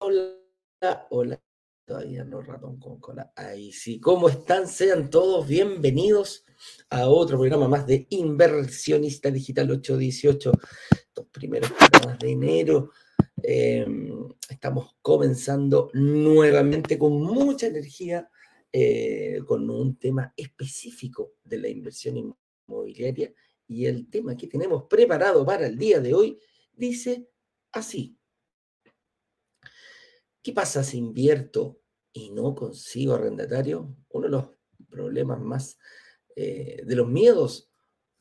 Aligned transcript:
Hola, 0.00 1.06
hola. 1.10 1.51
Todavía 1.84 2.24
no 2.24 2.40
ratón 2.40 2.78
con 2.78 3.00
cola. 3.00 3.32
Ahí 3.34 3.72
sí. 3.72 3.98
¿Cómo 3.98 4.28
están? 4.28 4.68
Sean 4.68 5.10
todos 5.10 5.48
bienvenidos 5.48 6.44
a 6.90 7.08
otro 7.08 7.36
programa 7.38 7.66
más 7.66 7.88
de 7.88 8.06
Inversionista 8.10 9.32
Digital 9.32 9.68
818. 9.68 10.52
Estos 10.92 11.26
primeros 11.26 11.72
programas 11.72 12.20
de 12.20 12.30
enero. 12.30 12.92
Em, 13.42 14.28
estamos 14.48 14.94
comenzando 15.02 15.90
nuevamente 15.94 16.96
con 16.96 17.20
mucha 17.20 17.66
energía, 17.66 18.30
eh, 18.72 19.40
con 19.44 19.68
un 19.68 19.96
tema 19.96 20.32
específico 20.36 21.32
de 21.42 21.58
la 21.58 21.68
inversión 21.68 22.16
inmobiliaria. 22.68 23.34
Y 23.66 23.86
el 23.86 24.08
tema 24.08 24.36
que 24.36 24.46
tenemos 24.46 24.84
preparado 24.84 25.44
para 25.44 25.66
el 25.66 25.76
día 25.76 25.98
de 26.00 26.14
hoy 26.14 26.38
dice 26.72 27.28
así. 27.72 28.16
¿Qué 30.42 30.52
pasa 30.52 30.82
si 30.82 30.98
invierto 30.98 31.80
y 32.12 32.30
no 32.30 32.54
consigo 32.54 33.14
arrendatario? 33.14 33.96
Uno 34.10 34.26
de 34.26 34.30
los 34.32 34.48
problemas 34.90 35.40
más, 35.40 35.78
eh, 36.34 36.82
de 36.84 36.96
los 36.96 37.08
miedos 37.08 37.70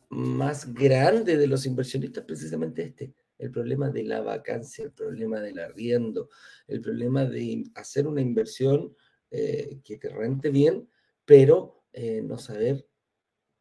más 0.10 0.72
grandes 0.72 1.40
de 1.40 1.48
los 1.48 1.66
inversionistas, 1.66 2.24
precisamente 2.26 2.84
este, 2.84 3.16
el 3.40 3.50
problema 3.50 3.90
de 3.90 4.04
la 4.04 4.22
vacancia, 4.22 4.86
el 4.86 4.92
problema 4.92 5.40
del 5.40 5.58
arriendo, 5.58 6.30
el 6.68 6.80
problema 6.82 7.26
de 7.26 7.64
hacer 7.74 8.06
una 8.06 8.22
inversión 8.22 8.96
eh, 9.32 9.80
que 9.84 9.98
te 9.98 10.10
rente 10.10 10.50
bien, 10.50 10.88
pero 11.26 11.86
eh, 11.92 12.22
no 12.22 12.38
saber 12.38 12.86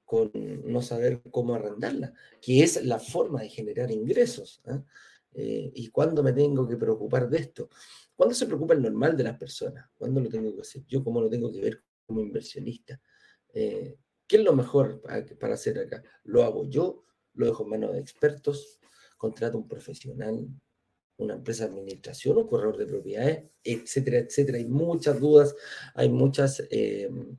con, 0.05 0.30
no 0.34 0.83
saber 0.83 1.22
cómo 1.30 1.55
arrendarla, 1.55 2.12
que 2.42 2.62
es 2.62 2.84
la 2.84 2.98
forma 2.98 3.41
de 3.41 3.48
generar 3.48 3.91
ingresos. 3.91 4.61
¿Y 5.33 5.86
cuándo 5.91 6.24
me 6.24 6.33
tengo 6.33 6.67
que 6.67 6.77
preocupar 6.77 7.30
de 7.30 7.39
esto? 7.39 7.70
¿Cuándo 8.20 8.34
se 8.34 8.44
preocupa 8.44 8.74
el 8.74 8.82
normal 8.82 9.16
de 9.16 9.24
las 9.24 9.38
personas? 9.38 9.88
¿Cuándo 9.96 10.20
lo 10.20 10.28
tengo 10.28 10.54
que 10.54 10.60
hacer 10.60 10.84
yo? 10.86 11.02
¿Cómo 11.02 11.22
lo 11.22 11.30
tengo 11.30 11.50
que 11.50 11.62
ver 11.62 11.82
como 12.04 12.20
inversionista? 12.20 13.00
Eh, 13.54 13.96
¿Qué 14.27 14.36
es 14.36 14.44
lo 14.44 14.52
mejor 14.52 15.00
para, 15.00 15.54
hacer 15.54 15.78
acá? 15.78 16.02
¿Lo 16.24 16.44
hago 16.44 16.68
yo? 16.68 17.06
¿Lo 17.32 17.46
dejo 17.46 17.62
en 17.64 17.70
manos 17.70 17.94
de 17.94 18.00
expertos? 18.00 18.78
¿Contrato 19.16 19.56
un 19.56 19.66
profesional? 19.66 20.46
¿Una 21.16 21.32
empresa 21.32 21.64
de 21.64 21.70
administración? 21.70 22.36
¿Un 22.36 22.46
corredor 22.46 22.77
de 22.77 22.84
propiedades? 22.84 23.44
Etcétera, 23.64 24.18
etcétera. 24.18 24.58
Hay 24.58 24.66
muchas 24.66 25.18
dudas, 25.18 25.56
hay 25.94 26.10
muchas 26.10 26.62
em, 26.68 27.38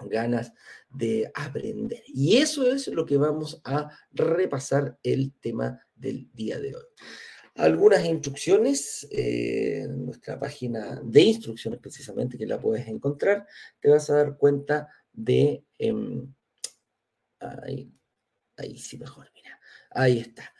ganas 0.00 0.52
de 0.90 1.32
aprender. 1.34 2.02
Y 2.08 2.36
eso 2.36 2.70
es 2.70 2.88
lo 2.88 3.06
que 3.06 3.16
vamos 3.16 3.62
a 3.64 3.90
repasar 4.10 4.98
el 5.02 5.32
tema 5.40 5.80
del 5.94 6.30
día 6.34 6.60
de 6.60 6.76
hoy 6.76 6.84
algunas 7.58 8.04
instrucciones 8.04 9.06
eh, 9.10 9.86
nuestra 9.88 10.38
página 10.38 11.00
de 11.04 11.22
instrucciones 11.22 11.80
precisamente, 11.80 12.38
que 12.38 12.46
la 12.46 12.60
puedes 12.60 12.86
encontrar, 12.86 13.46
te 13.80 13.90
vas 13.90 14.08
a 14.10 14.16
dar 14.16 14.36
cuenta 14.36 14.88
de... 15.12 15.64
Em, 15.76 16.32
ahí, 17.40 17.92
ahí 18.56 18.78
sí 18.78 18.96
mejor, 18.96 19.28
mira. 19.34 19.60
Ahí 19.90 20.18
está. 20.20 20.52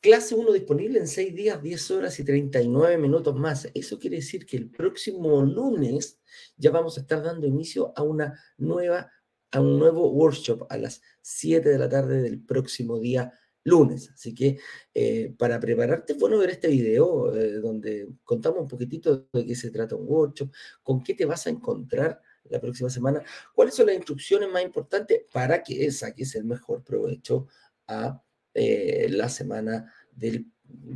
Clase 0.00 0.36
1 0.36 0.52
disponible 0.52 1.00
en 1.00 1.08
6 1.08 1.34
días, 1.34 1.60
10 1.60 1.90
horas 1.90 2.20
y 2.20 2.24
39 2.24 2.96
minutos 2.96 3.34
más. 3.34 3.68
Eso 3.74 3.98
quiere 3.98 4.16
decir 4.16 4.46
que 4.46 4.56
el 4.56 4.70
próximo 4.70 5.42
lunes 5.42 6.20
ya 6.56 6.70
vamos 6.70 6.96
a 6.96 7.00
estar 7.00 7.24
dando 7.24 7.48
inicio 7.48 7.92
a 7.96 8.02
una 8.02 8.38
nueva, 8.56 9.10
a 9.50 9.60
un 9.60 9.80
nuevo 9.80 10.12
workshop 10.12 10.66
a 10.70 10.78
las 10.78 11.02
7 11.22 11.68
de 11.68 11.78
la 11.78 11.88
tarde 11.88 12.22
del 12.22 12.40
próximo 12.40 13.00
día 13.00 13.32
lunes. 13.66 14.10
Así 14.14 14.34
que 14.34 14.58
eh, 14.94 15.34
para 15.36 15.60
prepararte 15.60 16.14
bueno 16.14 16.38
ver 16.38 16.50
este 16.50 16.68
video 16.68 17.34
eh, 17.34 17.54
donde 17.54 18.08
contamos 18.24 18.60
un 18.60 18.68
poquitito 18.68 19.28
de 19.32 19.44
qué 19.44 19.54
se 19.54 19.70
trata 19.70 19.96
un 19.96 20.06
workshop, 20.08 20.50
con 20.82 21.02
qué 21.02 21.14
te 21.14 21.26
vas 21.26 21.46
a 21.46 21.50
encontrar 21.50 22.20
la 22.44 22.60
próxima 22.60 22.88
semana, 22.88 23.22
cuáles 23.54 23.74
son 23.74 23.86
las 23.86 23.96
instrucciones 23.96 24.48
más 24.50 24.62
importantes 24.62 25.22
para 25.32 25.62
que 25.62 25.90
saques 25.90 26.34
el 26.36 26.44
mejor 26.44 26.84
provecho 26.84 27.48
a 27.88 28.22
eh, 28.54 29.08
la 29.10 29.28
semana 29.28 29.92
del 30.12 30.46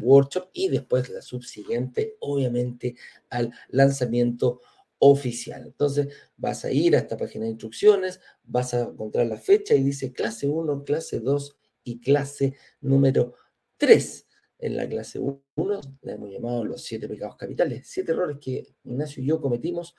workshop 0.00 0.48
y 0.52 0.68
después 0.68 1.08
la 1.10 1.22
subsiguiente, 1.22 2.16
obviamente, 2.20 2.94
al 3.30 3.52
lanzamiento 3.68 4.60
oficial. 5.00 5.64
Entonces, 5.66 6.08
vas 6.36 6.64
a 6.64 6.70
ir 6.70 6.94
a 6.94 7.00
esta 7.00 7.16
página 7.16 7.46
de 7.46 7.52
instrucciones, 7.52 8.20
vas 8.44 8.74
a 8.74 8.82
encontrar 8.82 9.26
la 9.26 9.38
fecha 9.38 9.74
y 9.74 9.82
dice 9.82 10.12
clase 10.12 10.46
1, 10.46 10.84
clase 10.84 11.18
2 11.18 11.59
y 11.84 12.00
clase 12.00 12.56
número 12.80 13.34
3. 13.76 14.26
En 14.58 14.76
la 14.76 14.88
clase 14.88 15.18
1 15.18 15.80
la 16.02 16.12
hemos 16.12 16.30
llamado 16.30 16.64
los 16.64 16.82
siete 16.82 17.08
pecados 17.08 17.36
capitales, 17.36 17.82
siete 17.84 18.12
errores 18.12 18.36
que 18.40 18.66
Ignacio 18.84 19.22
y 19.22 19.26
yo 19.26 19.40
cometimos 19.40 19.94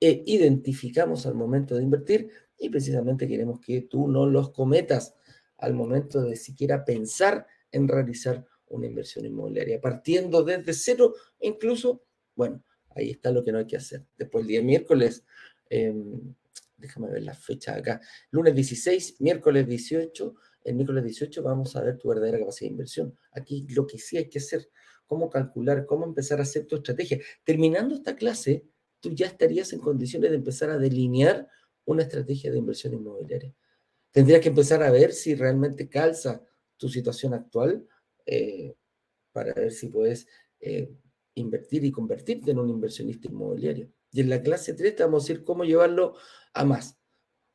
e 0.00 0.22
identificamos 0.26 1.26
al 1.26 1.34
momento 1.34 1.74
de 1.74 1.82
invertir 1.82 2.30
y 2.56 2.68
precisamente 2.68 3.26
queremos 3.26 3.60
que 3.60 3.82
tú 3.82 4.06
no 4.06 4.26
los 4.26 4.52
cometas 4.52 5.16
al 5.58 5.74
momento 5.74 6.22
de 6.22 6.36
siquiera 6.36 6.84
pensar 6.84 7.46
en 7.72 7.88
realizar 7.88 8.46
una 8.68 8.86
inversión 8.86 9.24
inmobiliaria, 9.24 9.80
partiendo 9.80 10.44
desde 10.44 10.72
cero, 10.72 11.14
incluso, 11.40 12.04
bueno, 12.34 12.62
ahí 12.90 13.10
está 13.10 13.30
lo 13.30 13.44
que 13.44 13.52
no 13.52 13.58
hay 13.58 13.66
que 13.66 13.76
hacer. 13.76 14.04
Después 14.16 14.42
el 14.42 14.48
día 14.48 14.62
miércoles, 14.62 15.24
em, 15.68 16.34
déjame 16.76 17.10
ver 17.10 17.22
la 17.22 17.34
fecha 17.34 17.74
acá, 17.74 18.00
lunes 18.30 18.54
16, 18.54 19.20
miércoles 19.20 19.66
18, 19.66 20.34
el 20.64 20.74
miércoles 20.74 21.04
18 21.04 21.42
vamos 21.42 21.76
a 21.76 21.82
ver 21.82 21.98
tu 21.98 22.08
verdadera 22.08 22.38
capacidad 22.38 22.68
de 22.68 22.72
inversión. 22.72 23.18
Aquí 23.32 23.66
lo 23.70 23.86
que 23.86 23.98
sí 23.98 24.16
hay 24.16 24.28
que 24.28 24.38
hacer, 24.38 24.68
cómo 25.06 25.30
calcular, 25.30 25.86
cómo 25.86 26.04
empezar 26.04 26.40
a 26.40 26.42
hacer 26.42 26.66
tu 26.66 26.76
estrategia. 26.76 27.20
Terminando 27.44 27.94
esta 27.94 28.16
clase, 28.16 28.66
tú 29.00 29.12
ya 29.12 29.26
estarías 29.26 29.72
en 29.72 29.80
condiciones 29.80 30.30
de 30.30 30.36
empezar 30.36 30.70
a 30.70 30.78
delinear 30.78 31.48
una 31.84 32.02
estrategia 32.02 32.50
de 32.50 32.58
inversión 32.58 32.94
inmobiliaria. 32.94 33.54
Tendrías 34.10 34.40
que 34.40 34.48
empezar 34.48 34.82
a 34.82 34.90
ver 34.90 35.12
si 35.12 35.34
realmente 35.34 35.88
calza 35.88 36.42
tu 36.76 36.88
situación 36.88 37.34
actual 37.34 37.86
eh, 38.26 38.74
para 39.32 39.54
ver 39.54 39.72
si 39.72 39.88
puedes 39.88 40.26
eh, 40.60 40.92
invertir 41.34 41.84
y 41.84 41.92
convertirte 41.92 42.50
en 42.50 42.58
un 42.58 42.68
inversionista 42.68 43.28
inmobiliario. 43.28 43.90
Y 44.10 44.20
en 44.20 44.30
la 44.30 44.42
clase 44.42 44.74
3 44.74 44.96
te 44.96 45.02
vamos 45.02 45.24
a 45.24 45.28
decir 45.28 45.44
cómo 45.44 45.64
llevarlo 45.64 46.14
a 46.52 46.64
más 46.64 46.97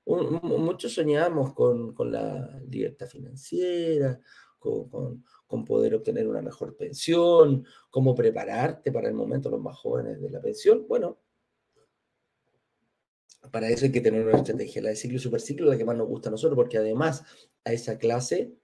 muchos 0.06 0.94
soñamos 0.94 1.54
con, 1.54 1.94
la 2.12 2.62
libertad 2.68 3.08
financiera, 3.08 4.20
con, 4.60 5.24
poder 5.66 5.96
obtener 5.96 6.28
una 6.28 6.42
mejor 6.42 6.76
pensión, 6.76 7.66
cómo 7.90 8.16
prepararte 8.16 8.92
para 8.92 9.08
el 9.08 9.14
momento 9.14 9.50
los 9.50 9.62
más 9.62 9.78
jóvenes 9.78 10.20
de 10.20 10.30
la 10.32 10.42
pensión. 10.42 10.86
Bueno, 10.88 11.20
para 13.52 13.70
eso 13.70 13.86
hay 13.86 13.92
que 13.92 14.02
tener 14.02 14.26
una 14.26 14.38
estrategia, 14.38 14.82
la 14.82 14.90
de 14.90 14.96
ciclo 14.96 15.18
y 15.18 15.20
superciclo, 15.20 15.70
la 15.70 15.78
que 15.78 15.86
más 15.86 15.96
nos 15.96 16.08
gusta 16.08 16.30
a 16.30 16.32
nosotros, 16.32 16.56
porque 16.56 16.78
además 16.78 17.24
a 17.64 17.72
esa 17.72 17.98
clase 17.98 18.56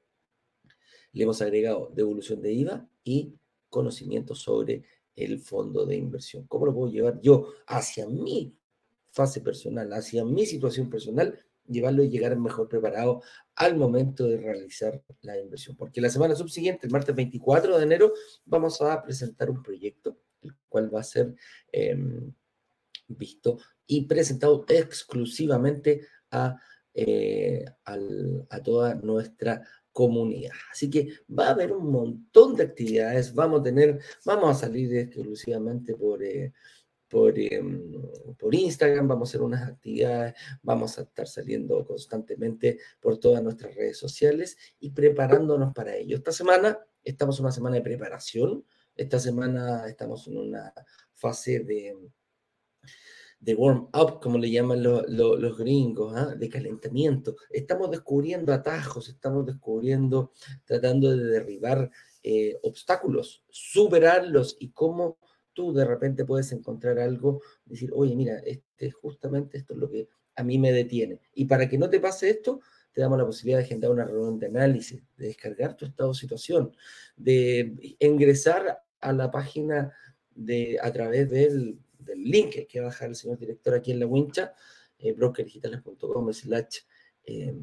le 1.12 1.24
hemos 1.24 1.42
agregado 1.42 1.92
devolución 1.94 2.42
de 2.42 2.54
IVA 2.54 2.90
y 3.04 3.36
conocimiento 3.70 4.36
sobre 4.36 4.84
el 5.16 5.40
fondo 5.40 5.86
de 5.86 5.96
inversión. 5.96 6.48
¿Cómo 6.48 6.66
lo 6.66 6.74
puedo 6.74 6.92
llevar 6.92 7.20
yo 7.22 7.54
hacia 7.68 8.08
mí 8.08 8.59
fase 9.12 9.42
personal, 9.42 9.92
hacia 9.94 10.24
mi 10.26 10.46
situación 10.46 10.90
personal, 10.90 11.38
llevarlo 11.68 12.04
y 12.04 12.10
llegar 12.10 12.38
mejor 12.38 12.68
preparado 12.68 13.22
al 13.56 13.78
momento 13.78 14.28
de 14.28 14.38
realizar 14.38 15.02
la 15.22 15.40
inversión. 15.40 15.76
Porque 15.76 16.02
la 16.02 16.10
semana 16.10 16.36
subsiguiente, 16.36 16.88
el 16.88 16.94
martes 16.94 17.16
24 17.16 17.78
de 17.78 17.84
enero, 17.84 18.14
vamos 18.46 18.82
a 18.82 19.02
presentar 19.04 19.50
un 19.50 19.62
proyecto, 19.62 20.18
el 20.42 20.56
cual 20.68 20.94
va 20.94 21.02
a 21.02 21.04
ser 21.04 21.36
em, 21.72 22.34
visto 23.08 23.60
y 23.86 24.06
presentado 24.06 24.66
exclusivamente 24.68 26.02
a, 26.32 26.58
eh, 26.94 27.66
a 27.86 28.64
toda 28.64 28.96
nuestra 28.96 29.64
comunidad. 29.92 30.54
Así 30.72 30.90
que 30.90 31.10
va 31.28 31.48
a 31.48 31.52
haber 31.52 31.72
un 31.72 31.92
montón 31.92 32.56
de 32.56 32.64
actividades, 32.64 33.34
vamos 33.34 33.62
a 33.62 33.64
tener, 33.64 34.00
vamos 34.26 34.56
a 34.56 34.60
salir 34.60 34.96
exclusivamente 34.96 35.96
por... 35.96 36.24
Eh, 36.24 36.54
por, 37.10 37.38
em, 37.38 37.92
por 38.38 38.54
Instagram, 38.54 39.08
vamos 39.08 39.30
a 39.30 39.32
hacer 39.32 39.42
unas 39.42 39.68
actividades, 39.68 40.36
vamos 40.62 40.98
a 40.98 41.02
estar 41.02 41.28
saliendo 41.28 41.86
constantemente 41.86 42.80
por 43.00 43.18
todas 43.18 43.44
nuestras 43.44 43.76
redes 43.76 43.98
sociales 43.98 44.58
y 44.80 44.92
preparándonos 44.92 45.74
para 45.74 45.96
ello. 45.96 46.16
Esta 46.18 46.32
semana 46.32 46.80
estamos 47.04 47.40
en 47.40 47.46
una 47.46 47.52
semana 47.52 47.76
de 47.78 47.82
preparación, 47.82 48.64
esta 48.96 49.20
semana 49.20 49.88
estamos 49.88 50.28
en 50.28 50.38
una 50.38 50.74
fase 51.14 51.62
de, 51.62 51.98
de 53.40 53.56
warm-up, 53.56 54.20
como 54.22 54.38
le 54.38 54.52
llaman 54.52 54.84
los 54.84 55.58
gringos, 55.58 56.14
¿ah? 56.16 56.36
de 56.36 56.50
calentamiento. 56.50 57.36
Estamos 57.50 57.90
descubriendo 57.90 58.54
atajos, 58.54 59.10
estamos 59.10 59.46
descubriendo, 59.46 60.34
tratando 60.66 61.16
de 61.16 61.24
derribar 61.24 61.90
eh, 62.22 62.60
obstáculos, 62.64 63.44
superarlos 63.50 64.58
y 64.60 64.72
cómo 64.72 65.18
tú 65.60 65.74
de 65.74 65.84
repente 65.84 66.24
puedes 66.24 66.54
encontrar 66.54 67.00
algo, 67.00 67.42
decir, 67.66 67.92
oye, 67.94 68.16
mira, 68.16 68.38
este, 68.46 68.92
justamente 68.92 69.58
esto 69.58 69.74
es 69.74 69.80
lo 69.82 69.90
que 69.90 70.08
a 70.38 70.42
mí 70.42 70.58
me 70.58 70.72
detiene. 70.72 71.20
Y 71.34 71.48
para 71.48 71.68
que 71.68 71.78
no 71.78 71.90
te 71.90 72.00
pase 72.00 72.30
esto, 72.30 72.62
te 72.94 73.02
damos 73.02 73.18
la 73.18 73.26
posibilidad 73.26 73.58
de 73.58 73.66
agendar 73.66 73.92
una 73.92 74.06
reunión 74.06 74.40
de 74.40 74.46
análisis, 74.46 75.04
de 75.18 75.28
descargar 75.28 75.76
tu 75.76 75.86
estado 75.86 76.14
de 76.14 76.18
situación, 76.18 76.74
de 77.18 77.98
ingresar 78.00 78.82
a 79.02 79.12
la 79.12 79.30
página 79.30 79.94
de, 80.34 80.80
a 80.82 80.94
través 80.94 81.30
del, 81.30 81.78
link 82.16 82.66
que 82.70 82.80
va 82.80 82.88
a 82.88 82.92
dejar 82.92 83.10
el 83.10 83.16
señor 83.16 83.38
director 83.38 83.74
aquí 83.74 83.92
en 83.92 84.00
la 84.00 84.08
wincha, 84.08 84.54
eh, 84.98 85.12
brokerdigitales.com 85.12 86.32
slash 86.32 86.78
eh, 87.26 87.54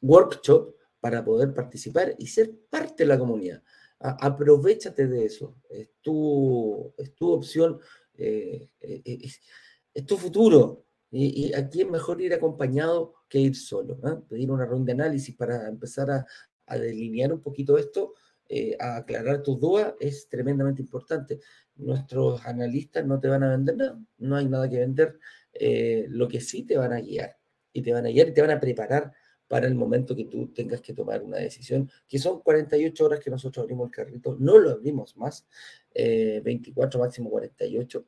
workshop, 0.00 0.74
para 0.98 1.24
poder 1.24 1.54
participar 1.54 2.14
y 2.18 2.26
ser 2.26 2.52
parte 2.68 3.04
de 3.04 3.06
la 3.06 3.18
comunidad. 3.18 3.62
Aprovechate 4.02 5.06
de 5.06 5.24
eso. 5.24 5.56
Es 5.68 5.90
tu, 6.00 6.92
es 6.96 7.14
tu 7.14 7.30
opción, 7.30 7.80
eh, 8.14 8.68
eh, 8.80 9.02
es, 9.04 10.06
tu 10.06 10.16
futuro. 10.16 10.84
Y, 11.10 11.52
aquí 11.52 11.82
es 11.82 11.90
mejor 11.90 12.20
ir 12.22 12.32
acompañado 12.32 13.14
que 13.28 13.38
ir 13.38 13.54
solo. 13.54 13.98
Pedir 14.28 14.50
una 14.50 14.64
ronda 14.64 14.94
de 14.94 15.02
análisis 15.02 15.36
para 15.36 15.68
empezar 15.68 16.10
a, 16.10 16.26
a 16.66 16.78
delinear 16.78 17.32
un 17.32 17.40
poquito 17.40 17.76
esto 17.76 18.14
eh, 18.54 18.76
a 18.78 18.96
aclarar 18.96 19.42
tus 19.42 19.58
dudas 19.58 19.94
es 19.98 20.28
tremendamente 20.28 20.82
importante. 20.82 21.40
Nuestros 21.76 22.44
analistas 22.44 23.06
no 23.06 23.18
te 23.18 23.28
van 23.28 23.42
a 23.44 23.50
vender 23.50 23.76
nada, 23.76 23.98
no 24.18 24.36
hay 24.36 24.46
nada 24.46 24.68
que 24.68 24.78
vender. 24.78 25.18
Eh, 25.54 26.04
lo 26.10 26.28
que 26.28 26.40
sí 26.40 26.64
te 26.64 26.76
van 26.76 26.92
a 26.92 27.00
guiar 27.00 27.34
y 27.72 27.80
te 27.80 27.94
van 27.94 28.04
a 28.04 28.10
guiar 28.10 28.28
y 28.28 28.34
te 28.34 28.42
van 28.42 28.50
a 28.50 28.60
preparar 28.60 29.10
para 29.52 29.66
el 29.66 29.74
momento 29.74 30.16
que 30.16 30.24
tú 30.24 30.48
tengas 30.48 30.80
que 30.80 30.94
tomar 30.94 31.22
una 31.22 31.36
decisión, 31.36 31.90
que 32.08 32.18
son 32.18 32.40
48 32.40 33.04
horas 33.04 33.20
que 33.20 33.28
nosotros 33.28 33.62
abrimos 33.62 33.88
el 33.88 33.92
carrito, 33.94 34.34
no 34.40 34.56
lo 34.56 34.70
abrimos 34.70 35.14
más, 35.18 35.46
24 35.94 36.98
eh, 36.98 37.02
máximo 37.02 37.28
48, 37.28 38.06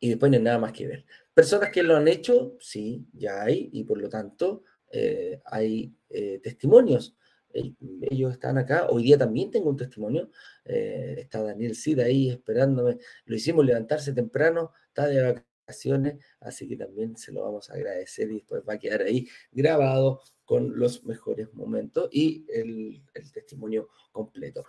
y 0.00 0.10
después 0.10 0.30
no 0.30 0.36
hay 0.36 0.42
nada 0.42 0.58
más 0.58 0.72
que 0.72 0.86
ver. 0.86 1.06
Personas 1.32 1.70
que 1.70 1.82
lo 1.82 1.96
han 1.96 2.08
hecho, 2.08 2.58
sí, 2.60 3.06
ya 3.14 3.42
hay, 3.42 3.70
y 3.72 3.84
por 3.84 3.96
lo 3.96 4.10
tanto 4.10 4.64
hay 5.46 5.94
testimonios 6.42 7.16
ellos 8.10 8.32
están 8.32 8.58
acá. 8.58 8.88
Hoy 8.90 9.04
día 9.04 9.16
también 9.16 9.50
tengo 9.50 9.70
un 9.70 9.78
testimonio. 9.78 10.30
Eh, 10.62 11.14
está 11.20 11.42
Daniel 11.42 11.74
Cid 11.74 12.00
ahí 12.00 12.28
esperándome. 12.28 12.98
Lo 13.24 13.34
hicimos 13.34 13.64
levantarse 13.64 14.12
temprano, 14.12 14.72
está 14.88 15.06
de 15.06 15.22
vacaciones, 15.22 15.55
así 15.66 16.68
que 16.68 16.76
también 16.76 17.16
se 17.16 17.32
lo 17.32 17.42
vamos 17.42 17.70
a 17.70 17.74
agradecer 17.74 18.30
y 18.30 18.36
después 18.36 18.62
va 18.68 18.74
a 18.74 18.78
quedar 18.78 19.02
ahí 19.02 19.26
grabado 19.50 20.22
con 20.44 20.78
los 20.78 21.04
mejores 21.04 21.52
momentos 21.54 22.08
y 22.12 22.46
el, 22.48 23.02
testimonio 23.32 23.88
completo. 24.12 24.64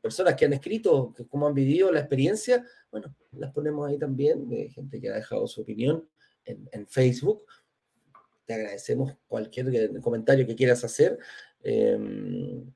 Personas 0.00 0.34
que 0.34 0.46
han 0.46 0.52
escrito, 0.52 1.12
que 1.14 1.26
cómo 1.26 1.46
han 1.46 1.54
vivido 1.54 1.92
la 1.92 2.00
experiencia, 2.00 2.64
bueno, 2.90 3.14
las 3.32 3.52
ponemos 3.52 3.88
ahí 3.88 3.98
también, 3.98 4.48
de 4.48 4.70
gente 4.70 5.00
que 5.00 5.10
ha 5.10 5.14
dejado 5.14 5.46
su 5.46 5.62
opinión 5.62 6.08
en, 6.44 6.86
Facebook. 6.86 7.44
Te 8.46 8.54
agradecemos 8.54 9.16
cualquier 9.26 10.00
comentario 10.00 10.46
que 10.46 10.54
quieras 10.54 10.84
hacer. 10.84 11.18
Em, 11.62 12.72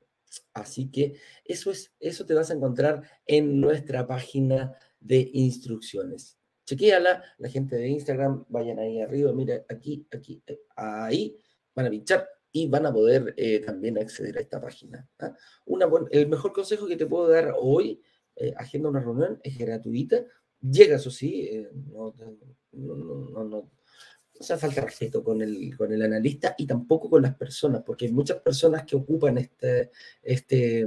así 0.53 0.89
que 0.91 1.15
eso, 1.45 1.71
es, 1.71 1.93
eso 1.99 2.25
te 2.25 2.33
vas 2.33 2.51
a 2.51 2.53
encontrar 2.53 3.03
en 3.25 3.61
nuestra 3.61 4.05
página 4.05 4.75
de 4.99 5.29
instrucciones. 5.33 6.38
Chequéala, 6.69 7.23
la 7.39 7.49
gente 7.49 7.75
de 7.77 7.87
Instagram, 7.87 8.45
vayan 8.47 8.77
ahí 8.77 9.01
arriba, 9.01 9.33
mira, 9.33 9.65
aquí, 9.67 10.05
aquí, 10.11 10.43
eh, 10.45 10.59
ahí, 10.75 11.35
van 11.73 11.87
a 11.87 11.89
pinchar 11.89 12.29
y 12.51 12.67
van 12.67 12.85
a 12.85 12.93
poder 12.93 13.33
eh, 13.37 13.59
también 13.61 13.97
acceder 13.97 14.37
a 14.37 14.41
esta 14.41 14.61
página. 14.61 15.09
¿ah? 15.17 15.35
Una, 15.65 15.87
el 16.11 16.27
mejor 16.27 16.53
consejo 16.53 16.85
que 16.85 16.95
te 16.95 17.07
puedo 17.07 17.27
dar 17.27 17.55
hoy, 17.57 17.99
eh, 18.35 18.53
agenda 18.55 18.89
una 18.89 18.99
reunión, 18.99 19.39
es 19.43 19.57
gratuita, 19.57 20.23
llega, 20.61 20.97
eso 20.97 21.09
sí, 21.09 21.65
no, 21.91 22.13
no, 22.71 22.95
no, 22.95 23.43
no 23.45 23.71
hace 24.39 24.55
falta 24.55 24.81
respeto 24.81 25.23
con 25.23 25.41
el, 25.41 25.75
con 25.75 25.91
el 25.91 26.03
analista 26.03 26.53
y 26.55 26.67
tampoco 26.67 27.09
con 27.09 27.23
las 27.23 27.35
personas, 27.35 27.81
porque 27.83 28.05
hay 28.05 28.11
muchas 28.11 28.41
personas 28.41 28.83
que 28.83 28.95
ocupan 28.95 29.39
este, 29.39 29.89
este, 30.21 30.85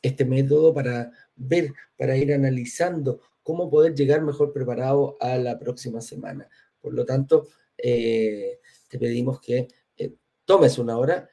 este 0.00 0.24
método 0.24 0.72
para 0.72 1.10
ver, 1.34 1.72
para 1.96 2.16
ir 2.16 2.32
analizando 2.32 3.20
cómo 3.44 3.70
poder 3.70 3.94
llegar 3.94 4.22
mejor 4.22 4.52
preparado 4.52 5.16
a 5.20 5.36
la 5.36 5.56
próxima 5.60 6.00
semana. 6.00 6.48
Por 6.80 6.94
lo 6.94 7.04
tanto, 7.04 7.46
eh, 7.78 8.58
te 8.88 8.98
pedimos 8.98 9.40
que 9.40 9.68
eh, 9.96 10.14
tomes 10.44 10.78
una 10.78 10.98
hora 10.98 11.30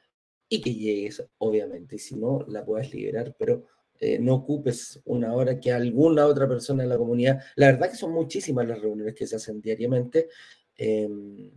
y 0.48 0.60
que 0.60 0.72
llegues, 0.72 1.24
obviamente, 1.38 1.96
y 1.96 1.98
si 1.98 2.14
no, 2.14 2.44
la 2.46 2.64
puedas 2.64 2.92
liberar, 2.94 3.34
pero 3.36 3.66
eh, 3.98 4.18
no 4.20 4.34
ocupes 4.34 5.00
una 5.06 5.34
hora 5.34 5.58
que 5.58 5.72
alguna 5.72 6.26
otra 6.26 6.46
persona 6.46 6.84
en 6.84 6.90
la 6.90 6.98
comunidad. 6.98 7.40
La 7.56 7.66
verdad 7.66 7.90
que 7.90 7.96
son 7.96 8.12
muchísimas 8.12 8.68
las 8.68 8.80
reuniones 8.80 9.14
que 9.14 9.26
se 9.26 9.36
hacen 9.36 9.60
diariamente 9.60 10.28
Em, 10.76 11.50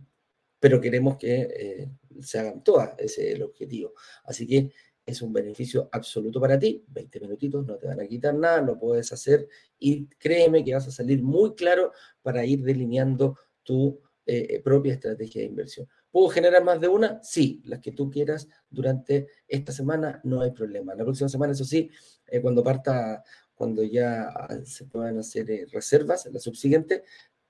pero 0.60 0.80
queremos 0.80 1.16
que 1.16 1.88
se 2.20 2.38
hagan 2.38 2.62
todas, 2.62 2.94
ese 2.98 3.28
es 3.28 3.34
el 3.36 3.42
objetivo. 3.42 3.92
Así 4.24 4.46
que 4.46 4.70
es 5.06 5.22
un 5.22 5.32
beneficio 5.32 5.88
absoluto 5.92 6.40
para 6.40 6.58
ti, 6.58 6.84
20 6.88 7.20
minutitos, 7.20 7.64
no 7.64 7.76
te 7.76 7.86
van 7.86 8.00
a 8.00 8.06
quitar 8.06 8.34
nada, 8.34 8.60
lo 8.60 8.76
puedes 8.76 9.12
hacer 9.12 9.48
y 9.78 10.06
créeme 10.18 10.64
que 10.64 10.74
vas 10.74 10.88
a 10.88 10.90
salir 10.90 11.22
muy 11.22 11.54
claro 11.54 11.92
para 12.22 12.44
ir 12.44 12.64
delineando 12.64 13.38
tu 13.62 14.00
eh, 14.26 14.60
propia 14.64 14.94
estrategia 14.94 15.42
de 15.42 15.46
inversión. 15.46 15.88
¿Puedo 16.10 16.28
generar 16.28 16.64
más 16.64 16.80
de 16.80 16.88
una? 16.88 17.22
Sí, 17.22 17.62
las 17.64 17.78
que 17.80 17.92
tú 17.92 18.10
quieras 18.10 18.48
durante 18.68 19.28
esta 19.46 19.70
semana, 19.70 20.20
no 20.24 20.40
hay 20.40 20.50
problema. 20.50 20.94
La 20.96 21.04
próxima 21.04 21.28
semana, 21.28 21.52
eso 21.52 21.64
sí, 21.64 21.88
eh, 22.26 22.40
cuando 22.40 22.64
parta, 22.64 23.22
cuando 23.54 23.84
ya 23.84 24.28
se 24.64 24.86
puedan 24.86 25.18
hacer 25.18 25.68
reservas, 25.70 26.26
la 26.32 26.40
subsiguiente, 26.40 27.04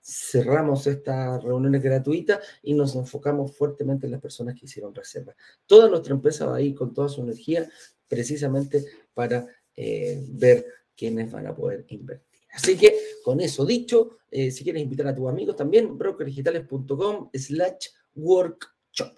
cerramos 0.07 0.87
estas 0.87 1.43
reuniones 1.43 1.83
gratuitas 1.83 2.39
y 2.63 2.73
nos 2.73 2.95
enfocamos 2.95 3.55
fuertemente 3.57 4.05
en 4.05 4.13
las 4.13 4.21
personas 4.21 4.55
que 4.55 4.65
hicieron 4.65 4.95
reserva. 4.95 5.35
Toda 5.65 5.89
nuestra 5.89 6.13
empresa 6.13 6.45
va 6.45 6.55
ahí 6.55 6.73
con 6.73 6.93
toda 6.93 7.09
su 7.09 7.21
energía 7.21 7.69
precisamente 8.07 8.85
para 9.13 9.45
eh, 9.75 10.23
ver 10.29 10.65
quiénes 10.95 11.29
van 11.29 11.47
a 11.47 11.55
poder 11.55 11.85
invertir. 11.89 12.39
Así 12.53 12.77
que 12.77 12.97
con 13.21 13.41
eso 13.41 13.65
dicho, 13.65 14.19
eh, 14.31 14.49
si 14.49 14.63
quieres 14.63 14.81
invitar 14.81 15.07
a 15.07 15.15
tus 15.15 15.27
amigos 15.27 15.57
también, 15.57 15.97
brokerdigitales.com 15.97 17.29
slash 17.33 17.89
workshop. 18.15 19.13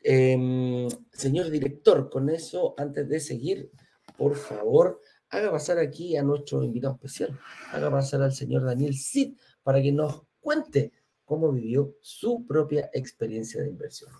Em, 0.00 0.88
señor 1.12 1.50
director, 1.50 2.08
con 2.08 2.30
eso, 2.30 2.74
antes 2.78 3.08
de 3.08 3.18
seguir, 3.18 3.70
por 4.16 4.36
favor, 4.36 5.00
haga 5.28 5.50
pasar 5.50 5.78
aquí 5.78 6.16
a 6.16 6.22
nuestro 6.22 6.62
invitado 6.62 6.94
especial, 6.94 7.38
haga 7.72 7.90
pasar 7.90 8.22
al 8.22 8.32
señor 8.32 8.64
Daniel 8.64 8.94
Cid 8.94 9.34
para 9.62 9.82
que 9.82 9.92
nos 9.92 10.22
cuente 10.40 10.92
cómo 11.24 11.52
vivió 11.52 11.94
su 12.00 12.46
propia 12.46 12.90
experiencia 12.92 13.62
de 13.62 13.68
inversión. 13.68 14.10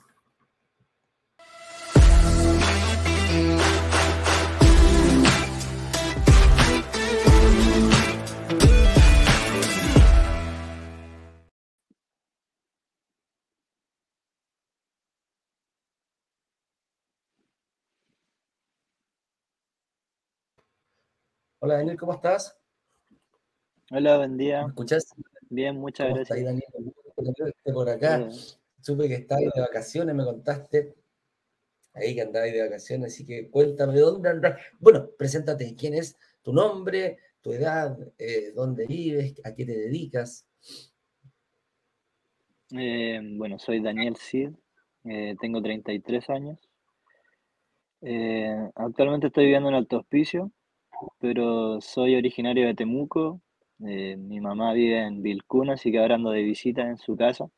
Hola 21.62 21.74
Daniel, 21.74 21.98
¿cómo 21.98 22.14
estás? 22.14 22.56
Hola, 23.90 24.16
buen 24.16 24.36
día. 24.38 24.62
¿Me 24.62 24.68
escuchas? 24.68 25.04
Bien, 25.50 25.76
muchas 25.76 26.08
gracias. 26.08 26.30
Ahí, 26.30 26.44
Daniel? 26.44 26.64
por 27.74 27.88
acá. 27.88 28.28
Supe 28.80 29.08
que 29.08 29.14
estabas 29.14 29.52
de 29.54 29.60
vacaciones, 29.60 30.14
me 30.14 30.24
contaste. 30.24 30.94
Ahí 31.92 32.14
que 32.14 32.22
andabas 32.22 32.52
de 32.52 32.62
vacaciones, 32.62 33.12
así 33.12 33.26
que 33.26 33.50
cuéntame 33.50 33.98
dónde 33.98 34.30
andas. 34.30 34.60
Bueno, 34.78 35.10
preséntate, 35.18 35.74
quién 35.74 35.94
es 35.94 36.16
tu 36.40 36.52
nombre, 36.52 37.18
tu 37.42 37.52
edad, 37.52 37.98
eh, 38.16 38.52
dónde 38.54 38.86
vives, 38.86 39.34
a 39.44 39.52
qué 39.54 39.66
te 39.66 39.76
dedicas. 39.76 40.46
Eh, 42.70 43.20
bueno, 43.34 43.58
soy 43.58 43.80
Daniel 43.80 44.16
Cid, 44.16 44.50
eh, 45.04 45.34
tengo 45.40 45.60
33 45.60 46.30
años. 46.30 46.58
actualmente 48.76 49.26
estoy 49.26 49.44
viviendo 49.44 49.68
en 49.68 49.74
Alto 49.74 49.98
Hospicio, 49.98 50.52
pero 51.18 51.80
soy 51.80 52.14
originario 52.14 52.66
de 52.66 52.74
Temuco, 52.74 53.42
eh, 53.86 54.16
mi 54.16 54.40
mamá 54.40 54.72
vive 54.72 55.02
en 55.02 55.22
Vilcuna, 55.22 55.74
así 55.74 55.90
que 55.90 55.98
ahora 55.98 56.16
ando 56.16 56.30
de 56.30 56.42
visita 56.42 56.82
en 56.82 56.98
su 56.98 57.16
casa. 57.16 57.48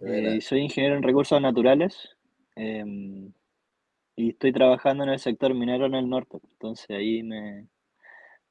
Eh, 0.00 0.40
soy 0.40 0.60
ingeniero 0.60 0.96
en 0.96 1.02
recursos 1.02 1.40
naturales 1.40 2.16
em, 2.56 3.32
y 4.16 4.30
estoy 4.30 4.52
trabajando 4.52 5.04
en 5.04 5.10
el 5.10 5.18
sector 5.18 5.54
minero 5.54 5.86
en 5.86 5.94
el 5.94 6.08
norte. 6.08 6.38
Entonces 6.52 6.90
ahí 6.90 7.22
me, 7.22 7.68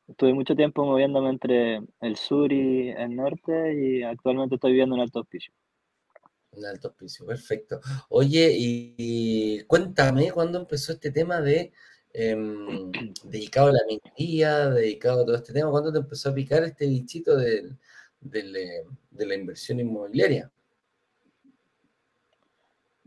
Estuve 0.07 0.33
mucho 0.33 0.55
tiempo 0.55 0.85
moviéndome 0.85 1.29
entre 1.29 1.81
el 2.01 2.17
sur 2.17 2.51
y 2.51 2.89
el 2.89 3.15
norte 3.15 3.73
y 3.73 4.03
actualmente 4.03 4.55
estoy 4.55 4.71
viviendo 4.71 4.95
en 4.95 5.01
Alto 5.01 5.21
Hospicio. 5.21 5.53
En 6.51 6.65
Alto 6.65 6.89
Hospicio, 6.89 7.25
perfecto. 7.25 7.79
Oye, 8.09 8.53
y, 8.53 9.63
cuéntame 9.63 10.31
cuándo 10.31 10.59
empezó 10.59 10.91
este 10.91 11.09
tema 11.09 11.39
de 11.39 11.71
em, 12.13 12.91
dedicado 13.25 13.69
a 13.69 13.73
la 13.73 13.79
minería, 13.87 14.69
dedicado 14.69 15.21
a 15.21 15.25
todo 15.25 15.35
este 15.35 15.53
tema, 15.53 15.71
¿cuándo 15.71 15.91
te 15.91 15.99
empezó 15.99 16.29
a 16.29 16.33
picar 16.33 16.63
este 16.63 16.87
bichito 16.87 17.35
de, 17.35 17.75
de 18.21 19.25
la 19.25 19.35
inversión 19.35 19.79
inmobiliaria? 19.79 20.51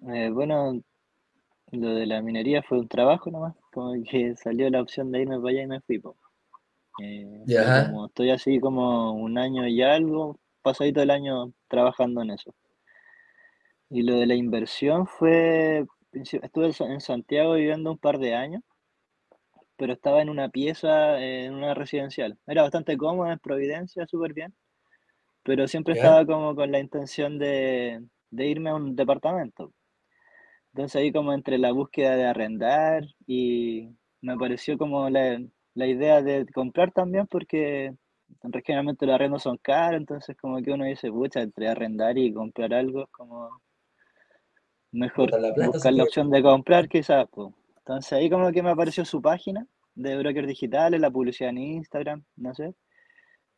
Eh, 0.09 0.31
bueno, 0.31 0.81
lo 1.73 1.95
de 1.95 2.07
la 2.07 2.23
minería 2.23 2.63
fue 2.63 2.79
un 2.79 2.89
trabajo 2.89 3.31
nomás, 3.31 3.55
como 3.73 3.93
que 4.09 4.37
salió 4.37 4.71
la 4.71 4.81
opción 4.81 5.11
de 5.11 5.23
irme 5.23 5.39
para 5.39 5.51
allá 5.51 5.63
y 5.63 5.67
me 5.67 5.81
fui. 5.81 6.01
Eh, 7.03 7.45
como 7.91 8.07
estoy 8.07 8.31
así 8.31 8.61
como 8.61 9.13
un 9.13 9.37
año 9.37 9.67
y 9.67 9.83
algo, 9.83 10.39
pasadito 10.63 11.03
el 11.03 11.11
año 11.11 11.53
trabajando 11.69 12.23
en 12.23 12.31
eso. 12.31 12.55
Y 13.91 14.03
lo 14.03 14.17
de 14.17 14.27
la 14.27 14.35
inversión 14.35 15.07
fue, 15.07 15.87
estuve 16.13 16.73
en 16.81 17.01
Santiago 17.01 17.55
viviendo 17.55 17.93
un 17.93 17.99
par 17.99 18.19
de 18.19 18.35
años, 18.35 18.63
pero 19.77 19.93
estaba 19.93 20.23
en 20.23 20.29
una 20.29 20.49
pieza, 20.49 21.21
en 21.21 21.55
una 21.55 21.75
residencial. 21.75 22.39
Era 22.47 22.63
bastante 22.63 22.97
cómoda 22.97 23.33
en 23.33 23.39
Providencia, 23.39 24.07
súper 24.07 24.33
bien, 24.33 24.55
pero 25.43 25.69
siempre 25.69 25.95
estaba 25.95 26.25
como 26.27 26.55
con 26.55 26.73
la 26.73 26.79
intención 26.79 27.39
de, 27.39 28.03
de 28.31 28.47
irme 28.47 28.71
a 28.71 28.75
un 28.75 28.97
departamento. 28.97 29.73
Entonces 30.73 30.97
ahí 31.01 31.13
como 31.13 31.33
entre 31.33 31.59
la 31.59 31.73
búsqueda 31.73 32.17
de 32.17 32.27
arrendar 32.27 33.05
y 33.27 33.89
me 34.21 34.37
pareció 34.37 34.77
como 34.77 35.09
la, 35.09 35.41
la 35.75 35.87
idea 35.87 36.23
de 36.23 36.47
comprar 36.47 36.93
también 36.93 37.27
porque 37.27 37.95
generalmente 38.65 39.07
los 39.07 39.15
arrendos 39.15 39.43
son 39.43 39.57
caros, 39.59 40.01
entonces 40.01 40.37
como 40.37 40.61
que 40.63 40.73
uno 40.73 40.85
dice, 40.85 41.11
pucha, 41.11 41.41
entre 41.41 41.69
arrendar 41.69 42.19
y 42.19 42.33
comprar 42.33 42.75
algo 42.75 43.05
es 43.05 43.11
como 43.11 43.61
mejor 44.93 45.31
buscar 45.67 45.93
la 45.93 46.05
opción 46.05 46.31
de 46.31 46.43
comprar 46.43 46.89
quizás. 46.89 47.27
Pues. 47.31 47.55
Entonces 47.87 48.13
ahí 48.13 48.29
como 48.29 48.51
que 48.53 48.63
me 48.63 48.71
apareció 48.71 49.05
su 49.05 49.23
página 49.23 49.67
de 49.95 50.19
brokers 50.19 50.49
digitales, 50.49 51.01
la 51.01 51.11
publicidad 51.11 51.51
en 51.51 51.59
Instagram, 51.59 52.25
no 52.37 52.55
sé. 52.55 52.75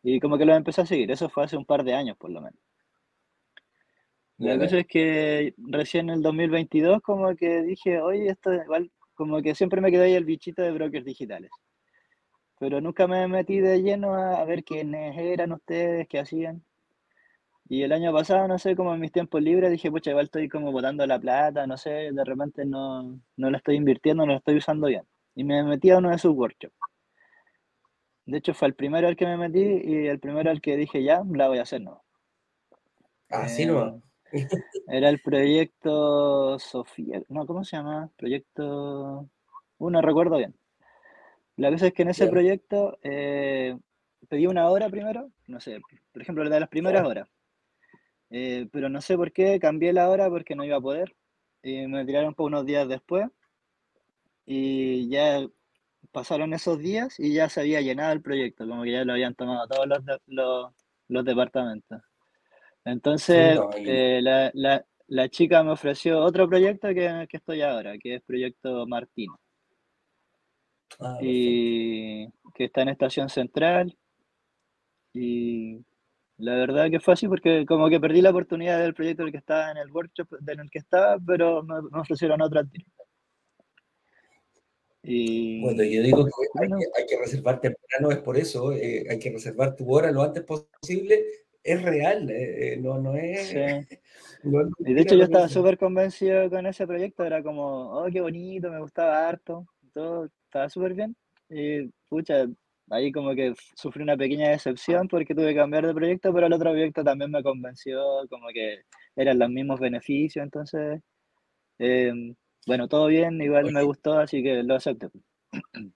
Y 0.02 0.20
como 0.20 0.38
que 0.38 0.44
lo 0.44 0.54
empecé 0.54 0.82
a 0.82 0.87
seguir, 0.87 1.11
eso 1.11 1.28
fue 1.28 1.44
hace 1.44 1.56
un 1.56 1.64
par 1.64 1.82
de 1.82 1.94
años 1.94 2.16
por 2.16 2.30
lo 2.30 2.40
menos. 2.40 2.61
La 4.37 4.56
cosa 4.56 4.78
es 4.78 4.87
que 4.87 5.54
recién 5.56 6.11
en 6.11 6.16
el 6.16 6.23
2022 6.23 7.00
como 7.02 7.35
que 7.35 7.62
dije, 7.62 8.00
oye, 8.00 8.28
esto 8.28 8.52
igual, 8.52 8.92
como 9.14 9.42
que 9.42 9.54
siempre 9.54 9.80
me 9.80 9.90
quedó 9.90 10.04
ahí 10.04 10.14
el 10.14 10.25
bichito 10.25 10.62
de 10.62 10.70
brokers 10.70 11.04
digitales 11.04 11.50
pero 12.58 12.80
nunca 12.80 13.06
me 13.06 13.26
metí 13.28 13.61
de 13.61 13.82
lleno 13.82 14.14
a, 14.14 14.44
ver 14.44 14.64
quiénes 14.64 15.16
eran 15.16 15.52
ustedes, 15.52 16.08
qué 16.08 16.18
hacían. 16.18 16.64
Y 17.71 17.83
el 17.83 17.93
año 17.93 18.13
pasado, 18.13 18.49
no 18.49 18.59
sé, 18.59 18.75
como 18.75 18.95
en 18.95 19.01
mis 19.01 19.13
tiempos 19.13 19.43
libres, 19.43 19.71
dije, 19.71 19.91
pucha, 19.91 20.11
igual 20.11 20.25
estoy 20.25 20.49
como 20.49 20.73
botando 20.73 21.07
la 21.07 21.19
plata, 21.19 21.67
no 21.67 21.77
sé, 21.77 22.13
de 22.13 22.25
repente 22.25 22.65
no, 22.65 23.21
no 23.37 23.51
la 23.51 23.59
estoy 23.59 23.77
invirtiendo, 23.77 24.25
no 24.25 24.33
la 24.33 24.39
estoy 24.39 24.57
usando 24.57 24.87
bien. 24.87 25.03
Y 25.35 25.45
me 25.45 25.63
metí 25.63 25.91
a 25.91 25.99
uno 25.99 26.11
de 26.11 26.19
sus 26.19 26.35
workshops. 26.35 26.75
De 28.25 28.39
hecho, 28.39 28.55
fue 28.55 28.69
el 28.69 28.75
primero 28.75 29.07
al 29.07 29.17
que 29.17 29.27
me 29.27 29.37
metí 29.37 29.61
y 29.61 30.07
el 30.07 30.19
primero 30.19 30.51
al 30.51 30.63
que 30.63 30.77
dije, 30.77 31.03
ya, 31.03 31.23
la 31.31 31.49
voy 31.49 31.59
a 31.59 31.63
hacer, 31.63 31.83
¿no? 31.83 32.03
Así 33.29 33.67
no. 33.67 34.03
Eh, 34.33 34.47
era 34.89 35.09
el 35.09 35.21
proyecto 35.21 36.59
Sofía, 36.59 37.23
no, 37.29 37.47
¿cómo 37.47 37.65
se 37.65 37.77
llama? 37.77 38.11
Proyecto, 38.17 39.29
uno 39.79 40.03
recuerdo 40.03 40.37
bien. 40.39 40.55
La 41.57 41.71
cosa 41.71 41.89
es 41.89 41.93
que 41.93 42.03
en 42.03 42.11
ese 42.11 42.29
proyecto 42.29 42.99
eh, 43.03 43.77
pedí 44.29 44.47
una 44.47 44.69
hora 44.69 44.89
primero, 44.89 45.31
no 45.47 45.61
sé, 45.61 45.81
por 46.13 46.23
ejemplo, 46.23 46.45
la 46.45 46.51
de 46.51 46.61
las 46.61 46.69
primeras 46.69 47.07
horas. 47.07 47.29
Eh, 48.30 48.68
pero 48.73 48.88
no 48.88 49.00
sé 49.00 49.16
por 49.16 49.32
qué 49.32 49.58
cambié 49.58 49.92
la 49.92 50.08
hora 50.11 50.28
porque 50.28 50.54
no 50.54 50.64
iba 50.64 50.76
a 50.76 50.80
poder. 50.80 51.14
Y 51.62 51.87
me 51.87 52.04
tiraron 52.04 52.35
por 52.35 52.47
unos 52.47 52.66
días 52.66 52.88
después. 52.88 53.28
Y 54.44 55.08
ya 55.08 55.47
pasaron 56.12 56.54
esos 56.54 56.78
días 56.78 57.18
y 57.18 57.35
ya 57.35 57.49
se 57.49 57.61
había 57.61 57.80
llenado 57.80 58.12
el 58.12 58.23
proyecto, 58.23 58.66
como 58.66 58.82
que 58.82 58.92
ya 58.92 59.04
lo 59.04 59.12
habían 59.12 59.35
tomado 59.35 59.66
todos 59.68 59.87
los, 59.87 60.73
los, 61.08 61.25
departamentos. 61.25 62.00
Entonces, 62.85 63.58
eh, 63.76 64.20
la, 64.23 65.28
chica 65.28 65.62
me 65.62 65.73
ofreció 65.73 66.20
otro 66.20 66.49
proyecto 66.49 66.88
que, 66.88 67.26
que 67.28 67.37
estoy 67.37 67.61
ahora, 67.61 67.99
que 67.99 68.16
es 68.16 68.23
Proyecto 68.23 68.87
Martín. 68.87 69.30
Ah, 71.00 71.18
y 71.20 72.26
que 72.54 72.64
está 72.64 72.82
en 72.82 72.88
Estación 72.88 73.28
Central. 73.28 73.97
Y 75.12 75.85
la 76.38 76.54
verdad 76.54 76.88
que 76.90 77.00
fue 77.00 77.14
así 77.14 77.26
porque 77.26 77.66
como 77.66 77.88
que 77.88 77.99
perdí 77.99 78.23
la 78.23 78.30
oportunidad 78.30 78.80
del 78.80 78.95
proyecto 78.95 79.25
del 79.25 79.33
que 79.33 79.38
estaba 79.38 79.73
en 79.73 79.78
el 79.78 79.90
workshop 79.90 80.28
en 80.47 80.61
el 80.61 80.71
que 80.71 80.78
estaba, 80.78 81.18
pero 81.25 81.62
me, 81.64 81.75
ofrecieron 81.99 82.40
otra 82.40 82.64
Y 85.02 85.61
bueno, 85.61 85.83
yo 85.83 86.02
digo 86.02 86.25
que, 86.25 86.30
hay, 86.97 87.07
que 87.07 87.18
reservar 87.18 87.61
temprano, 87.61 88.12
es 88.12 88.18
por 88.18 88.37
eso, 88.37 88.73
eh, 88.73 89.07
hay 89.11 89.18
que 89.18 89.33
reservar 89.33 89.75
tu 89.75 89.92
hora 89.92 90.12
lo 90.12 90.23
antes 90.23 90.45
posible, 90.45 91.25
es 91.62 91.83
real, 91.83 92.30
eh, 92.30 92.75
eh, 92.75 92.76
no, 92.76 92.99
no 92.99 93.16
es... 93.16 93.52
y 94.78 94.95
de 94.95 95.00
hecho 95.00 95.16
yo 95.16 95.25
estaba 95.25 95.49
súper 95.49 95.76
convencido 95.76 96.49
con 96.49 96.66
ese 96.66 96.87
proyecto, 96.87 97.25
era 97.25 97.42
como, 97.42 97.99
oh, 97.99 98.07
qué 98.12 98.21
bonito, 98.21 98.71
me 98.71 98.80
gustaba 98.80 99.28
harto, 99.28 99.66
todo, 99.92 100.30
estaba 100.45 100.68
súper 100.68 100.95
bien. 100.95 101.16
Y 101.50 101.88
pucha, 102.09 102.47
ahí 102.90 103.12
como 103.12 103.35
que 103.35 103.54
sufrí 103.75 104.02
una 104.02 104.16
pequeña 104.16 104.50
decepción 104.50 105.09
porque 105.09 105.35
tuve 105.35 105.49
que 105.49 105.57
cambiar 105.57 105.87
de 105.87 105.95
proyecto, 105.95 106.33
pero 106.33 106.47
el 106.47 106.52
otro 106.52 106.71
proyecto 106.71 107.04
también 107.04 107.30
me 107.30 107.42
convenció, 107.42 108.00
como 108.28 108.49
que 108.49 108.83
eran 109.16 109.38
los 109.38 109.50
mismos 109.50 109.80
beneficios, 109.80 110.42
entonces, 110.42 111.00
em, 111.78 112.35
bueno, 112.66 112.88
todo 112.88 113.07
bien, 113.07 113.40
igual 113.40 113.73
me 113.73 113.83
gustó, 113.83 114.14
así 114.18 114.42
que 114.42 114.62
lo 114.62 114.75
acepto. 114.76 115.11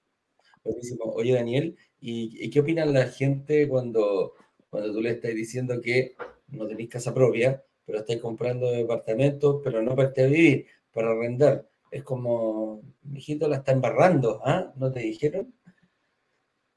Buenísimo. 0.65 1.05
Oye, 1.07 1.35
Daniel, 1.35 1.77
¿y, 2.01 2.49
qué 2.51 2.61
opina 2.61 2.85
la 2.85 3.07
gente 3.09 3.69
cuando, 3.69 4.35
cuando 4.71 4.93
tú 4.93 5.01
le 5.01 5.11
estás 5.11 5.35
diciendo 5.35 5.81
que 5.81 6.15
no 6.49 6.67
tenéis 6.67 6.89
casa 6.89 7.13
propia, 7.13 7.63
pero 7.85 7.99
estáis 7.99 8.21
comprando 8.21 8.71
departamentos, 8.71 9.61
pero 9.65 9.83
no 9.83 9.97
para 9.97 10.09
a 10.09 10.27
vivir, 10.27 10.67
para 10.93 11.11
arrendar? 11.11 11.67
es 11.93 12.03
como, 12.03 12.83
hijito 13.15 13.47
la 13.47 13.57
está 13.57 13.73
embarrando, 13.73 14.41
¿ah? 14.45 14.73
¿No 14.77 14.91
te 14.91 15.01
dijeron? 15.01 15.55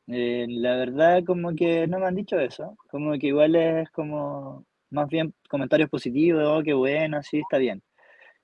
Eh, 0.08 0.46
la 0.50 0.76
verdad, 0.78 1.24
como 1.26 1.56
que 1.56 1.88
no 1.88 2.00
me 2.00 2.06
han 2.06 2.16
dicho 2.16 2.40
eso. 2.40 2.78
Como 2.90 3.18
que 3.18 3.28
igual 3.28 3.56
es 3.56 3.90
como, 3.92 4.66
más 4.90 5.08
bien 5.10 5.34
comentarios 5.50 5.90
positivos, 5.90 6.44
oh, 6.46 6.64
qué 6.64 6.74
bueno, 6.74 7.22
sí, 7.24 7.40
está 7.40 7.58
bien. 7.58 7.82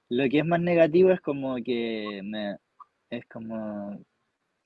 Lo 0.10 0.28
que 0.30 0.40
es 0.40 0.46
más 0.46 0.60
negativo 0.60 1.12
es 1.12 1.22
como 1.22 1.56
que 1.58 2.22
me, 2.24 2.58
es 3.10 3.26
como 3.28 4.00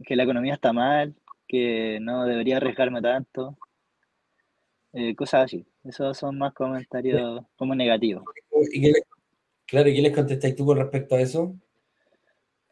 que 0.03 0.15
la 0.15 0.23
economía 0.23 0.53
está 0.55 0.73
mal, 0.73 1.15
que 1.47 1.99
no 2.01 2.25
debería 2.25 2.57
arriesgarme 2.57 3.01
tanto, 3.01 3.57
eh, 4.93 5.15
cosas 5.15 5.45
así. 5.45 5.65
Esos 5.83 6.17
son 6.17 6.37
más 6.37 6.53
comentarios 6.53 7.45
como 7.55 7.75
negativos. 7.75 8.23
¿Y 8.71 8.91
claro, 9.67 9.89
¿y 9.89 9.95
qué 9.95 10.01
les 10.01 10.15
contestáis 10.15 10.55
tú 10.55 10.65
con 10.65 10.77
respecto 10.77 11.15
a 11.15 11.21
eso? 11.21 11.55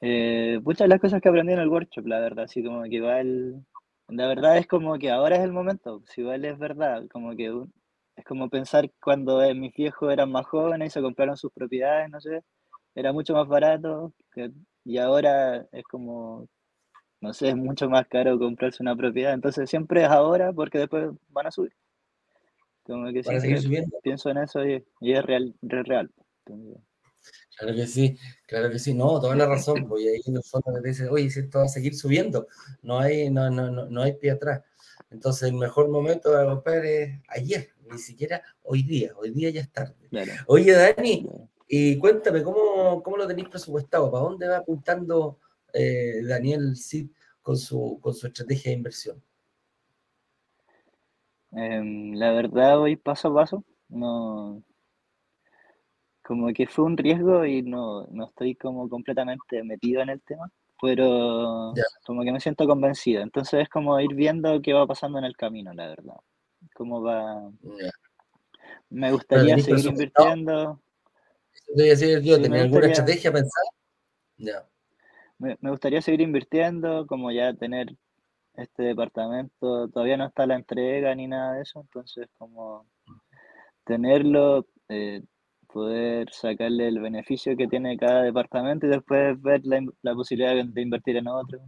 Eh, 0.02 0.60
muchas 0.64 0.86
de 0.86 0.90
las 0.90 1.00
cosas 1.00 1.22
que 1.22 1.30
aprendí 1.30 1.54
en 1.54 1.60
el 1.60 1.70
workshop, 1.70 2.08
la 2.08 2.20
verdad, 2.20 2.46
así 2.46 2.64
como 2.64 2.84
que 2.84 2.96
igual, 2.96 3.64
la 4.16 4.28
verdad 4.28 4.58
es 4.58 4.68
como 4.68 4.98
que 4.98 5.12
ahora 5.12 5.38
es 5.38 5.44
el 5.44 5.52
momento, 5.52 6.02
si 6.08 6.22
igual 6.22 6.46
es 6.46 6.58
verdad, 6.58 7.08
como 7.12 7.36
que 7.36 7.48
es 8.16 8.26
como 8.26 8.50
pensar 8.50 8.90
cuando 9.02 9.42
eh, 9.42 9.54
mis 9.54 9.74
viejos 9.74 10.12
eran 10.12 10.32
más 10.32 10.46
jóvenes 10.46 10.88
y 10.88 10.92
se 10.92 11.02
compraron 11.02 11.36
sus 11.36 11.52
propiedades, 11.52 12.10
no 12.10 12.22
sé, 12.22 12.42
era 12.96 13.12
mucho 13.12 13.34
más 13.34 13.48
barato 13.48 14.14
y 14.86 14.98
ahora 14.98 15.66
es 15.72 15.84
como, 15.86 16.48
no 17.22 17.34
sé, 17.34 17.50
es 17.50 17.56
mucho 17.56 17.90
más 17.90 18.08
caro 18.08 18.38
comprarse 18.38 18.84
una 18.84 18.96
propiedad, 18.96 19.34
entonces 19.34 19.70
siempre 19.70 20.04
es 20.04 20.10
ahora 20.10 20.54
porque 20.54 20.80
después 20.80 21.10
van 21.30 21.48
a 21.48 21.52
subir. 21.52 21.74
Como 22.84 23.12
que 23.14 23.24
siempre 23.24 23.86
pienso 24.04 24.30
en 24.30 24.38
eso 24.40 24.66
y, 24.66 24.84
es 25.02 25.26
real, 25.26 25.56
es 25.62 25.88
real. 25.88 26.12
Claro 27.58 27.76
que 27.76 27.88
sí, 27.88 28.18
claro 28.48 28.70
que 28.70 28.80
sí, 28.80 28.94
no, 28.94 29.20
toda 29.20 29.36
la 29.36 29.46
razón, 29.46 29.88
voy 29.88 30.08
ahí 30.08 30.22
en 30.26 30.38
el 30.38 30.44
fondo 30.44 30.72
me 30.72 30.90
dice, 30.90 31.08
oye, 31.08 31.30
si 31.30 31.42
esto 31.42 31.60
va 31.60 31.66
a 31.66 31.68
seguir 31.70 31.96
subiendo, 31.96 32.48
no 32.82 33.00
hay, 33.00 33.30
no, 33.30 33.50
no, 33.50 33.70
no, 33.70 33.86
no 33.86 34.02
hay 34.02 34.14
pie 34.14 34.32
atrás. 34.32 34.62
Entonces 35.12 35.50
el 35.50 35.56
mejor 35.56 35.90
momento 35.90 36.32
de 36.32 36.46
comprar 36.46 36.84
es 36.86 37.22
ayer, 37.28 37.70
ni 37.92 38.00
siquiera 38.00 38.42
hoy 38.64 38.82
día, 38.84 39.14
hoy 39.16 39.30
día 39.30 39.52
ya 39.52 39.62
es 39.62 39.72
tarde. 39.72 39.96
Oye, 40.48 40.72
Dani, 40.72 41.28
y 41.68 41.98
cuéntame, 41.98 42.44
¿cómo, 42.44 43.02
¿cómo, 43.04 43.18
lo 43.18 43.28
tenéis 43.28 43.50
presupuestado? 43.50 44.12
¿Para 44.12 44.24
dónde 44.24 44.48
va 44.48 44.58
apuntando 44.58 45.40
eh, 45.74 46.22
Daniel 46.24 46.76
Cid 46.76 47.10
con 47.42 47.58
su, 47.58 48.00
con 48.02 48.14
su 48.14 48.28
estrategia 48.28 48.72
de 48.72 48.78
inversión? 48.78 49.24
Em, 51.52 52.14
la 52.16 52.32
verdad, 52.32 52.78
voy 52.78 52.96
paso 52.96 53.28
a 53.28 53.36
paso. 53.36 53.64
No, 53.90 54.64
como 56.24 56.52
que 56.54 56.68
fue 56.68 56.86
un 56.86 56.98
riesgo 56.98 57.46
y 57.46 57.62
no, 57.62 58.08
no 58.08 58.26
estoy 58.26 58.56
como 58.56 58.90
completamente 58.90 59.64
metido 59.64 60.02
en 60.02 60.10
el 60.10 60.22
tema, 60.22 60.50
pero 60.82 61.74
como 62.06 62.24
que 62.24 62.32
me 62.32 62.40
siento 62.40 62.66
convencido. 62.66 63.22
Entonces 63.22 63.62
es 63.62 63.70
como 63.70 64.00
ir 64.00 64.14
viendo 64.16 64.62
qué 64.62 64.74
va 64.74 64.88
pasando 64.88 65.20
en 65.20 65.26
el 65.26 65.36
camino, 65.36 65.74
la 65.74 65.88
verdad. 65.88 66.16
Cómo 66.76 67.02
va... 67.02 67.52
Me 68.90 69.12
gustaría 69.12 69.58
seguir 69.60 69.86
invirtiendo. 69.88 70.82
alguna 72.62 72.88
estrategia 72.88 73.32
pensada? 73.32 74.70
Me 75.38 75.70
gustaría 75.70 76.02
seguir 76.02 76.22
invirtiendo, 76.22 77.06
como 77.06 77.32
ya 77.32 77.54
tener 77.54 77.96
este 78.56 78.84
departamento, 78.84 79.90
todavía 79.90 80.18
no 80.18 80.28
está 80.28 80.46
la 80.46 80.56
entrega 80.56 81.14
ni 81.16 81.28
nada 81.28 81.54
de 81.54 81.64
eso, 81.64 81.82
entonces 81.82 82.28
como 82.38 82.86
tenerlo, 83.84 84.68
eh, 84.90 85.24
poder 85.74 86.30
sacarle 86.32 86.88
el 86.88 87.00
beneficio 87.00 87.58
que 87.58 87.68
tiene 87.68 87.98
cada 87.98 88.22
departamento 88.24 88.86
y 88.86 88.90
después 88.90 89.42
ver 89.42 89.62
la, 89.66 90.14
posibilidad 90.14 90.64
de 90.64 90.82
invertir 90.82 91.18
en 91.18 91.28
otro. 91.28 91.60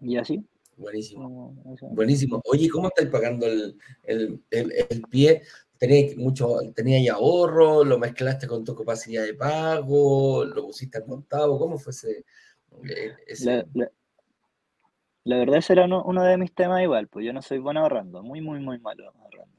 Y 0.00 0.16
así. 0.16 0.44
Buenísimo. 0.76 1.54
Buenísimo. 1.92 2.40
Oye, 2.50 2.68
¿cómo 2.68 2.88
estáis 2.88 3.08
pagando 3.08 3.46
el, 3.46 3.78
el, 4.02 5.02
pie? 5.10 5.42
¿Tenías 5.78 6.16
mucho, 6.16 6.58
tenías 6.74 7.14
ahorro? 7.14 7.84
¿Lo 7.84 7.98
mezclaste 7.98 8.46
con 8.46 8.64
tu 8.64 8.74
capacidad 8.74 9.24
de 9.24 9.34
pago? 9.34 10.44
¿Lo 10.44 10.66
pusiste 10.66 10.98
al 10.98 11.06
montado? 11.06 11.58
¿Cómo 11.58 11.78
fue 11.78 11.90
ese? 11.90 12.24
Eh, 12.88 13.64
la, 15.24 15.38
verdad 15.38 15.58
ese 15.58 15.74
era 15.74 15.84
uno, 15.84 16.02
uno, 16.04 16.22
de 16.24 16.36
mis 16.36 16.52
temas 16.52 16.82
igual, 16.82 17.08
pues 17.08 17.24
yo 17.24 17.32
no 17.32 17.40
soy 17.40 17.58
bueno 17.58 17.80
ahorrando, 17.80 18.22
muy, 18.22 18.40
muy, 18.40 18.58
muy 18.60 18.78
malo 18.78 19.06
ahorrando. 19.06 19.56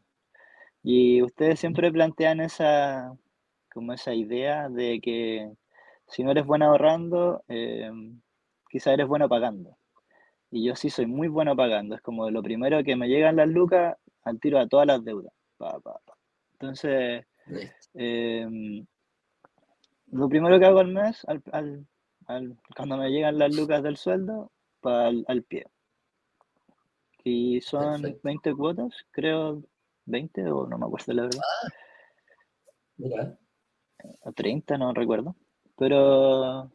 Y 0.83 1.21
ustedes 1.21 1.59
siempre 1.59 1.91
plantean 1.91 2.41
esa, 2.41 3.17
como 3.75 3.91
esa 3.91 4.13
idea 4.13 4.70
de 4.70 5.01
que 5.01 5.51
si 6.08 6.24
no 6.24 6.32
eres 6.32 6.46
bueno 6.46 6.67
ahorrando, 6.67 7.44
eh, 7.50 7.91
quizá 8.70 8.94
eres 8.94 9.05
bueno 9.05 9.27
pagando. 9.27 9.77
Y 10.50 10.65
yo 10.65 10.77
sí 10.77 10.89
soy 10.89 11.08
muy 11.08 11.27
bueno 11.27 11.58
pagando. 11.58 11.94
Es 11.94 12.01
como 12.01 12.32
lo 12.32 12.41
primero 12.41 12.82
que 12.86 12.96
me 12.96 13.10
llegan 13.10 13.36
las 13.36 13.50
lucas, 13.50 13.98
al 14.24 14.39
tiro 14.39 14.60
a 14.60 14.67
todas 14.67 14.88
las 14.88 15.03
deudas. 15.03 15.34
Entonces, 16.53 17.25
em, 17.94 18.86
lo 20.12 20.29
primero 20.29 20.58
que 20.58 20.65
hago 20.65 20.79
al 20.79 20.94
mes, 20.94 21.25
al, 21.25 21.86
cuando 22.77 22.96
me 22.96 23.10
llegan 23.10 23.38
las 23.38 23.53
lucas 23.53 23.84
del 23.84 23.98
sueldo, 23.98 24.53
al 24.84 25.44
pie. 25.44 25.65
Y 27.25 27.60
son 27.60 28.17
20 28.24 28.55
cuotas, 28.55 28.94
creo, 29.12 29.62
20 30.05 30.50
o 30.50 30.65
no 30.65 30.77
me 30.77 30.86
acuerdo 30.86 31.12
la 31.12 31.24
verdad. 31.24 31.41
Ah, 31.44 31.70
mira 32.98 33.38
a 34.24 34.31
30, 34.31 34.77
no 34.77 34.93
recuerdo. 34.93 35.35
Pero 35.77 36.71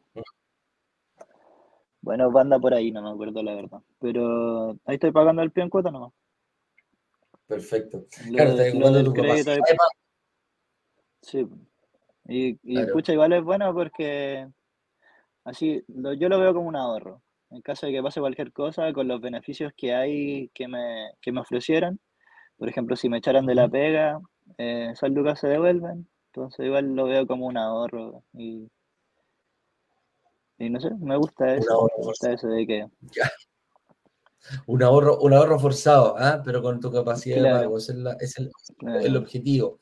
bueno, 2.03 2.31
banda 2.31 2.59
por 2.59 2.75
ahí, 2.75 2.91
no 2.91 3.03
me 3.03 3.11
acuerdo 3.11 3.43
la 3.43 3.55
verdad. 3.55 3.81
Pero 3.99 4.71
ahí 4.85 4.95
estoy 4.95 5.13
pagando 5.13 5.43
el 5.43 5.51
pie 5.51 5.65
en 5.65 5.71
cuota 5.71 5.91
nomás. 5.91 6.13
Perfecto. 7.47 8.07
claro, 8.31 8.55
tu. 9.05 9.15
Sí. 11.23 11.47
Y, 12.27 12.59
y 12.63 12.81
escucha, 12.81 13.13
igual 13.13 13.33
es 13.33 13.43
bueno 13.43 13.75
porque 13.75 14.49
así 15.45 15.83
yo 15.89 16.29
lo 16.29 16.39
veo 16.39 16.55
como 16.55 16.69
un 16.69 16.77
ahorro. 16.77 17.23
En 17.51 17.61
caso 17.63 17.87
de 17.87 17.93
que 17.93 18.03
pase 18.03 18.21
cualquier 18.21 18.53
cosa, 18.53 18.93
con 18.93 19.09
los 19.09 19.21
beneficios 19.21 19.73
que 19.77 19.93
hay 19.93 20.49
que 20.55 20.69
me, 20.69 21.11
que 21.21 21.33
me 21.33 21.41
ofrecieran, 21.41 21.99
por 22.57 22.69
ejemplo, 22.69 22.95
si 22.95 23.09
me 23.09 23.19
echaran 23.19 23.47
de 23.47 23.57
la 23.57 23.69
pega, 23.69 24.21
eh, 24.57 24.91
esas 24.93 25.11
lucas 25.11 25.41
se 25.41 25.49
devuelven 25.49 26.09
entonces 26.33 26.67
igual 26.67 26.95
lo 26.95 27.07
veo 27.07 27.27
como 27.27 27.47
un 27.47 27.57
ahorro 27.57 28.23
y, 28.35 28.69
y 30.59 30.71
no 30.71 30.81
sé, 30.81 30.91
me 31.01 31.17
gusta 31.17 31.57
eso. 31.57 31.89
Me 31.99 32.05
gusta 32.05 32.33
eso 32.33 32.47
de 32.49 32.67
que... 32.67 32.87
Un 34.67 34.83
ahorro, 34.83 35.19
un 35.21 35.35
ahorro 35.35 35.59
forzado, 35.59 36.17
¿ah? 36.17 36.41
pero 36.45 36.63
con 36.63 36.81
tu 36.81 36.91
capacidad 36.91 37.43
de 37.43 37.51
pago, 37.51 37.77
es, 37.77 37.89
el, 37.89 38.51
el, 39.03 39.17
objetivo. 39.17 39.81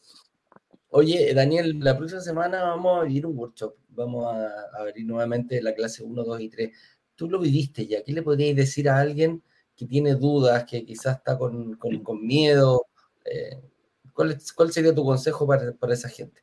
Oye, 0.90 1.33
Daniel, 1.33 1.78
la 1.78 1.97
próxima 1.97 2.21
semana 2.21 2.62
vamos 2.64 3.00
a 3.00 3.05
vivir 3.05 3.27
un 3.27 3.38
workshop, 3.38 3.77
vamos 3.90 4.27
a, 4.27 4.49
abrir 4.81 5.07
nuevamente 5.07 5.62
la 5.62 5.75
clase 5.75 6.03
1, 6.03 6.25
2 6.25 6.40
y 6.40 6.49
3. 6.49 6.70
Tú 7.14 7.31
lo 7.31 7.38
viviste 7.38 7.87
ya, 7.87 8.03
¿qué 8.03 8.12
le 8.12 8.23
podrías 8.23 8.57
decir 8.57 8.88
a 8.88 8.99
alguien 8.99 9.42
que 9.77 9.87
tiene 9.87 10.14
dudas, 10.16 10.64
que 10.64 10.85
quizás 10.85 11.18
está 11.18 11.38
con, 11.38 11.77
con, 11.77 12.03
con 12.03 12.27
miedo? 12.27 12.87
Eh, 13.25 13.61
¿Cuál, 14.18 14.72
sería 14.72 14.92
tu 14.92 15.04
consejo 15.04 15.46
para, 15.46 15.92
esa 15.92 16.09
gente? 16.09 16.42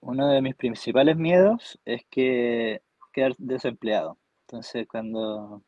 Uno 0.00 0.28
de 0.28 0.40
mis 0.40 0.54
principales 0.54 1.16
miedos 1.16 1.80
es 1.84 2.02
que 2.08 2.82
quedar 3.12 3.34
desempleado. 3.38 4.16
Entonces, 4.46 4.86
cuando... 4.86 5.64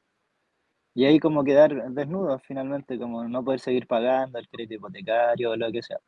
Y 0.94 1.04
ahí 1.04 1.18
como 1.18 1.42
quedar 1.42 1.90
desnudo 1.90 2.38
finalmente, 2.38 2.96
como 2.96 3.26
no 3.26 3.44
poder 3.44 3.58
seguir 3.58 3.88
pagando 3.88 4.38
el 4.38 4.48
crédito 4.48 4.74
hipotecario 4.74 5.50
o 5.50 5.56
lo 5.56 5.72
que 5.72 5.82
sea. 5.82 5.98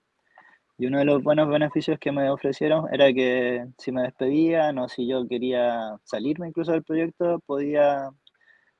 Y 0.78 0.86
uno 0.86 0.98
de 1.00 1.04
los 1.04 1.22
buenos 1.24 1.48
beneficios 1.48 1.98
que 1.98 2.12
me 2.12 2.30
ofrecieron 2.30 2.86
era 2.92 3.12
que 3.12 3.66
si 3.78 3.90
me 3.90 4.02
despedían 4.02 4.78
o 4.78 4.88
si 4.88 5.08
yo 5.08 5.26
quería 5.26 5.96
salirme 6.04 6.48
incluso 6.48 6.70
del 6.70 6.84
proyecto, 6.84 7.40
podía, 7.46 8.10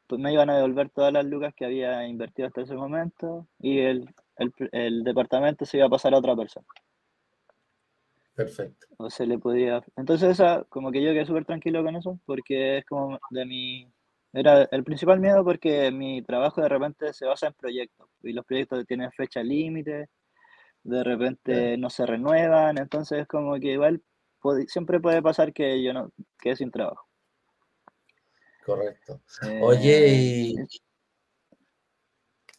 pues 0.07 0.21
me 0.21 0.33
iban 0.33 0.51
a 0.51 0.57
devolver 0.57 0.91
todas 0.91 1.13
las 1.13 1.25
lucas 1.25 1.53
que 1.57 1.65
había 1.65 2.07
invertido 2.07 2.47
hasta 2.47 2.63
ese 2.63 2.75
momento 2.77 3.49
y 3.59 3.81
el, 3.81 4.15
el, 4.37 5.05
departamento 5.05 5.65
se 5.65 5.79
iba 5.79 5.87
a 5.87 5.91
pasar 5.91 6.15
a 6.15 6.19
otra 6.19 6.37
persona. 6.37 6.67
Perfecto. 8.35 8.87
O 8.99 9.11
se 9.11 9.27
le 9.27 9.39
podía. 9.39 9.83
Entonces, 9.97 10.31
esa, 10.31 10.65
como 10.69 10.91
que 10.91 11.03
yo 11.03 11.13
quedé 11.13 11.25
súper 11.25 11.45
tranquilo 11.45 11.85
con 11.85 11.97
eso, 11.97 12.19
porque 12.27 12.79
es 12.79 12.85
como 12.87 13.19
de 13.31 13.47
mi. 13.47 13.93
Era 14.33 14.65
el 14.73 14.83
principal 14.83 15.21
miedo 15.21 15.45
porque 15.45 15.93
mi 15.93 16.21
trabajo 16.23 16.61
de 16.61 16.69
repente 16.69 17.13
se 17.13 17.25
basa 17.25 17.47
en 17.47 17.53
proyectos 17.55 18.09
y 18.23 18.33
los 18.33 18.45
proyectos 18.45 18.85
tienen 18.85 19.13
fecha 19.13 19.45
límite, 19.45 20.09
de 20.83 21.05
repente 21.05 21.77
no 21.79 21.89
se 21.89 22.05
renuevan, 22.05 22.77
entonces 22.79 23.21
es 23.21 23.29
como 23.29 23.55
que 23.61 23.73
igual 23.73 24.03
siempre 24.67 24.99
puede 24.99 25.23
pasar 25.23 25.53
que 25.53 25.83
yo 25.83 25.93
no 25.93 26.11
quede 26.39 26.57
sin 26.57 26.73
trabajo. 26.73 27.09
Correcto. 28.65 29.21
Oye, 29.61 30.09
y, 30.09 30.55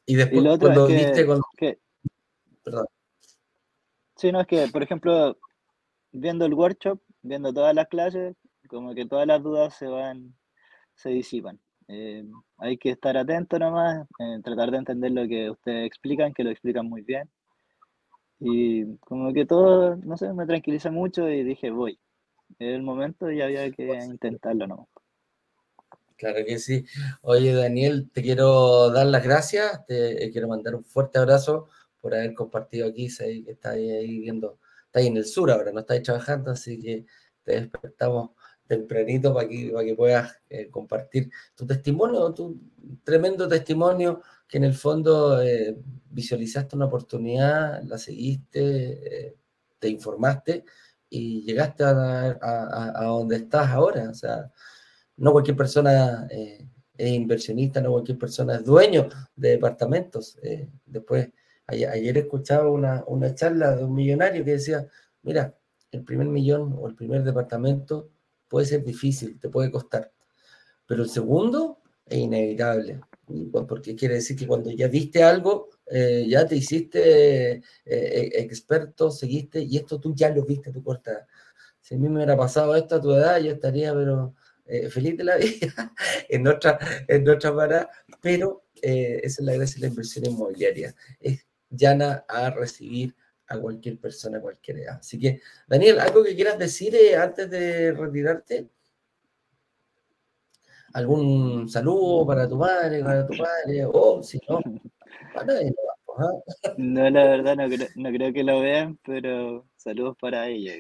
y 0.06 0.16
después 0.16 0.60
cuando 0.60 0.88
viste 0.88 1.26
Perdón. 2.64 2.88
Sí, 4.16 4.32
no, 4.32 4.42
es 4.42 4.48
que, 4.48 4.68
por 4.70 4.82
ejemplo, 4.82 5.38
viendo 6.12 6.46
el 6.46 6.54
workshop, 6.54 7.00
viendo 7.22 7.54
todas 7.54 7.76
las 7.76 7.88
clases, 7.88 8.36
como 8.68 8.96
que 8.96 9.06
todas 9.06 9.28
las 9.28 9.44
dudas 9.44 9.76
se 9.76 9.88
van, 9.88 10.36
se 10.96 11.10
disipan. 11.10 11.60
Eh, 11.88 12.26
hay 12.58 12.78
que 12.78 12.90
estar 12.90 13.16
atento 13.18 13.60
nomás, 13.60 14.08
eh, 14.20 14.40
tratar 14.44 14.72
de 14.72 14.78
entender 14.78 15.12
lo 15.12 15.28
que 15.28 15.52
ustedes 15.52 15.86
explican, 15.86 16.34
que 16.34 16.44
lo 16.44 16.50
explican 16.50 16.88
muy 16.88 17.02
bien. 17.02 17.30
Y 18.40 18.98
como 18.98 19.32
que 19.34 19.46
todo, 19.46 19.96
no 19.98 20.18
sé, 20.18 20.34
me 20.34 20.46
tranquiliza 20.46 20.92
mucho 20.92 21.30
y 21.30 21.44
dije, 21.44 21.70
voy. 21.70 22.00
Es 22.60 22.76
el 22.76 22.84
momento 22.84 23.32
y 23.32 23.42
había 23.42 23.70
que 23.72 24.00
intentarlo 24.06 24.68
nomás. 24.68 24.88
Claro 26.18 26.46
que 26.46 26.60
sí. 26.60 26.86
Oye, 27.22 27.54
Daniel, 27.54 28.10
te 28.14 28.22
quiero 28.22 28.90
dar 28.90 29.06
las 29.08 29.24
gracias, 29.24 29.86
te 29.86 30.30
quiero 30.32 30.48
mandar 30.48 30.76
un 30.76 30.86
fuerte 30.86 31.20
abrazo 31.20 31.68
por 32.00 32.14
haber 32.16 32.34
compartido 32.34 32.88
aquí, 32.88 33.10
sé 33.10 33.44
que 33.44 33.52
estás 33.52 33.74
ahí 33.74 34.20
viendo, 34.20 34.60
estás 34.86 35.04
en 35.04 35.18
el 35.18 35.26
sur 35.26 35.52
ahora, 35.52 35.72
no 35.74 35.82
estás 35.82 36.02
trabajando, 36.04 36.52
así 36.52 36.80
que 36.80 37.06
te 37.44 37.60
despertamos 37.60 38.32
tempranito 38.66 39.34
para 39.34 39.48
que, 39.50 39.72
para 39.74 39.86
que 39.86 39.96
puedas 39.96 40.42
eh, 40.50 40.70
compartir 40.70 41.30
tu 41.54 41.66
testimonio, 41.66 42.34
tu 42.34 42.60
tremendo 43.04 43.48
testimonio, 43.48 44.22
que 44.48 44.58
en 44.58 44.64
el 44.64 44.74
fondo 44.74 45.42
eh, 45.42 45.78
visualizaste 46.12 46.78
una 46.78 46.86
oportunidad, 46.86 47.84
la 47.84 47.98
seguiste, 47.98 49.28
eh, 49.28 49.36
te 49.80 49.90
informaste 49.90 50.64
y 51.10 51.44
llegaste 51.44 51.84
a 51.84 53.04
donde 53.04 53.36
estás 53.36 53.70
ahora. 53.70 54.10
O 54.10 54.14
sea, 54.14 54.52
no 55.18 55.32
cualquier 55.32 55.58
persona 55.58 56.28
eh, 56.30 56.68
es 56.98 57.12
inversionista, 57.12 57.82
no 57.82 57.92
cualquier 57.92 58.18
persona 58.18 58.56
es 58.56 58.66
dueño 58.66 59.08
de 59.36 59.50
departamentos. 59.50 60.38
Eh, 60.42 60.70
después, 60.86 61.30
ayer, 61.68 62.18
escuchaba 62.18 62.70
una, 62.70 63.04
una, 63.08 63.34
charla 63.34 63.76
de 63.76 63.84
un 63.84 63.94
millonario 63.94 64.44
que 64.44 64.52
decía, 64.52 64.88
mira, 65.24 65.56
el 65.92 66.04
primer 66.04 66.28
millón 66.28 66.76
o 66.80 66.88
el 66.88 66.96
primer 66.96 67.24
departamento 67.24 68.10
puede 68.48 68.66
ser 68.66 68.84
difícil, 68.84 69.40
te 69.40 69.50
puede 69.50 69.72
costar, 69.72 70.12
pero 70.86 71.04
el 71.04 71.10
segundo 71.10 71.80
es 72.06 72.20
inevitable, 72.20 73.02
porque 73.68 73.96
quiere 73.96 74.16
decir 74.16 74.38
que 74.38 74.48
cuando 74.48 74.70
ya 74.72 74.88
viste 74.88 75.24
algo, 75.24 75.70
eh, 75.88 76.26
ya 76.28 76.46
te 76.46 76.56
hiciste 76.56 77.62
experto, 77.86 79.10
seguiste, 79.10 79.62
y 79.62 79.78
esto 79.78 80.00
tú 80.00 80.14
ya 80.14 80.30
lo 80.30 80.44
viste 80.44 80.70
a 80.70 80.74
tu 80.74 80.84
corta. 80.84 81.28
Si 81.82 81.96
a 81.96 81.98
mí 81.98 82.10
me 82.10 82.18
hubiera 82.18 82.38
pasado 82.38 82.76
esto 82.76 82.96
a 82.96 83.02
tu 83.02 83.12
edad, 83.12 83.40
yo 83.40 83.52
estaría, 83.52 83.94
pero 83.94 84.36
eh, 84.66 84.90
feliz 84.90 85.18
de 85.18 85.24
la 85.24 85.38
vida 85.38 85.94
en 86.30 86.48
otra, 86.48 86.80
en 87.08 87.28
otra 87.30 87.56
para, 87.56 87.90
pero 88.22 88.66
eh, 88.82 89.22
esa 89.24 89.42
es 89.42 89.46
la 89.46 89.54
gracia 89.54 89.76
de 89.76 89.82
la 89.82 89.88
inversión 89.88 90.26
inmobiliaria. 90.26 90.96
Es 91.20 91.46
llana 91.70 92.26
a 92.28 92.50
recibir 92.50 93.16
a 93.48 93.60
cualquier 93.60 94.00
persona, 94.00 94.40
a 94.40 94.42
cualquier 94.42 94.80
edad. 94.80 94.98
Así 95.00 95.20
que, 95.20 95.42
Daniel, 95.68 96.00
¿algo 96.00 96.24
que 96.24 96.36
quieras 96.36 96.58
decir 96.58 96.96
eh, 96.96 97.16
antes 97.16 97.50
de 97.50 97.92
retirarte? 97.92 98.70
algún 100.96 101.68
saludo 101.68 102.26
para 102.26 102.48
tu 102.48 102.56
madre, 102.56 103.04
para 103.04 103.28
tu 103.28 103.36
padre, 103.38 103.86
o 103.86 104.24
si 104.24 104.40
no, 104.48 104.60
para 105.34 105.46
nadie 105.46 105.76
¿ah? 106.18 106.32
no, 106.78 107.10
la 107.10 107.24
verdad 107.26 107.56
no 107.58 107.68
creo, 107.68 107.88
no 107.96 108.10
creo 108.12 108.34
que 108.34 108.44
lo 108.44 108.62
vean, 108.62 108.98
pero 109.04 109.68
saludos 109.76 110.16
para 110.22 110.48
ella, 110.48 110.74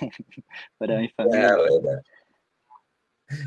para 0.78 0.98
mi 0.98 1.08
familia. 1.10 1.54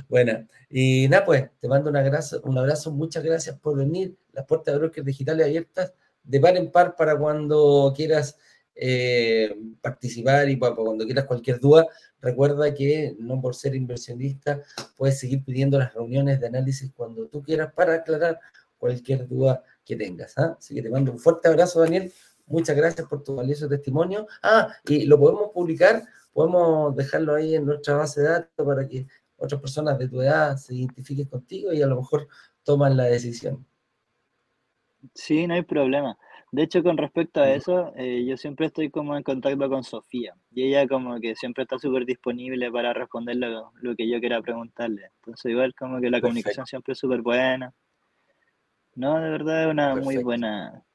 Bueno, 0.10 0.48
y 0.70 1.08
nada, 1.10 1.26
pues 1.26 1.50
te 1.60 1.68
mando 1.68 1.90
un 1.90 1.98
abrazo, 1.98 2.42
un 2.46 2.58
abrazo, 2.58 2.92
muchas 2.92 3.24
gracias 3.24 3.60
por 3.60 3.78
venir. 3.78 4.16
Las 4.32 4.46
puertas 4.46 4.74
de 4.74 4.80
brokers 4.80 5.06
digitales 5.06 5.46
abiertas 5.46 5.94
de 6.24 6.40
par 6.40 6.58
en 6.58 6.72
par 6.72 6.96
para 6.96 7.18
cuando 7.18 7.94
quieras 7.96 8.38
eh, 8.76 9.56
participar 9.82 10.50
y 10.50 10.56
para, 10.56 10.76
cuando 10.76 11.06
quieras 11.06 11.26
cualquier 11.26 11.60
duda. 11.60 11.86
Recuerda 12.22 12.74
que 12.74 13.16
no 13.20 13.42
por 13.42 13.56
ser 13.56 13.76
inversionista 13.76 14.62
puedes 14.98 15.20
seguir 15.20 15.44
pidiendo 15.44 15.78
las 15.78 15.94
reuniones 15.94 16.40
de 16.40 16.48
análisis 16.48 16.92
cuando 16.96 17.28
tú 17.28 17.44
quieras 17.44 17.74
para 17.74 17.96
aclarar 17.96 18.40
cualquier 18.78 19.28
duda 19.28 19.64
que 19.86 19.96
tengas. 19.96 20.38
¿ah? 20.38 20.56
Así 20.58 20.74
que 20.74 20.82
te 20.82 20.90
mando 20.90 21.12
un 21.12 21.20
fuerte 21.20 21.48
abrazo, 21.48 21.82
Daniel. 21.82 22.12
Muchas 22.46 22.76
gracias 22.76 23.08
por 23.08 23.24
tu 23.24 23.36
valioso 23.36 23.68
testimonio. 23.68 24.28
Ah, 24.42 24.74
y 24.86 25.06
lo 25.06 25.20
podemos 25.20 25.52
publicar, 25.54 26.04
podemos 26.34 26.96
dejarlo 26.96 27.36
ahí 27.36 27.56
en 27.56 27.66
nuestra 27.66 27.96
base 27.96 28.22
de 28.22 28.30
datos 28.30 28.66
para 28.66 28.88
que 28.88 29.08
otras 29.44 29.62
personas 29.62 29.98
de 30.00 30.08
tu 30.08 30.22
edad 30.22 30.58
se 30.58 30.76
identifiquen 30.76 31.28
contigo 31.28 31.74
y 31.74 31.82
a 31.82 31.88
lo 31.88 31.98
mejor 31.98 32.28
toman 32.64 32.96
la 32.98 33.06
decisión. 33.06 33.66
Sí, 35.14 35.48
no 35.48 35.54
hay 35.54 35.64
problema. 35.64 36.18
De 36.52 36.62
hecho, 36.62 36.84
con 36.84 36.98
respecto 36.98 37.42
a 37.42 37.52
eso, 37.52 37.94
eh, 37.96 38.24
yo 38.28 38.38
siempre 38.38 38.68
estoy 38.68 38.92
como 38.92 39.18
en 39.18 39.24
contacto 39.24 39.68
con 39.70 39.84
Sofía 39.84 40.36
y 40.52 40.68
ella 40.68 40.88
como 40.88 41.20
que 41.20 41.36
siempre 41.36 41.64
está 41.64 41.80
súper 41.80 42.06
disponible 42.06 42.72
para 42.72 42.94
responder 42.94 43.38
lo, 43.38 43.96
que 43.98 44.08
yo 44.08 44.20
quiera 44.20 44.40
preguntarle. 44.40 45.10
Entonces, 45.16 45.52
igual 45.52 45.74
como 45.74 46.00
que 46.00 46.12
la 46.12 46.22
comunicación 46.22 46.68
siempre 46.68 46.94
es 46.94 47.00
súper 47.00 47.22
buena. 47.22 47.74
No, 48.96 49.20
de 49.20 49.32
verdad 49.32 49.64
es 49.64 49.72
una 49.72 49.96
muy 49.96 50.18
buena, 50.18 50.86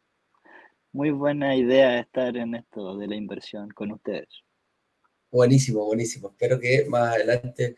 muy 0.93 1.11
buena 1.11 1.57
idea 1.57 1.99
estar 1.99 2.37
en 2.37 2.55
esto 2.55 2.97
de 2.97 3.09
la 3.09 3.17
inversión 3.17 3.69
con 3.71 3.91
ustedes. 3.91 4.29
Buenísimo, 5.31 5.85
buenísimo. 5.85 6.29
Espero 6.29 6.61
que 6.61 6.87
más 6.89 7.17
adelante 7.17 7.75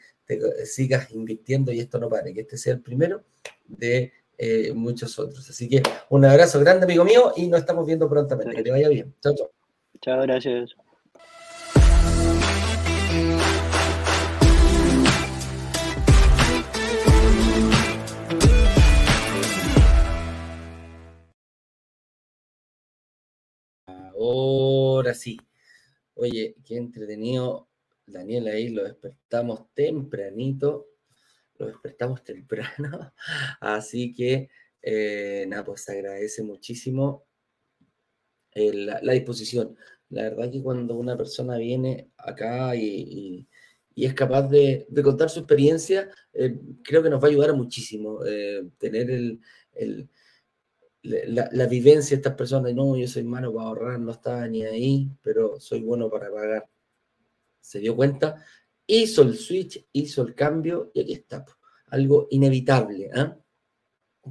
sigas 0.64 1.10
invirtiendo 1.12 1.72
y 1.72 1.80
esto 1.80 1.98
no 1.98 2.08
pare, 2.08 2.32
que 2.34 2.40
este 2.42 2.56
sea 2.56 2.74
el 2.74 2.80
primero 2.80 3.24
de 3.66 4.12
eh, 4.38 4.72
muchos 4.72 5.18
otros. 5.18 5.48
Así 5.50 5.68
que 5.68 5.82
un 6.08 6.24
abrazo 6.24 6.60
grande, 6.60 6.84
amigo 6.84 7.04
mío, 7.04 7.32
y 7.36 7.46
nos 7.46 7.60
estamos 7.60 7.86
viendo 7.86 8.08
prontamente. 8.08 8.56
Que 8.56 8.62
te 8.62 8.70
vaya 8.70 8.88
bien. 8.88 9.14
Chao, 9.20 9.34
chao. 9.34 9.50
Chao, 10.00 10.22
gracias. 10.22 10.74
Ahora 24.18 25.14
sí. 25.14 25.38
Oye, 26.14 26.56
qué 26.64 26.76
entretenido 26.76 27.69
Daniel 28.12 28.48
ahí 28.48 28.68
lo 28.70 28.84
despertamos 28.84 29.72
tempranito, 29.74 30.88
lo 31.58 31.66
despertamos 31.66 32.22
temprano, 32.24 33.12
así 33.60 34.12
que 34.14 34.48
eh, 34.82 35.44
nada, 35.48 35.64
pues 35.64 35.88
agradece 35.88 36.42
muchísimo 36.42 37.26
la, 38.54 39.12
disposición. 39.12 39.76
La 40.08 40.22
verdad 40.22 40.50
que 40.50 40.62
cuando 40.62 40.94
una 40.96 41.16
persona 41.16 41.56
viene 41.58 42.10
acá 42.16 42.74
y, 42.76 43.46
es 43.96 44.14
capaz 44.14 44.48
de, 44.48 44.86
contar 45.02 45.28
su 45.28 45.40
experiencia, 45.40 46.10
eh, 46.32 46.58
creo 46.82 47.02
que 47.02 47.10
nos 47.10 47.22
va 47.22 47.26
a 47.28 47.30
ayudar 47.30 47.54
muchísimo 47.54 48.24
eh, 48.24 48.66
tener 48.78 49.38
la, 51.02 51.48
la, 51.52 51.66
vivencia 51.66 52.16
de 52.16 52.20
estas 52.20 52.34
personas. 52.34 52.74
No, 52.74 52.96
yo 52.96 53.06
soy 53.06 53.24
malo 53.24 53.52
para 53.54 53.66
ahorrar, 53.68 54.00
no 54.00 54.12
estaba 54.12 54.48
ni 54.48 54.64
ahí, 54.64 55.10
pero 55.22 55.60
soy 55.60 55.82
bueno 55.82 56.08
para 56.10 56.30
pagar 56.30 56.68
se 57.60 57.80
dio 57.80 57.96
cuenta, 57.96 58.44
hizo 58.86 59.22
el 59.22 59.36
switch, 59.36 59.86
hizo 59.92 60.22
el 60.22 60.34
cambio 60.34 60.90
y 60.94 61.00
aquí 61.00 61.12
está, 61.12 61.44
algo 61.86 62.26
inevitable, 62.30 63.10
¿ah? 63.14 63.38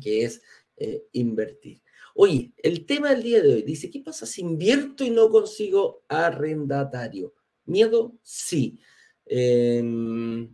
que 0.01 0.23
es 0.23 0.41
eh, 0.77 1.05
invertir. 1.13 1.81
Oye, 2.15 2.51
el 2.57 2.85
tema 2.85 3.11
del 3.11 3.23
día 3.23 3.41
de 3.41 3.53
hoy 3.55 3.61
dice, 3.61 3.89
¿qué 3.89 4.01
pasa 4.01 4.25
si 4.25 4.41
invierto 4.41 5.03
y 5.03 5.09
no 5.09 5.29
consigo 5.29 6.03
arrendatario? 6.07 7.33
¿Miedo? 7.65 8.17
Sí. 8.23 8.79
Em, 9.25 10.49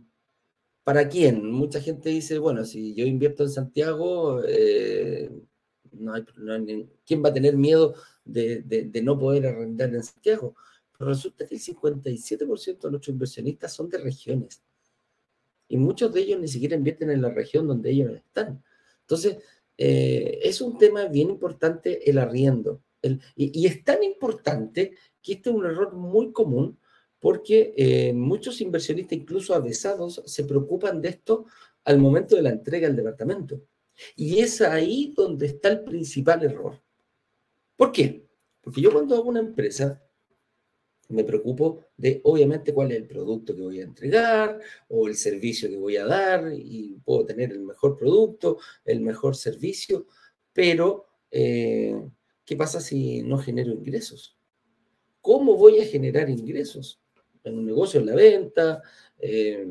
¿Para 0.84 1.08
quién? 1.08 1.50
Mucha 1.50 1.80
gente 1.80 2.10
dice, 2.10 2.38
bueno, 2.38 2.64
si 2.64 2.94
yo 2.94 3.04
invierto 3.04 3.42
en 3.42 3.50
Santiago, 3.50 4.42
eh, 4.46 5.28
no 5.92 6.14
hay, 6.14 6.24
¿quién 7.04 7.24
va 7.24 7.30
a 7.30 7.32
tener 7.32 7.56
miedo 7.56 7.94
de, 8.24 8.62
de, 8.62 9.02
no 9.02 9.18
poder 9.18 9.46
arrendar 9.46 9.94
en 9.94 10.04
Santiago? 10.04 10.54
Resulta 10.98 11.46
que 11.46 11.54
el 11.54 11.60
57% 11.60 12.80
de 12.80 12.90
nuestros 12.90 13.08
inversionistas 13.08 13.72
son 13.72 13.88
de 13.88 13.98
regiones. 13.98 14.62
Y 15.68 15.76
muchos 15.76 16.12
de 16.12 16.20
ellos 16.20 16.40
ni 16.40 16.48
siquiera 16.48 16.76
invierten 16.76 17.10
en 17.10 17.22
la 17.22 17.30
región 17.30 17.66
donde 17.66 17.90
ellos 17.90 18.12
están. 18.12 18.62
Entonces, 19.00 19.38
eh, 19.76 20.40
es 20.42 20.60
un 20.60 20.78
tema 20.78 21.06
bien 21.06 21.30
importante 21.30 22.08
el 22.08 22.18
arriendo. 22.18 22.82
y, 23.36 23.66
es 23.66 23.84
tan 23.84 24.02
importante 24.02 24.94
que 25.22 25.34
este 25.34 25.50
es 25.50 25.56
un 25.56 25.64
error 25.64 25.92
muy 25.92 26.32
común 26.32 26.78
porque 27.20 27.74
eh, 27.76 28.12
muchos 28.12 28.60
inversionistas, 28.60 29.18
incluso 29.18 29.54
avesados, 29.54 30.22
se 30.26 30.44
preocupan 30.44 31.00
de 31.00 31.10
esto 31.10 31.46
al 31.84 31.98
momento 31.98 32.36
de 32.36 32.42
la 32.42 32.50
entrega 32.50 32.88
del 32.88 32.96
departamento. 32.96 33.60
Y 34.14 34.40
es 34.40 34.60
ahí 34.60 35.12
donde 35.16 35.46
está 35.46 35.68
el 35.68 35.84
principal 35.84 36.42
error. 36.44 36.80
¿Por 37.76 37.92
qué? 37.92 38.26
Porque 38.60 38.80
yo 38.80 38.92
cuando 38.92 39.14
hago 39.14 39.28
una 39.28 39.40
empresa, 39.40 40.02
me 41.08 41.24
preocupo 41.24 41.84
de, 41.96 42.20
obviamente, 42.24 42.72
cuál 42.74 42.92
es 42.92 42.98
el 42.98 43.06
producto 43.06 43.54
que 43.54 43.62
voy 43.62 43.80
a 43.80 43.84
entregar 43.84 44.60
o 44.88 45.08
el 45.08 45.16
servicio 45.16 45.68
que 45.68 45.76
voy 45.76 45.96
a 45.96 46.04
dar 46.04 46.52
y 46.52 46.98
puedo 47.04 47.24
tener 47.24 47.52
el 47.52 47.60
mejor 47.60 47.96
producto, 47.96 48.58
el 48.84 49.00
mejor 49.00 49.36
servicio, 49.36 50.06
pero 50.52 51.06
eh, 51.30 51.94
¿qué 52.44 52.56
pasa 52.56 52.80
si 52.80 53.22
no 53.22 53.38
genero 53.38 53.72
ingresos? 53.72 54.38
¿Cómo 55.20 55.56
voy 55.56 55.80
a 55.80 55.86
generar 55.86 56.30
ingresos? 56.30 57.00
En 57.44 57.58
un 57.58 57.66
negocio, 57.66 58.00
en 58.00 58.06
la 58.06 58.14
venta, 58.14 58.82
eh, 59.18 59.66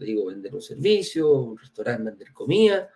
digo, 0.00 0.26
vender 0.26 0.54
un 0.54 0.62
servicio, 0.62 1.32
un 1.32 1.58
restaurante, 1.58 2.10
vender 2.10 2.32
comida. 2.32 2.90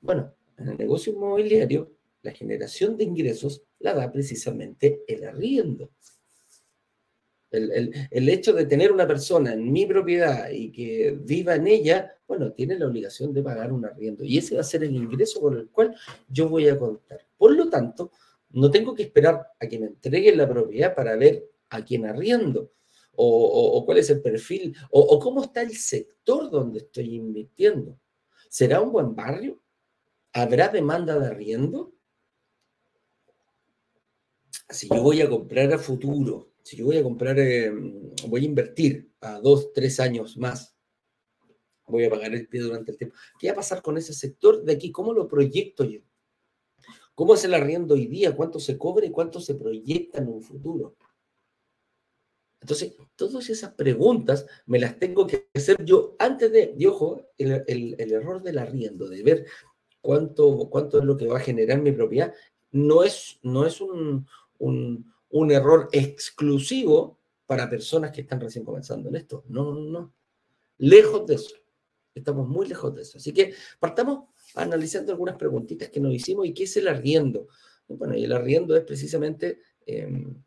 Bueno, 0.00 0.34
en 0.56 0.68
el 0.68 0.78
negocio 0.78 1.12
inmobiliario, 1.12 1.92
la 2.22 2.32
generación 2.32 2.96
de 2.96 3.04
ingresos 3.04 3.62
la 3.78 3.94
da 3.94 4.10
precisamente 4.10 5.02
el 5.06 5.24
arriendo. 5.24 5.90
El, 7.50 8.28
hecho 8.28 8.52
de 8.52 8.66
tener 8.66 8.92
una 8.92 9.06
persona 9.06 9.54
en 9.54 9.72
mi 9.72 9.86
propiedad 9.86 10.50
y 10.50 10.70
que 10.70 11.18
viva 11.20 11.54
en 11.54 11.66
ella, 11.66 12.14
bueno, 12.26 12.52
tiene 12.52 12.78
la 12.78 12.86
obligación 12.86 13.32
de 13.32 13.42
pagar 13.42 13.72
un 13.72 13.86
arriendo. 13.86 14.24
Y 14.24 14.38
ese 14.38 14.54
va 14.54 14.60
a 14.60 14.64
ser 14.64 14.84
el 14.84 14.94
ingreso 14.94 15.40
con 15.40 15.56
el 15.56 15.68
cual 15.70 15.94
yo 16.28 16.48
voy 16.48 16.68
a 16.68 16.78
contar. 16.78 17.26
Por 17.36 17.54
lo 17.54 17.70
tanto, 17.70 18.12
no 18.50 18.70
tengo 18.70 18.94
que 18.94 19.04
esperar 19.04 19.46
a 19.58 19.66
que 19.66 19.78
me 19.78 19.86
entreguen 19.86 20.36
la 20.36 20.48
propiedad 20.48 20.94
para 20.94 21.16
ver 21.16 21.50
a 21.70 21.84
quién 21.84 22.06
arriendo. 22.06 22.72
O, 23.20 23.82
cuál 23.84 23.98
es 23.98 24.10
el 24.10 24.22
perfil, 24.22 24.76
o, 24.92 25.00
o 25.00 25.18
cómo 25.18 25.42
está 25.42 25.62
el 25.62 25.74
sector 25.74 26.48
donde 26.50 26.78
estoy 26.78 27.16
invirtiendo. 27.16 27.98
¿Será 28.48 28.80
un 28.80 28.92
buen 28.92 29.16
barrio? 29.16 29.60
¿Habrá 30.32 30.68
demanda 30.68 31.18
de 31.18 31.26
arriendo? 31.26 31.92
Si 34.68 34.88
yo 34.88 35.02
voy 35.02 35.20
a 35.20 35.28
comprar 35.28 35.72
a 35.72 35.78
futuro 35.78 36.52
si 36.68 36.76
yo 36.76 36.84
voy 36.84 36.98
a 36.98 37.02
comprar, 37.02 37.38
eh, 37.38 37.72
voy 38.26 38.42
a 38.42 38.44
invertir 38.44 39.10
a 39.22 39.40
dos, 39.40 39.72
tres 39.72 39.98
años 40.00 40.36
más, 40.36 40.76
voy 41.86 42.04
a 42.04 42.10
pagar 42.10 42.34
el 42.34 42.46
pie 42.46 42.60
durante 42.60 42.90
el 42.90 42.98
tiempo, 42.98 43.16
¿qué 43.38 43.46
va 43.46 43.54
a 43.54 43.56
pasar 43.56 43.80
con 43.80 43.96
ese 43.96 44.12
sector 44.12 44.62
de 44.62 44.74
aquí? 44.74 44.92
¿Cómo 44.92 45.14
lo 45.14 45.26
proyecto 45.26 45.84
yo? 45.84 46.00
¿Cómo 47.14 47.32
es 47.32 47.44
el 47.46 47.54
arriendo 47.54 47.94
hoy 47.94 48.06
día? 48.06 48.36
¿Cuánto 48.36 48.60
se 48.60 48.76
cobra 48.76 49.06
y 49.06 49.10
cuánto 49.10 49.40
se 49.40 49.54
proyecta 49.54 50.18
en 50.18 50.28
un 50.28 50.42
futuro? 50.42 50.94
Entonces, 52.60 52.94
todas 53.16 53.48
esas 53.48 53.72
preguntas 53.72 54.44
me 54.66 54.78
las 54.78 54.98
tengo 54.98 55.26
que 55.26 55.48
hacer 55.54 55.82
yo 55.86 56.16
antes 56.18 56.52
de, 56.52 56.74
y 56.76 56.84
ojo, 56.84 57.30
el, 57.38 57.96
error 57.98 58.42
del 58.42 58.58
arriendo, 58.58 59.08
de 59.08 59.22
ver 59.22 59.46
cuánto, 60.02 60.68
cuánto 60.68 60.98
es 60.98 61.04
lo 61.06 61.16
que 61.16 61.28
va 61.28 61.38
a 61.38 61.40
generar 61.40 61.80
mi 61.80 61.92
propiedad, 61.92 62.34
no 62.72 63.04
es, 63.04 63.38
no 63.42 63.64
es 63.64 63.80
un, 63.80 64.26
un 64.58 65.10
error 65.50 65.88
exclusivo 65.92 67.18
para 67.46 67.68
personas 67.68 68.10
que 68.10 68.20
están 68.20 68.40
recién 68.40 68.64
comenzando 68.64 69.08
en 69.08 69.16
esto. 69.16 69.44
No, 69.48 69.72
no, 69.72 69.80
no. 69.80 70.14
Lejos 70.78 71.26
de 71.26 71.36
eso. 71.36 71.56
Estamos 72.14 72.46
muy 72.46 72.66
lejos 72.66 72.94
de 72.94 73.02
eso. 73.02 73.18
Así 73.18 73.32
que 73.32 73.54
partamos 73.78 74.28
analizando 74.54 75.12
algunas 75.12 75.36
preguntitas 75.36 75.88
que 75.88 76.00
nos 76.00 76.12
hicimos 76.12 76.46
y 76.46 76.52
qué 76.52 76.64
es 76.64 76.76
el 76.76 76.88
arriendo. 76.88 77.48
Bueno, 77.88 78.14
y 78.14 78.24
el 78.24 78.32
arriendo 78.32 78.76
es 78.76 78.84
precisamente 78.84 79.60
em, 79.86 80.42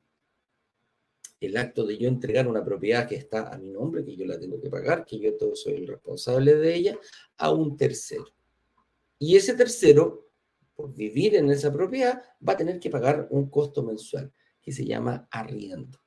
el 1.39 1.57
acto 1.57 1.85
de 1.85 1.97
yo 1.97 2.07
entregar 2.07 2.47
una 2.47 2.63
propiedad 2.63 3.07
que 3.07 3.15
está 3.15 3.49
a 3.49 3.57
mi 3.57 3.71
nombre, 3.71 4.05
que 4.05 4.15
yo 4.15 4.25
la 4.27 4.39
tengo 4.39 4.61
que 4.61 4.69
pagar, 4.69 5.05
que 5.05 5.19
yo 5.19 5.35
todo 5.37 5.55
soy 5.55 5.73
el 5.73 5.87
responsable 5.87 6.55
de 6.55 6.75
ella, 6.75 6.99
a 7.37 7.51
un 7.51 7.77
tercero. 7.77 8.27
Y 9.17 9.37
ese 9.37 9.55
tercero, 9.55 10.29
por 10.75 10.93
vivir 10.93 11.35
en 11.35 11.49
esa 11.49 11.73
propiedad, 11.73 12.21
va 12.47 12.53
a 12.53 12.57
tener 12.57 12.79
que 12.79 12.91
pagar 12.91 13.27
un 13.31 13.49
costo 13.49 13.81
mensual 13.81 14.31
que 14.61 14.71
se 14.71 14.85
llama 14.85 15.27
arriendo. 15.31 15.99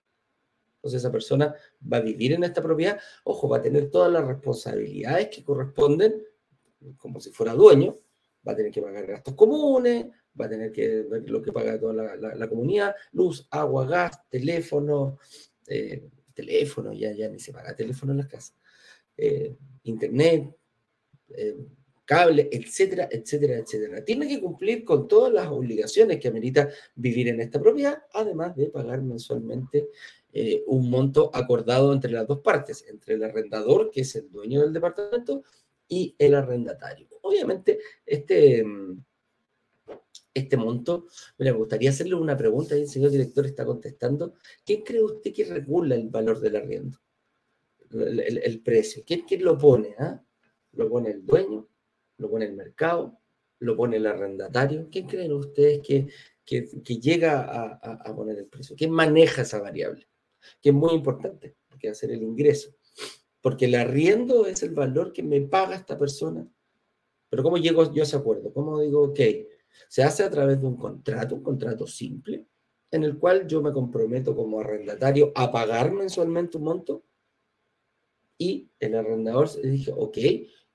Entonces 0.77 1.01
esa 1.01 1.11
persona 1.11 1.55
va 1.91 1.97
a 1.97 2.03
vivir 2.03 2.33
en 2.33 2.45
esta 2.45 2.63
propiedad, 2.63 3.01
ojo, 3.25 3.49
va 3.49 3.57
a 3.57 3.63
tener 3.63 3.91
todas 3.91 4.13
las 4.13 4.27
responsabilidades 4.27 5.29
que 5.29 5.43
corresponden, 5.43 6.23
como 6.99 7.21
si 7.21 7.31
fuera 7.31 7.55
dueño, 7.55 7.99
va 8.47 8.53
a 8.53 8.57
tener 8.57 8.71
que 8.71 8.83
pagar 8.83 9.07
gastos 9.07 9.35
comunes, 9.35 10.07
va 10.39 10.47
a 10.47 10.49
tener 10.49 10.73
que 10.73 11.03
ver 11.03 11.31
lo 11.31 11.41
que 11.41 11.53
paga 11.53 11.79
toda 11.79 11.95
la, 12.17 12.49
comunidad, 12.49 12.95
luz, 13.13 13.47
agua, 13.51 13.87
gas, 13.87 14.29
teléfono, 14.29 15.19
eh, 15.67 16.09
teléfono, 16.35 16.93
ya, 16.93 17.13
ya 17.13 17.29
ni 17.29 17.39
se 17.39 17.53
paga 17.53 17.75
teléfono 17.75 18.13
en 18.13 18.19
las 18.19 18.29
casas, 18.29 18.55
eh, 19.17 19.57
internet, 19.85 20.55
eh, 21.31 21.57
cable, 22.05 22.49
etcétera, 22.53 23.09
etcétera, 23.11 23.59
etcétera. 23.59 24.05
Tiene 24.05 24.29
que 24.29 24.41
cumplir 24.41 24.85
con 24.85 25.09
todas 25.09 25.33
las 25.33 25.49
obligaciones 25.49 26.21
que 26.21 26.29
amerita 26.29 26.69
vivir 26.95 27.29
en 27.29 27.41
esta 27.41 27.61
propiedad, 27.61 28.03
además 28.13 28.55
de 28.57 28.67
pagar 28.67 29.03
mensualmente 29.03 29.89
un 30.67 30.91
monto 30.91 31.31
acordado 31.33 31.93
entre 31.93 32.11
las 32.11 32.27
dos 32.27 32.41
partes, 32.41 32.85
entre 32.89 33.15
el 33.15 33.23
arrendador, 33.23 33.91
que 33.93 34.01
es 34.01 34.17
el 34.17 34.31
dueño 34.31 34.63
del 34.63 34.73
departamento, 34.73 35.45
y 35.87 36.15
el 36.19 36.35
arrendatario. 36.35 37.07
Obviamente, 37.23 37.79
este 38.05 38.65
mm, 38.65 38.99
este 40.35 40.57
monto. 40.57 41.07
Me 41.39 41.53
gustaría 41.53 41.91
hacerle 41.91 42.17
una 42.17 42.37
pregunta 42.37 42.77
y 42.77 42.83
el 42.83 42.89
señor 42.89 43.11
director 43.13 43.47
está 43.47 43.65
contestando. 43.65 44.35
¿Quién 44.67 44.83
cree 44.83 45.03
usted 45.03 45.33
que 45.33 45.45
regula 45.45 45.95
el 45.95 46.09
valor 46.09 46.41
del 46.41 46.57
arriendo? 46.57 46.99
El, 47.91 48.61
precio. 48.61 49.05
¿Quién, 49.07 49.25
lo 49.45 49.57
pone? 49.57 49.95
Ah? 49.99 50.21
¿Lo 50.73 50.89
pone 50.89 51.11
el 51.11 51.25
dueño? 51.25 51.69
¿Lo 52.19 52.31
pone 52.31 52.47
el 52.47 52.55
mercado? 52.55 53.19
¿Lo 53.61 53.77
pone 53.77 53.97
el 53.97 54.07
arrendatario? 54.07 54.89
¿Quién 54.91 55.07
creen 55.07 55.33
ustedes 55.33 55.81
que, 55.81 56.09
que, 56.45 57.01
llega 57.01 57.41
a, 57.41 57.73
a, 57.95 58.15
poner 58.15 58.39
el 58.39 58.47
precio? 58.47 58.77
¿Quién 58.77 58.91
maneja 58.91 59.43
esa 59.43 59.61
variable? 59.61 60.07
Que 60.61 60.71
es 60.71 60.75
muy 60.75 60.93
importante, 60.93 61.57
porque 61.69 61.89
va 61.89 61.93
a 61.93 61.97
ser 61.97 62.11
el 62.11 62.23
ingreso. 62.23 62.75
Porque 63.41 63.67
el 63.67 63.75
arriendo 63.75 64.47
es 64.47 64.63
el 64.63 64.71
valor 64.71 65.13
que 65.13 65.23
me 65.23 65.41
paga 65.43 65.77
esta 65.77 65.99
persona. 65.99 66.47
Pero 67.29 67.43
¿cómo 67.43 67.59
llego 67.59 67.93
yo 67.93 68.03
a 68.03 68.07
ese 68.07 68.17
acuerdo? 68.17 68.53
¿Cómo 68.53 68.81
digo, 68.81 69.03
ok, 69.03 69.21
se 69.89 70.03
hace 70.03 70.23
a 70.23 70.31
través 70.31 70.61
de 70.61 70.67
un 70.67 70.77
contrato, 70.77 71.35
un 71.35 71.43
contrato 71.43 71.87
simple, 71.87 72.47
en 72.91 73.03
el 73.03 73.19
cual 73.19 73.47
yo 73.47 73.61
me 73.61 73.73
comprometo 73.73 74.37
como 74.37 74.61
arrendatario 74.61 75.33
a 75.35 75.51
pagar 75.51 75.93
mensualmente 75.93 76.59
un 76.59 76.65
monto 76.65 77.05
y 78.39 78.71
el 78.79 78.95
arrendador 78.95 79.49
se 79.49 79.63
dice, 79.63 79.93
ok, 79.97 80.19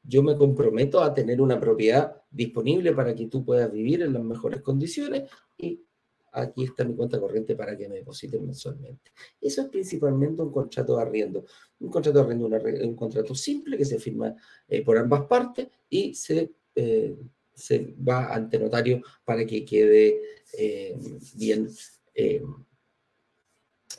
yo 0.03 0.23
me 0.23 0.35
comprometo 0.35 1.01
a 1.01 1.13
tener 1.13 1.41
una 1.41 1.59
propiedad 1.59 2.21
disponible 2.29 2.93
para 2.93 3.13
que 3.15 3.27
tú 3.27 3.43
puedas 3.43 3.71
vivir 3.71 4.01
en 4.01 4.13
las 4.13 4.23
mejores 4.23 4.61
condiciones 4.61 5.29
y 5.57 5.83
aquí 6.31 6.63
está 6.63 6.83
mi 6.83 6.95
cuenta 6.95 7.19
corriente 7.19 7.55
para 7.55 7.75
que 7.75 7.89
me 7.89 7.95
depositen 7.95 8.45
mensualmente. 8.45 9.11
Eso 9.41 9.63
es 9.63 9.67
principalmente 9.69 10.41
un 10.41 10.51
contrato 10.51 10.95
de 10.95 11.01
arriendo. 11.01 11.45
Un 11.79 11.89
contrato 11.89 12.19
de 12.19 12.25
arriendo, 12.25 12.47
un 12.87 12.95
contrato 12.95 13.35
simple 13.35 13.77
que 13.77 13.85
se 13.85 13.99
firma 13.99 14.35
eh, 14.67 14.83
por 14.83 14.97
ambas 14.97 15.25
partes 15.25 15.67
y 15.89 16.13
se 16.13 16.51
eh, 16.75 17.17
se 17.53 17.93
va 18.07 18.33
ante 18.33 18.57
notario 18.57 19.01
para 19.25 19.45
que 19.45 19.65
quede 19.65 20.21
eh, 20.57 20.97
bien, 21.35 21.67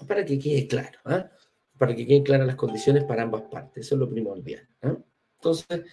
para 0.09 0.25
que 0.25 0.39
quede 0.39 0.67
claro, 0.67 0.99
¿ah? 1.05 1.31
para 1.77 1.95
que 1.95 2.07
queden 2.07 2.23
claras 2.23 2.47
las 2.47 2.57
condiciones 2.57 3.05
para 3.05 3.23
ambas 3.23 3.43
partes. 3.51 3.87
Eso 3.87 3.97
es 3.97 3.99
lo 3.99 4.09
primordial. 4.09 4.67
Entonces, 5.41 5.85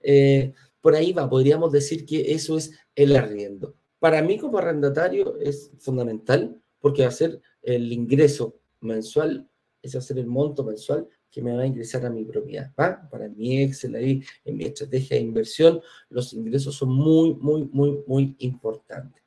eh, 0.00 0.52
por 0.80 0.96
ahí 0.96 1.12
va, 1.12 1.30
podríamos 1.30 1.70
decir 1.70 2.04
que 2.04 2.32
eso 2.32 2.58
es 2.58 2.72
el 2.96 3.14
arriendo. 3.14 3.76
Para 4.00 4.20
mí 4.20 4.36
como 4.36 4.58
arrendatario 4.58 5.38
es 5.38 5.70
fundamental 5.78 6.60
porque 6.80 7.02
va 7.02 7.08
a 7.08 7.12
ser 7.12 7.40
el 7.62 7.92
ingreso 7.92 8.58
mensual, 8.80 9.48
es 9.80 9.94
hacer 9.94 10.18
el 10.18 10.26
monto 10.26 10.64
mensual 10.64 11.08
que 11.30 11.42
me 11.42 11.54
va 11.54 11.62
a 11.62 11.66
ingresar 11.66 12.04
a 12.04 12.10
mi 12.10 12.24
propiedad. 12.24 12.72
Para 12.74 13.28
mi 13.28 13.62
Excel 13.62 13.94
ahí, 13.94 14.22
en 14.44 14.56
mi 14.56 14.64
estrategia 14.64 15.16
de 15.16 15.22
inversión, 15.22 15.80
los 16.08 16.32
ingresos 16.32 16.74
son 16.74 16.90
muy, 16.90 17.34
muy, 17.34 17.68
muy, 17.72 18.02
muy 18.06 18.36
importantes. 18.38 19.22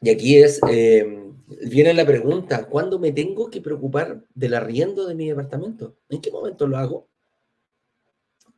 Y 0.00 0.10
aquí 0.10 0.36
es, 0.38 0.60
eh, 0.70 1.32
viene 1.68 1.92
la 1.92 2.06
pregunta, 2.06 2.68
¿cuándo 2.68 2.98
me 2.98 3.12
tengo 3.12 3.50
que 3.50 3.60
preocupar 3.60 4.24
del 4.34 4.54
arriendo 4.54 5.06
de 5.06 5.14
mi 5.14 5.28
departamento? 5.28 5.96
¿En 6.08 6.20
qué 6.20 6.30
momento 6.30 6.66
lo 6.66 6.76
hago? 6.76 7.07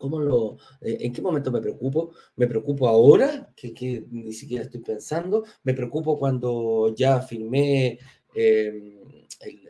¿Cómo 0.01 0.19
lo, 0.19 0.57
eh, 0.81 0.97
¿En 1.01 1.13
qué 1.13 1.21
momento 1.21 1.53
me 1.53 1.61
preocupo? 1.61 2.15
¿Me 2.37 2.47
preocupo 2.47 2.89
ahora, 2.89 3.53
que, 3.55 4.07
ni 4.11 4.33
siquiera 4.33 4.65
estoy 4.65 4.81
pensando? 4.81 5.45
¿Me 5.63 5.75
preocupo 5.75 6.19
cuando 6.19 6.95
ya 6.97 7.21
firmé 7.21 7.99
eh, 8.35 8.99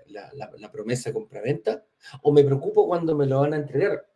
la, 0.06 0.70
promesa 0.70 1.10
de 1.10 1.14
compraventa, 1.14 1.84
o 2.22 2.30
me 2.30 2.44
preocupo 2.44 2.86
cuando 2.86 3.16
me 3.16 3.26
lo 3.26 3.40
van 3.40 3.54
a 3.54 3.56
entregar 3.56 4.08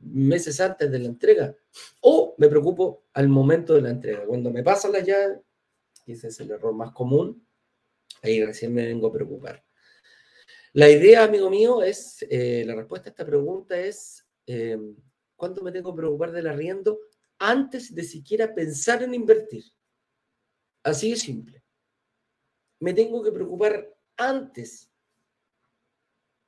meses 0.00 0.60
antes 0.60 0.90
de 0.90 0.98
la 0.98 1.06
entrega, 1.06 1.56
o 2.02 2.34
me 2.36 2.48
preocupo 2.48 3.04
al 3.14 3.30
momento 3.30 3.72
de 3.72 3.80
la 3.80 3.90
entrega, 3.90 4.26
cuando 4.26 4.50
me 4.50 4.62
pasa 4.62 4.90
la 4.90 5.00
llave, 5.00 5.40
y 6.04 6.12
ese 6.12 6.28
es 6.28 6.40
el 6.40 6.50
error 6.50 6.74
más 6.74 6.92
común, 6.92 7.42
ahí 8.22 8.44
recién 8.44 8.74
me 8.74 8.84
vengo 8.84 9.06
a 9.06 9.12
preocupar. 9.14 9.64
La 10.74 10.90
idea, 10.90 11.24
amigo 11.24 11.48
mío, 11.48 11.82
es, 11.82 12.18
eh, 12.28 12.64
la 12.66 12.74
respuesta 12.74 13.08
a 13.08 13.12
esta 13.12 13.24
pregunta 13.24 13.80
es, 13.80 14.26
¿cuándo 15.44 15.62
me 15.62 15.72
tengo 15.72 15.92
que 15.92 15.98
preocupar 15.98 16.32
del 16.32 16.46
arriendo? 16.46 17.00
Antes 17.38 17.94
de 17.94 18.02
siquiera 18.02 18.54
pensar 18.54 19.02
en 19.02 19.12
invertir. 19.12 19.62
Así 20.82 21.10
de 21.10 21.16
simple. 21.16 21.62
Me 22.80 22.94
tengo 22.94 23.22
que 23.22 23.30
preocupar 23.30 23.94
antes 24.16 24.90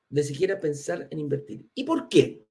de 0.09 0.23
siquiera 0.23 0.59
pensar 0.59 1.09
en 1.11 1.19
invertir. 1.19 1.69
¿Y 1.75 1.85
por 1.85 2.09
qué? 2.09 2.47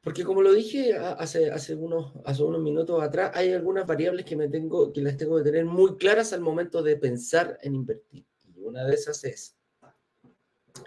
Porque 0.00 0.22
como 0.22 0.42
lo 0.42 0.52
dije 0.52 0.94
hace, 0.94 1.50
hace, 1.50 1.74
unos, 1.74 2.12
hace 2.24 2.44
unos 2.44 2.62
minutos 2.62 3.02
atrás, 3.02 3.32
hay 3.34 3.52
algunas 3.52 3.84
variables 3.84 4.24
que, 4.24 4.36
me 4.36 4.48
tengo, 4.48 4.92
que 4.92 5.02
las 5.02 5.16
tengo 5.16 5.38
que 5.38 5.42
tener 5.42 5.64
muy 5.64 5.96
claras 5.96 6.32
al 6.32 6.40
momento 6.40 6.84
de 6.84 6.96
pensar 6.96 7.58
en 7.62 7.74
invertir. 7.74 8.24
Y 8.44 8.60
una 8.60 8.84
de 8.84 8.94
esas 8.94 9.24
es 9.24 9.56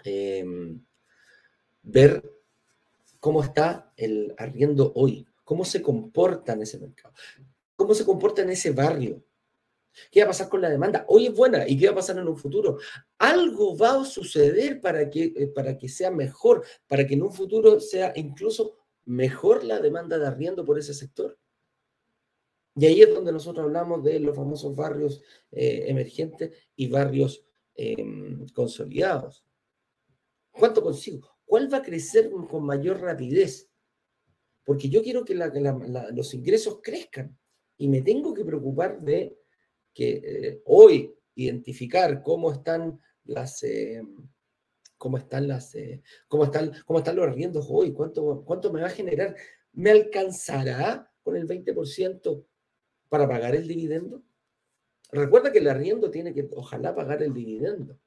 em, 0.02 0.82
ver 1.82 2.41
cómo 3.22 3.40
está 3.40 3.92
el 3.96 4.34
arriendo 4.36 4.90
hoy, 4.96 5.24
cómo 5.44 5.64
se 5.64 5.80
comporta 5.80 6.54
en 6.54 6.62
ese 6.62 6.80
mercado, 6.80 7.14
cómo 7.76 7.94
se 7.94 8.04
comporta 8.04 8.42
en 8.42 8.50
ese 8.50 8.72
barrio, 8.72 9.22
¿Qué 10.10 10.20
va 10.20 10.24
a 10.24 10.28
pasar 10.28 10.48
con 10.48 10.62
la 10.62 10.70
demanda? 10.70 11.04
Hoy 11.06 11.26
es 11.26 11.34
buena. 11.34 11.68
¿Y 11.68 11.78
qué 11.78 11.84
va 11.84 11.92
a 11.92 11.96
pasar 11.96 12.16
en 12.16 12.26
un 12.26 12.38
futuro? 12.38 12.78
Algo 13.18 13.76
va 13.76 14.00
a 14.00 14.04
suceder 14.06 14.80
para 14.80 15.10
que, 15.10 15.34
eh, 15.36 15.48
para 15.54 15.76
que 15.76 15.86
sea 15.86 16.10
mejor, 16.10 16.64
para 16.86 17.06
que 17.06 17.12
en 17.12 17.22
un 17.22 17.30
futuro 17.30 17.78
sea 17.78 18.10
incluso 18.16 18.78
mejor 19.04 19.64
la 19.64 19.80
demanda 19.80 20.18
de 20.18 20.26
arriendo 20.26 20.64
por 20.64 20.78
ese 20.78 20.94
sector. 20.94 21.38
Y 22.74 22.86
ahí 22.86 23.02
es 23.02 23.14
donde 23.14 23.32
nosotros 23.32 23.64
hablamos 23.64 24.02
de 24.02 24.18
los 24.18 24.34
famosos 24.34 24.74
barrios 24.74 25.20
eh, 25.50 25.84
emergentes 25.88 26.52
y 26.74 26.88
barrios 26.88 27.44
em, 27.74 28.46
consolidados. 28.48 29.44
¿Cuánto 30.50 30.82
consigo? 30.82 31.36
¿Cuál 31.44 31.72
va 31.72 31.78
a 31.78 31.82
crecer 31.82 32.30
con 32.30 32.64
mayor 32.64 33.00
rapidez? 33.00 33.70
Porque 34.64 34.88
yo 34.88 35.02
quiero 35.02 35.24
que 35.24 35.34
los 35.34 36.34
ingresos 36.34 36.80
crezcan 36.82 37.36
y 37.76 37.88
me 37.88 38.02
tengo 38.02 38.32
que 38.32 38.44
preocupar 38.44 39.00
de 39.00 39.36
que 39.92 40.22
eh, 40.24 40.62
hoy 40.64 41.14
identificar 41.34 42.22
cómo 42.22 42.52
están 42.52 43.00
las... 43.24 43.62
Eh, 43.62 44.02
cómo 45.02 45.18
están 45.18 45.48
las, 45.48 45.74
eh, 45.74 46.00
cómo 46.28 46.44
están, 46.44 46.70
cómo 46.86 47.00
están 47.00 47.16
los 47.16 47.26
arriendos 47.26 47.66
hoy, 47.68 47.92
cuánto, 47.92 48.44
cuánto 48.44 48.72
me 48.72 48.82
va 48.82 48.86
a 48.86 48.90
generar, 48.90 49.34
¿me 49.72 49.90
alcanzará 49.90 51.10
con 51.24 51.34
el 51.34 51.44
20% 51.44 52.46
para 53.08 53.26
pagar 53.26 53.56
el 53.56 53.66
dividendo? 53.66 54.22
Recuerda 55.10 55.50
que 55.50 55.58
el 55.58 55.66
arriendo 55.66 56.08
tiene 56.08 56.32
que, 56.32 56.48
ojalá, 56.54 56.94
pagar 56.94 57.20
el 57.20 57.34
dividendo. 57.34 57.98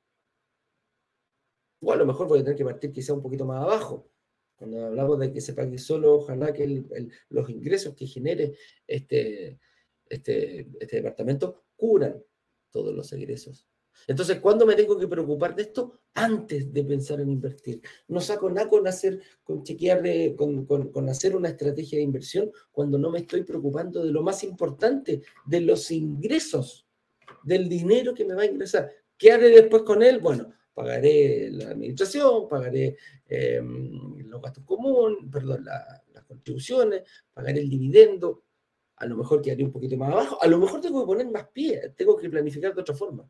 O 1.85 1.91
a 1.91 1.95
lo 1.95 2.05
mejor 2.05 2.27
voy 2.27 2.39
a 2.39 2.43
tener 2.43 2.57
que 2.57 2.65
partir 2.65 2.91
quizá 2.91 3.13
un 3.13 3.21
poquito 3.21 3.45
más 3.45 3.61
abajo. 3.61 4.09
Cuando 4.55 4.87
hablamos 4.87 5.19
de 5.19 5.31
que 5.31 5.39
se 5.39 5.53
pague 5.53 5.77
solo, 5.77 6.15
ojalá 6.15 6.51
que 6.51 6.83
los 7.29 7.49
ingresos 7.49 7.93
que 7.93 8.07
genere 8.07 8.55
este, 8.87 9.59
este, 10.09 10.67
este 10.79 10.95
departamento 10.95 11.65
curan 11.75 12.23
todos 12.71 12.95
los 12.95 13.13
egresos. 13.13 13.67
Entonces, 14.07 14.39
¿cuándo 14.39 14.65
me 14.65 14.75
tengo 14.75 14.97
que 14.97 15.07
preocupar 15.07 15.55
de 15.55 15.61
esto? 15.61 16.01
Antes 16.15 16.73
de 16.73 16.83
pensar 16.83 17.21
en 17.21 17.29
invertir. 17.29 17.81
No 18.07 18.19
saco 18.19 18.49
nada 18.49 18.67
con 18.67 18.87
hacer, 18.87 19.21
con 19.43 19.63
chequear, 19.63 20.01
con, 20.35 20.65
con, 20.65 21.09
hacer 21.09 21.35
una 21.35 21.49
estrategia 21.49 21.99
de 21.99 22.03
inversión 22.03 22.51
cuando 22.71 22.97
no 22.97 23.11
me 23.11 23.19
estoy 23.19 23.43
preocupando 23.43 24.03
de 24.03 24.11
lo 24.11 24.23
más 24.23 24.43
importante, 24.43 25.21
de 25.45 25.61
los 25.61 25.91
ingresos, 25.91 26.87
del 27.43 27.69
dinero 27.69 28.15
que 28.15 28.25
me 28.25 28.33
va 28.33 28.41
a 28.41 28.47
ingresar. 28.47 28.91
¿Qué 29.17 29.31
haré 29.31 29.49
después 29.49 29.83
con 29.83 30.01
él? 30.01 30.19
Bueno, 30.19 30.51
pagaré 30.75 31.49
la 31.51 31.69
administración, 31.69 32.47
pagaré 32.47 32.97
em, 33.27 34.17
los 34.27 34.41
gastos 34.41 34.63
comunes, 34.65 35.19
perdón, 35.31 35.65
las 35.65 36.23
contribuciones, 36.27 37.03
pagaré 37.33 37.61
el 37.61 37.69
dividendo, 37.69 38.43
a 38.97 39.05
lo 39.05 39.15
mejor 39.15 39.41
quedaría 39.41 39.65
un 39.65 39.71
poquito 39.71 39.97
más 39.97 40.11
abajo, 40.11 40.37
a 40.41 40.47
lo 40.47 40.59
mejor 40.59 40.81
tengo 40.81 41.01
que 41.01 41.07
poner 41.07 41.31
más 41.31 41.47
pie, 41.47 41.93
tengo 41.95 42.17
que 42.17 42.29
planificar 42.29 42.75
de 42.75 42.81
otra 42.81 42.93
forma. 42.93 43.27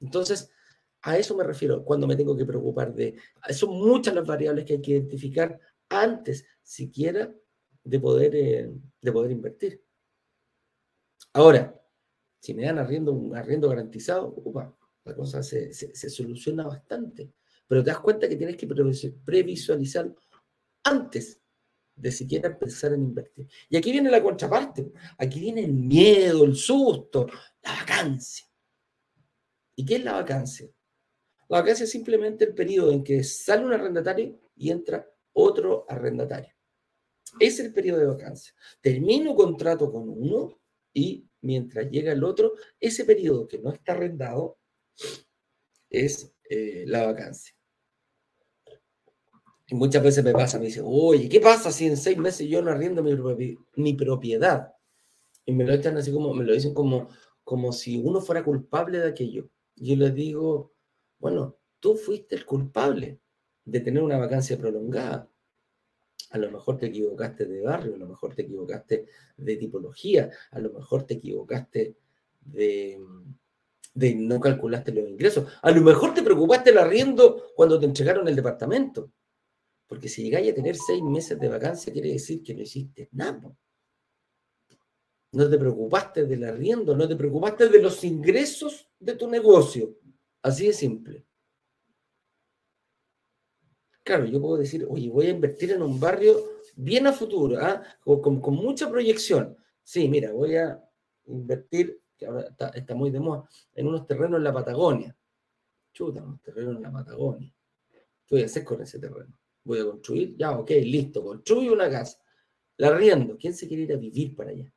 Entonces, 0.00 0.52
a 1.00 1.16
eso 1.16 1.34
me 1.36 1.44
refiero 1.44 1.82
cuando 1.84 2.06
me 2.06 2.14
tengo 2.14 2.36
que 2.36 2.44
preocupar 2.44 2.94
de... 2.94 3.16
Son 3.50 3.70
muchas 3.70 4.14
las 4.14 4.26
variables 4.26 4.64
que 4.64 4.74
hay 4.74 4.82
que 4.82 4.92
identificar 4.92 5.58
antes 5.88 6.44
siquiera 6.62 7.32
de 7.82 8.00
poder, 8.00 8.36
eh, 8.36 8.70
de 9.00 9.12
poder 9.12 9.30
invertir. 9.30 9.82
Ahora, 11.32 11.80
si 12.38 12.54
me 12.54 12.64
dan 12.64 12.78
arriendo, 12.78 13.12
un 13.12 13.34
arriendo 13.34 13.68
garantizado, 13.68 14.34
la 15.04 15.14
cosa 15.14 15.42
se, 15.42 15.72
se, 15.72 16.10
soluciona 16.10 16.66
bastante. 16.66 17.32
Pero 17.66 17.82
te 17.82 17.90
das 17.90 18.00
cuenta 18.00 18.28
que 18.28 18.36
tienes 18.36 18.56
que 18.56 18.66
previsualizar 18.66 20.14
antes 20.84 21.40
de 21.94 22.10
siquiera 22.10 22.48
empezar 22.48 22.92
a 22.92 22.96
invertir. 22.96 23.48
Y 23.68 23.76
aquí 23.76 23.92
viene 23.92 24.10
la 24.10 24.22
contraparte. 24.22 24.92
Aquí 25.18 25.40
viene 25.40 25.64
el 25.64 25.72
miedo, 25.72 26.44
el 26.44 26.56
susto, 26.56 27.26
la 27.62 27.72
vacancia. 27.72 28.46
¿Y 29.76 29.84
qué 29.84 29.96
es 29.96 30.04
la 30.04 30.12
vacancia? 30.12 30.68
La 31.48 31.60
vacancia 31.60 31.84
es 31.84 31.90
simplemente 31.90 32.44
el 32.44 32.54
periodo 32.54 32.92
en 32.92 33.04
que 33.04 33.22
sale 33.24 33.64
un 33.64 33.72
arrendatario 33.72 34.38
y 34.56 34.70
entra 34.70 35.08
otro 35.32 35.84
arrendatario. 35.88 36.52
Es 37.38 37.58
el 37.60 37.72
periodo 37.72 38.00
de 38.00 38.06
vacancia. 38.06 38.54
Termino 38.80 39.34
contrato 39.34 39.90
con 39.90 40.08
uno 40.08 40.60
y 40.92 41.26
mientras 41.40 41.90
llega 41.90 42.12
el 42.12 42.24
otro, 42.24 42.54
ese 42.78 43.04
periodo 43.04 43.48
que 43.48 43.58
no 43.58 43.70
está 43.70 43.92
arrendado 43.92 44.58
es 45.90 46.32
eh, 46.48 46.84
la 46.86 47.06
vacancia. 47.06 47.54
Y 49.68 49.74
muchas 49.74 50.02
veces 50.02 50.24
me 50.24 50.32
pasa, 50.32 50.58
me 50.58 50.66
dice, 50.66 50.82
oye, 50.84 51.28
¿qué 51.28 51.40
pasa 51.40 51.72
si 51.72 51.86
en 51.86 51.96
seis 51.96 52.18
meses 52.18 52.48
yo 52.48 52.60
no 52.60 52.70
arriendo 52.70 53.02
mi, 53.02 53.56
mi 53.76 53.94
propiedad? 53.94 54.74
Y 55.46 55.52
me 55.52 55.64
lo 55.64 55.72
echan 55.72 55.96
así 55.96 56.12
como, 56.12 56.34
me 56.34 56.44
lo 56.44 56.52
dicen 56.52 56.74
como, 56.74 57.08
como 57.44 57.72
si 57.72 57.98
uno 57.98 58.20
fuera 58.20 58.44
culpable 58.44 58.98
de 58.98 59.08
aquello. 59.08 59.48
Yo 59.76 59.96
les 59.96 60.14
digo, 60.14 60.72
bueno, 61.18 61.56
tú 61.80 61.94
fuiste 61.96 62.34
el 62.34 62.44
culpable 62.44 63.18
de 63.64 63.80
tener 63.80 64.02
una 64.02 64.18
vacancia 64.18 64.58
prolongada. 64.58 65.28
A 66.30 66.38
lo 66.38 66.50
mejor 66.50 66.78
te 66.78 66.86
equivocaste 66.86 67.46
de 67.46 67.62
barrio, 67.62 67.94
a 67.94 67.98
lo 67.98 68.06
mejor 68.06 68.34
te 68.34 68.42
equivocaste 68.42 69.06
de 69.36 69.56
tipología, 69.56 70.30
a 70.50 70.58
lo 70.60 70.72
mejor 70.72 71.04
te 71.04 71.14
equivocaste 71.14 71.96
de, 72.40 73.00
de 73.94 74.14
no 74.14 74.40
calculaste 74.40 74.92
los 74.92 75.08
ingresos, 75.08 75.46
a 75.60 75.70
lo 75.70 75.80
mejor 75.82 76.14
te 76.14 76.22
preocupaste 76.22 76.70
el 76.70 76.78
arriendo 76.78 77.52
cuando 77.54 77.78
te 77.78 77.86
entregaron 77.86 78.26
el 78.28 78.36
departamento. 78.36 79.12
Porque 79.86 80.08
si 80.08 80.22
llegáis 80.22 80.50
a 80.50 80.54
tener 80.54 80.76
seis 80.76 81.02
meses 81.02 81.38
de 81.38 81.48
vacancia, 81.48 81.92
quiere 81.92 82.12
decir 82.12 82.42
que 82.42 82.54
no 82.54 82.62
hiciste 82.62 83.08
nada. 83.12 83.54
No 85.32 85.48
te 85.48 85.58
preocupaste 85.58 86.24
del 86.26 86.44
arriendo, 86.44 86.96
no 86.96 87.08
te 87.08 87.16
preocupaste 87.16 87.68
de 87.68 87.82
los 87.82 88.02
ingresos 88.04 88.90
de 88.98 89.14
tu 89.16 89.28
negocio. 89.28 89.98
Así 90.42 90.66
de 90.66 90.72
simple. 90.72 91.26
Claro, 94.04 94.24
yo 94.24 94.40
puedo 94.40 94.56
decir, 94.56 94.86
oye, 94.88 95.08
voy 95.08 95.26
a 95.26 95.30
invertir 95.30 95.70
en 95.70 95.82
un 95.82 96.00
barrio 96.00 96.60
bien 96.74 97.06
a 97.06 97.12
futuro, 97.12 97.58
¿ah? 97.60 97.82
con, 98.04 98.40
mucha 98.56 98.90
proyección. 98.90 99.56
Sí, 99.84 100.08
mira, 100.08 100.32
voy 100.32 100.56
a 100.56 100.82
invertir, 101.26 102.01
ahora 102.24 102.54
está, 102.74 102.94
muy 102.94 103.10
de 103.10 103.20
moda, 103.20 103.48
en 103.74 103.86
unos 103.86 104.06
terrenos 104.06 104.38
en 104.38 104.44
la 104.44 104.52
Patagonia. 104.52 105.16
Chuta, 105.92 106.22
unos 106.22 106.40
terrenos 106.42 106.76
en 106.76 106.82
la 106.82 106.92
Patagonia. 106.92 107.54
¿Qué 107.90 108.34
voy 108.34 108.42
a 108.42 108.46
hacer 108.46 108.64
con 108.64 108.80
ese 108.80 108.98
terreno? 108.98 109.38
Voy 109.64 109.80
a 109.80 109.84
construir, 109.84 110.36
ya, 110.36 110.58
ok, 110.58 110.70
listo, 110.82 111.22
construyo 111.22 111.72
una 111.72 111.90
casa. 111.90 112.18
La 112.78 112.96
riendo. 112.96 113.36
¿Quién 113.36 113.54
se 113.54 113.68
quiere 113.68 113.84
ir 113.84 113.92
a 113.92 113.96
vivir 113.96 114.34
para 114.34 114.50
allá? 114.50 114.72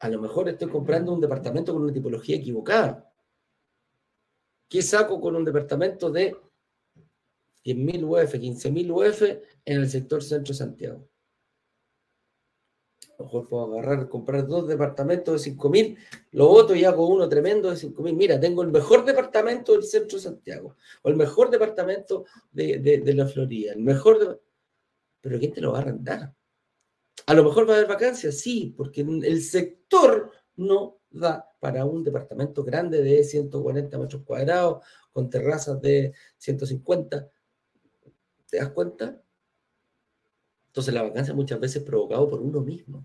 A 0.00 0.08
lo 0.08 0.20
mejor 0.20 0.48
estoy 0.48 0.68
comprando 0.68 1.12
un 1.12 1.20
departamento 1.20 1.72
con 1.72 1.82
una 1.82 1.92
tipología 1.92 2.36
equivocada. 2.36 3.12
¿Qué 4.68 4.82
saco 4.82 5.20
con 5.20 5.36
un 5.36 5.44
departamento 5.44 6.10
de 6.10 6.34
10.000 7.64 8.04
UF, 8.04 8.34
15.000 8.34 8.90
UF 8.90 9.22
en 9.22 9.80
el 9.80 9.90
sector 9.90 10.22
centro 10.22 10.54
Santiago? 10.54 11.06
Lo 13.20 13.26
mejor 13.26 13.48
puedo 13.48 13.64
agarrar, 13.74 14.08
comprar 14.08 14.46
dos 14.46 14.66
departamentos 14.66 15.44
de 15.44 15.52
5.000, 15.52 15.98
lo 16.32 16.48
voto 16.48 16.74
y 16.74 16.84
hago 16.84 17.06
uno 17.06 17.28
tremendo 17.28 17.68
de 17.68 17.76
5.000. 17.76 18.16
Mira, 18.16 18.40
tengo 18.40 18.62
el 18.62 18.70
mejor 18.70 19.04
departamento 19.04 19.72
del 19.72 19.82
centro 19.82 20.18
Santiago, 20.18 20.76
o 21.02 21.08
el 21.10 21.16
mejor 21.16 21.50
departamento 21.50 22.24
de, 22.50 23.02
la 23.14 23.26
Florida, 23.26 23.74
el 23.74 23.80
mejor... 23.80 24.42
Pero 25.20 25.38
¿quién 25.38 25.52
te 25.52 25.60
lo 25.60 25.72
va 25.72 25.78
a 25.78 25.80
arrendar? 25.82 26.34
A 27.26 27.34
lo 27.34 27.44
mejor 27.44 27.68
va 27.68 27.74
a 27.74 27.76
haber 27.76 27.88
vacancias, 27.88 28.38
sí, 28.38 28.72
porque 28.74 29.02
el 29.02 29.42
sector 29.42 30.32
no 30.56 31.00
da 31.10 31.46
para 31.60 31.84
un 31.84 32.02
departamento 32.02 32.64
grande 32.64 33.02
de 33.02 33.22
140 33.22 33.98
metros 33.98 34.22
cuadrados, 34.22 34.82
con 35.12 35.28
terrazas 35.28 35.78
de 35.82 36.14
150. 36.38 37.28
¿Te 38.48 38.56
das 38.56 38.70
cuenta? 38.70 39.22
Entonces 40.70 40.94
la 40.94 41.02
vacancia 41.02 41.34
muchas 41.34 41.58
veces 41.58 41.78
es 41.78 41.82
provocado 41.82 42.28
por 42.30 42.40
uno 42.40 42.60
mismo. 42.60 43.04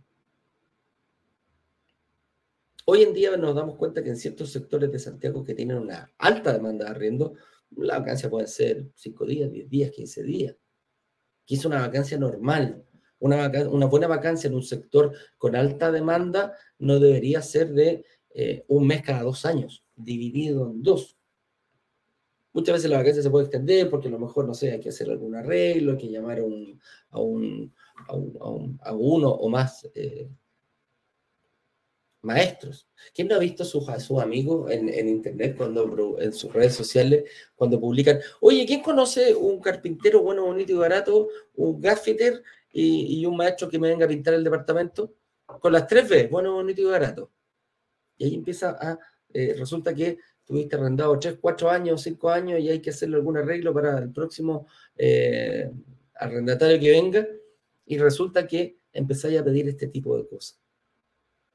Hoy 2.86 3.02
en 3.02 3.14
día 3.14 3.36
nos 3.38 3.56
damos 3.56 3.76
cuenta 3.76 4.04
que 4.04 4.10
en 4.10 4.18
ciertos 4.18 4.52
sectores 4.52 4.92
de 4.92 5.00
Santiago 5.00 5.44
que 5.44 5.56
tienen 5.56 5.78
una 5.78 6.14
alta 6.20 6.54
demanda 6.54 6.86
de 6.86 6.92
arriendo, 6.92 7.34
la 7.72 7.98
vacancia 7.98 8.30
puede 8.30 8.46
ser 8.46 8.92
5 8.94 9.26
días, 9.26 9.52
10 9.52 9.68
días, 9.68 9.90
15 9.90 10.24
días. 10.24 10.56
Que 11.48 11.56
es 11.56 11.66
una 11.66 11.82
vacancia 11.82 12.20
normal. 12.20 12.86
Una, 13.18 13.52
una 13.72 13.88
buena 13.88 14.06
vacancia 14.06 14.48
en 14.48 14.54
un 14.54 14.62
sector 14.62 15.14
con 15.40 15.56
alta 15.56 15.92
demanda 15.92 16.54
no 16.78 17.00
debería 17.00 17.42
ser 17.42 17.74
de 17.74 18.06
eh, 18.36 18.64
un 18.68 18.86
mes 18.86 19.02
cada 19.02 19.24
dos 19.24 19.44
años, 19.46 19.84
dividido 19.96 20.70
en 20.70 20.84
dos. 20.84 21.18
Muchas 22.56 22.76
veces 22.76 22.90
la 22.90 23.00
vacancia 23.00 23.22
se 23.22 23.30
puede 23.30 23.48
extender 23.48 23.90
porque 23.90 24.08
a 24.08 24.12
lo 24.12 24.18
mejor, 24.18 24.48
no 24.48 24.54
sé, 24.54 24.72
hay 24.72 24.80
que 24.80 24.88
hacer 24.88 25.10
algún 25.10 25.36
arreglo, 25.36 25.92
hay 25.92 25.98
que 25.98 26.10
llamar 26.10 26.40
a, 26.40 26.44
un, 26.46 26.80
a, 27.10 27.20
un, 27.20 27.74
a, 28.82 28.94
uno 28.94 29.30
o 29.30 29.50
más 29.50 29.86
eh, 29.94 30.30
maestros. 32.22 32.88
¿Quién 33.14 33.28
no 33.28 33.36
ha 33.36 33.40
visto 33.40 33.64
a 33.64 33.66
sus, 33.66 33.86
su 34.02 34.22
amigos 34.22 34.72
en, 34.72 34.88
en, 34.88 35.10
internet, 35.10 35.58
cuando, 35.58 36.18
en 36.18 36.32
sus 36.32 36.54
redes 36.54 36.76
sociales, 36.76 37.30
cuando 37.58 37.78
publican, 37.78 38.22
oye, 38.40 38.66
¿quién 38.66 38.82
conoce 38.82 39.36
un 39.36 39.60
carpintero 39.60 40.22
bueno, 40.22 40.46
bonito 40.46 40.72
y 40.72 40.76
barato, 40.76 41.28
un 41.56 41.82
gaffiter 41.82 42.42
y, 42.72 43.20
y 43.20 43.26
un 43.26 43.36
maestro 43.36 43.68
que 43.68 43.80
me 43.80 43.90
venga 43.90 44.06
a 44.06 44.08
pintar 44.08 44.34
el 44.34 44.46
departamento? 44.46 45.14
Con 45.46 45.74
las 45.74 45.88
tres 45.88 46.08
veces, 46.08 46.32
bueno, 46.32 46.54
bonito 46.54 46.82
y 46.82 46.86
barato. 46.86 47.32
Y 48.18 48.24
ahí 48.28 48.36
empieza 48.36 48.78
a, 48.80 48.98
eh, 49.34 49.54
resulta 49.58 49.94
que 49.94 50.20
tuviste 50.46 50.76
arrendado 50.76 51.18
3, 51.20 51.38
4 51.42 51.70
años, 51.70 52.02
5 52.02 52.30
años 52.30 52.60
y 52.60 52.70
hay 52.70 52.80
que 52.80 52.92
hacerle 52.92 53.18
algún 53.18 53.38
arreglo 53.38 53.74
para 53.74 53.98
el 53.98 54.12
próximo 54.12 54.68
eh, 54.96 55.72
arrendatario 56.16 56.80
que 56.80 56.92
venga 56.92 57.28
y 57.86 57.98
resulta 57.98 58.48
que 58.48 58.78
empezáis 58.94 59.40
a 59.40 59.44
pedir 59.44 59.68
este 59.68 59.88
tipo 59.88 60.18
de 60.18 60.28
cosas. 60.28 60.60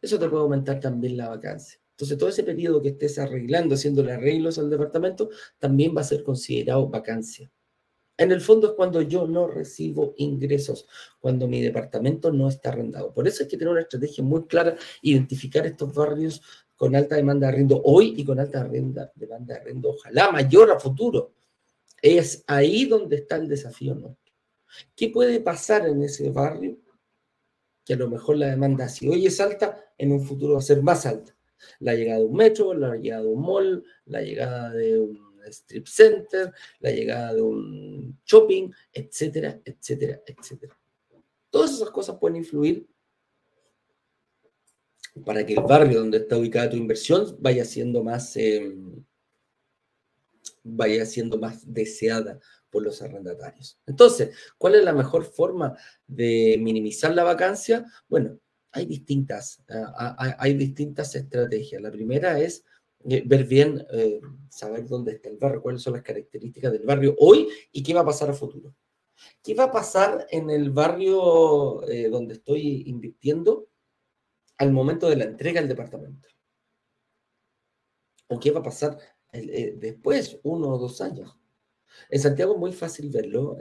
Eso 0.03 0.19
te 0.19 0.29
puede 0.29 0.43
aumentar 0.43 0.81
también 0.81 1.17
la 1.17 1.29
vacancia. 1.29 1.81
Entonces, 1.93 2.17
todo 2.17 2.31
ese 2.31 2.43
periodo 2.43 2.81
que 2.81 2.89
estés 2.89 3.19
arreglando, 3.19 3.75
haciéndole 3.75 4.13
arreglos 4.13 4.59
al 4.59 4.71
departamento, 4.71 5.29
también 5.59 5.95
va 5.95 6.01
a 6.01 6.05
ser 6.05 6.23
considerado 6.23 6.89
vacancia. 6.89 7.51
En 8.17 8.33
el 8.33 8.41
fondo 8.41 8.69
es 8.69 8.73
cuando 8.75 9.03
yo 9.03 9.27
no 9.27 9.49
recibo 9.49 10.15
ingresos, 10.17 10.87
cuando 11.21 11.47
mi 11.47 11.61
departamento 11.63 12.33
no 12.33 12.49
está 12.49 12.71
arrendado. 12.71 13.13
Por 13.13 13.27
eso 13.27 13.43
hay 13.43 13.49
que 13.49 13.57
tener 13.57 13.73
una 13.73 13.83
estrategia 13.83 14.25
muy 14.25 14.47
clara, 14.47 14.77
identificar 15.03 15.67
estos 15.67 15.95
barrios 15.95 16.43
con 16.81 16.97
alta 16.97 17.17
demanda 17.17 17.47
de 17.47 17.53
arriendo 17.53 17.83
hoy 17.85 18.15
y 18.17 18.25
con 18.25 18.41
alta 18.41 18.65
demanda 18.65 19.13
de 19.15 19.55
arriendo, 19.55 19.91
ojalá 19.91 20.33
mayor 20.33 20.71
a 20.71 20.81
futuro. 20.81 21.35
Es 22.01 22.43
ahí 22.47 22.87
donde 22.87 23.17
está 23.17 23.37
el 23.37 23.49
desafío 23.49 23.95
nuestro. 23.95 24.33
¿Qué 24.97 25.11
puede 25.11 25.41
pasar 25.41 25.87
en 25.87 26.03
ese 26.03 26.31
barrio? 26.31 26.79
Que 27.85 27.93
a 27.93 27.97
lo 27.99 28.09
mejor 28.09 28.39
la 28.39 28.47
demanda, 28.47 28.89
si 28.89 29.07
hoy 29.07 29.27
es 29.27 29.39
alta, 29.43 29.93
en 29.99 30.11
un 30.11 30.23
futuro 30.23 30.55
va 30.55 30.61
a 30.61 30.63
ser 30.63 30.83
más 30.83 31.05
alta. 31.05 31.37
La 31.81 31.95
llegada 31.95 32.21
de 32.21 32.25
un 32.25 32.37
metro, 32.37 32.73
la 32.73 32.97
llegada 32.97 33.25
de 33.25 33.29
un 33.29 33.43
mall, 33.43 33.85
la 34.07 34.23
llegada 34.23 34.71
de 34.71 34.99
un 34.99 35.39
strip 35.49 35.87
center, 35.87 36.51
la 36.79 36.91
llegada 36.93 37.35
de 37.35 37.43
un 37.43 38.19
shopping, 38.25 38.71
etcétera, 38.91 39.61
etcétera, 39.63 40.23
etcétera. 40.25 40.79
Todas 41.51 41.73
esas 41.73 41.91
cosas 41.91 42.17
pueden 42.19 42.37
influir 42.39 42.89
para 45.25 45.45
que 45.45 45.55
el 45.55 45.63
barrio 45.63 46.01
donde 46.01 46.19
está 46.19 46.37
ubicada 46.37 46.71
tu 46.71 46.77
inversión 46.77 47.37
vaya 47.41 47.65
siendo 47.65 48.03
más, 48.03 48.37
em, 48.37 49.05
vaya 50.63 51.05
siendo 51.07 51.39
más 51.39 51.73
deseada 51.73 52.39
por 52.71 52.83
los 52.83 53.03
arrendatarios. 53.03 53.79
Entonces, 53.87 54.31
¿cuál 54.57 54.77
es 54.77 54.85
la 54.85 54.93
mejor 54.93 55.25
forma 55.25 55.77
de 56.07 56.57
minimizar 56.61 57.15
la 57.15 57.25
vacancia? 57.25 57.85
Bueno, 58.09 58.39
hay 58.73 58.87
distintas, 58.87 59.63
ah, 59.69 60.37
hay 60.39 60.55
distintas 60.55 61.15
estrategias. 61.17 61.83
La 61.83 61.91
primera 61.91 62.39
es 62.41 62.65
eh, 63.09 63.23
ver 63.25 63.45
bien, 63.45 63.85
eh, 63.93 64.21
saber 64.51 64.87
dónde 64.87 65.13
está 65.13 65.31
el 65.31 65.39
barrio, 65.39 65.63
cuáles 65.63 65.83
son 65.83 65.95
las 65.95 66.03
características 66.03 66.73
del 66.73 66.85
barrio 66.85 67.17
hoy 67.19 67.49
y 67.73 67.83
qué 67.83 67.95
va 67.95 68.03
a 68.03 68.07
pasar 68.07 68.31
a 68.31 68.35
futuro. 68.35 68.75
¿Qué 69.43 69.55
va 69.55 69.65
a 69.65 69.73
pasar 69.73 70.27
en 70.31 70.51
el 70.51 70.71
barrio 70.71 71.87
eh, 71.89 72.09
donde 72.09 72.35
estoy 72.35 72.85
invirtiendo 72.87 73.70
al 74.61 74.73
momento 74.73 75.09
de 75.09 75.17
la 75.17 75.25
entrega 75.25 75.61
del 75.61 75.69
departamento? 75.69 76.29
¿O 78.29 78.39
qué 78.39 78.51
va 78.53 78.61
a 78.61 78.63
pasar 78.63 78.97
después, 79.33 80.39
uno 80.43 80.69
o 80.69 80.79
dos 80.79 81.01
años? 81.01 81.37
En 82.09 82.21
Santiago 82.21 82.55
es 82.55 82.61
muy 82.61 82.73
fácil 82.73 83.11
verlo, 83.11 83.59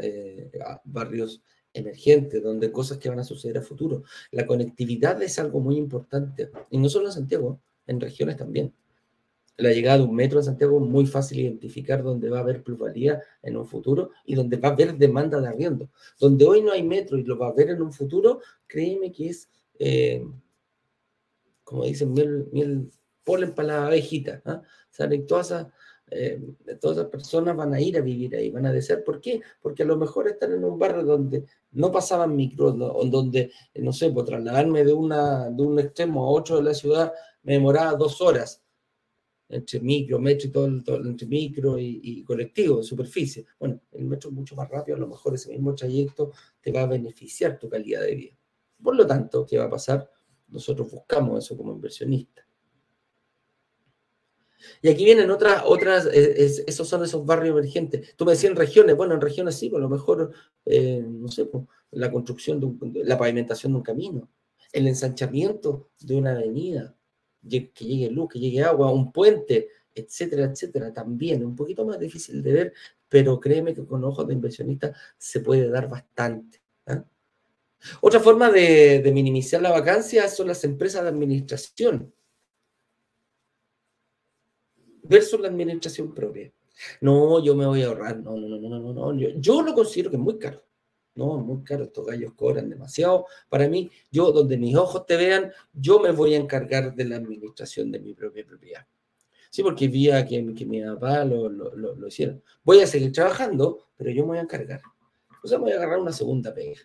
barrios 0.83 1.41
emergentes, 1.73 2.43
donde 2.43 2.71
cosas 2.71 2.97
que 2.97 3.09
van 3.09 3.19
a 3.19 3.23
suceder 3.23 3.57
a 3.57 3.61
futuro. 3.61 4.03
La 4.31 4.45
conectividad 4.45 5.21
es 5.23 5.39
algo 5.39 5.59
muy 5.59 5.77
importante, 5.77 6.51
y 6.69 6.77
no 6.77 6.89
solo 6.89 7.07
en 7.07 7.13
Santiago, 7.13 7.59
en 7.87 7.99
regiones 7.99 8.37
también 8.37 8.73
la 9.59 9.73
llegada 9.73 9.97
de 9.97 10.05
un 10.05 10.15
metro 10.15 10.39
en 10.39 10.45
Santiago 10.45 10.81
es 10.81 10.89
muy 10.89 11.05
fácil 11.05 11.39
identificar 11.39 12.01
dónde 12.01 12.29
va 12.29 12.37
a 12.37 12.41
haber 12.41 12.63
plusvalía 12.63 13.21
en 13.43 13.57
un 13.57 13.65
futuro 13.65 14.11
y 14.25 14.35
dónde 14.35 14.57
va 14.57 14.69
a 14.69 14.71
haber 14.71 14.97
demanda 14.97 15.39
de 15.41 15.47
arriendo. 15.47 15.89
Donde 16.19 16.45
hoy 16.45 16.61
no 16.61 16.71
hay 16.71 16.81
metro 16.81 17.17
y 17.17 17.23
lo 17.23 17.37
va 17.37 17.47
a 17.47 17.51
haber 17.51 17.69
en 17.69 17.81
un 17.81 17.91
futuro, 17.91 18.39
créeme 18.67 19.11
que 19.11 19.29
es, 19.29 19.49
eh, 19.77 20.25
como 21.69 21.85
dicen, 21.85 22.13
miel, 22.13 22.47
miel, 22.51 22.89
polen 23.23 23.53
para 23.53 23.67
la 23.67 23.85
abejita. 23.85 24.41
¿ah? 24.43 24.59
todas 25.27 25.51
esas, 25.51 25.67
eh, 26.09 26.41
todas 26.81 26.97
esas 26.97 27.11
personas 27.11 27.55
van 27.55 27.75
a 27.75 27.79
ir 27.79 27.95
a 27.95 28.01
vivir 28.01 28.35
ahí, 28.35 28.49
van 28.49 28.65
a 28.65 28.73
desear. 28.73 29.03
¿Por 29.03 29.21
qué? 29.21 29.39
Porque 29.61 29.83
a 29.83 29.85
lo 29.85 29.95
mejor 29.95 30.27
están 30.27 30.51
en 30.53 30.65
un 30.65 30.79
barrio 30.79 31.03
donde 31.03 31.45
no 31.73 31.91
pasaban 31.91 32.35
micros, 32.35 32.73
o 32.75 33.05
donde, 33.05 33.51
no 33.75 33.93
sé, 33.93 34.09
por 34.09 34.25
trasladarme 34.25 34.83
de, 34.83 34.93
una, 34.93 35.47
de 35.51 35.61
un 35.61 35.77
extremo 35.77 36.25
a 36.25 36.31
otro 36.31 36.55
de 36.57 36.63
la 36.63 36.73
ciudad 36.73 37.13
me 37.43 37.53
demoraba 37.53 37.93
dos 37.93 38.19
horas 38.19 38.63
entre 39.47 39.79
micro, 39.79 40.17
metro 40.17 40.47
y 40.47 40.51
todo, 40.51 40.65
el, 40.65 40.83
todo 40.83 40.97
entre 41.05 41.27
micro 41.27 41.77
y, 41.77 42.23
colectivo, 42.23 42.77
de 42.77 42.83
superficie. 42.83 43.45
Bueno, 43.59 43.79
el 43.91 44.05
metro 44.05 44.31
es 44.31 44.35
mucho 44.35 44.55
más 44.55 44.67
rápido, 44.67 44.97
a 44.97 44.99
lo 44.99 45.07
mejor 45.07 45.35
ese 45.35 45.51
mismo 45.51 45.75
trayecto 45.75 46.31
te 46.61 46.71
va 46.71 46.81
a 46.81 46.87
beneficiar 46.87 47.59
tu 47.59 47.69
calidad 47.69 48.01
de 48.01 48.15
vida. 48.15 48.35
Por 48.81 48.95
lo 48.95 49.05
tanto, 49.05 49.45
¿qué 49.45 49.59
va 49.59 49.65
a 49.65 49.69
pasar? 49.69 50.09
Nosotros 50.49 50.91
buscamos 50.91 51.43
eso 51.43 51.55
como 51.57 51.73
inversionistas. 51.73 52.45
Y 54.81 54.89
aquí 54.89 55.05
vienen 55.05 55.31
otras, 55.31 55.63
otras 55.65 56.05
esos 56.05 56.87
son 56.87 57.03
esos 57.03 57.25
barrios 57.25 57.57
emergentes. 57.57 58.15
Tú 58.15 58.25
me 58.25 58.31
decías 58.31 58.51
en 58.51 58.57
regiones, 58.57 58.95
bueno, 58.95 59.13
en 59.13 59.21
regiones 59.21 59.55
sí, 59.55 59.69
por 59.69 59.81
lo 59.81 59.89
mejor, 59.89 60.31
eh, 60.65 61.03
no 61.07 61.29
sé, 61.29 61.45
pues, 61.45 61.63
la 61.91 62.11
construcción, 62.11 62.59
de, 62.59 63.03
la 63.03 63.17
pavimentación 63.17 63.73
de 63.73 63.77
un 63.77 63.83
camino, 63.83 64.29
el 64.71 64.87
ensanchamiento 64.87 65.89
de 65.99 66.15
una 66.15 66.31
avenida, 66.31 66.95
que 67.49 67.71
llegue 67.79 68.11
luz, 68.11 68.29
que 68.29 68.39
llegue 68.39 68.63
agua, 68.63 68.91
un 68.91 69.11
puente, 69.11 69.69
etcétera, 69.95 70.45
etcétera, 70.45 70.93
también 70.93 71.45
un 71.45 71.55
poquito 71.55 71.85
más 71.85 71.99
difícil 71.99 72.43
de 72.43 72.53
ver, 72.53 72.73
pero 73.07 73.39
créeme 73.39 73.73
que 73.73 73.85
con 73.85 74.03
ojos 74.03 74.27
de 74.27 74.33
inversionista 74.33 74.93
se 75.17 75.39
puede 75.39 75.69
dar 75.69 75.89
bastante. 75.89 76.58
Otra 78.01 78.19
forma 78.19 78.49
de, 78.51 79.09
minimizar 79.13 79.61
la 79.61 79.71
vacancia 79.71 80.27
son 80.27 80.47
las 80.47 80.63
empresas 80.63 81.03
de 81.03 81.09
administración 81.09 82.13
versus 85.03 85.39
la 85.39 85.47
administración 85.47 86.13
propia. 86.13 86.51
No, 87.01 87.43
yo 87.43 87.55
me 87.55 87.65
voy 87.65 87.81
a 87.81 87.87
ahorrar. 87.87 88.19
No, 88.19 88.37
no, 88.37 88.47
no, 88.47 88.57
no, 88.57 88.79
no, 88.79 88.93
no. 88.93 89.19
Yo, 89.19 89.29
yo 89.35 89.61
lo 89.61 89.73
considero 89.73 90.09
que 90.09 90.17
es 90.17 90.21
muy 90.21 90.37
caro. 90.37 90.63
No, 91.15 91.37
muy 91.37 91.63
caro, 91.63 91.83
estos 91.83 92.05
gallos 92.05 92.33
cobran 92.33 92.69
demasiado. 92.69 93.25
Para 93.49 93.67
mí, 93.67 93.89
yo 94.09 94.31
donde 94.31 94.57
mis 94.57 94.75
ojos 94.75 95.05
te 95.05 95.17
vean, 95.17 95.51
yo 95.73 95.99
me 95.99 96.11
voy 96.11 96.33
a 96.35 96.37
encargar 96.37 96.95
de 96.95 97.03
la 97.05 97.17
administración 97.17 97.91
de 97.91 97.99
mi 97.99 98.13
propia 98.13 98.45
propiedad. 98.45 98.87
Sí, 99.49 99.63
porque 99.63 99.87
vi 99.87 100.09
a 100.11 100.25
que, 100.25 100.41
mi 100.41 100.81
papá 100.81 101.25
lo, 101.25 101.49
lo, 101.49 101.75
lo, 101.75 102.07
hicieron. 102.07 102.41
Voy 102.63 102.81
a 102.81 102.87
seguir 102.87 103.11
trabajando, 103.11 103.89
pero 103.97 104.11
yo 104.11 104.23
me 104.23 104.29
voy 104.29 104.37
a 104.37 104.41
encargar. 104.41 104.81
O 105.43 105.47
sea, 105.47 105.57
me 105.57 105.65
voy 105.65 105.73
a 105.73 105.77
agarrar 105.77 105.99
una 105.99 106.13
segunda 106.13 106.53
pega. 106.53 106.79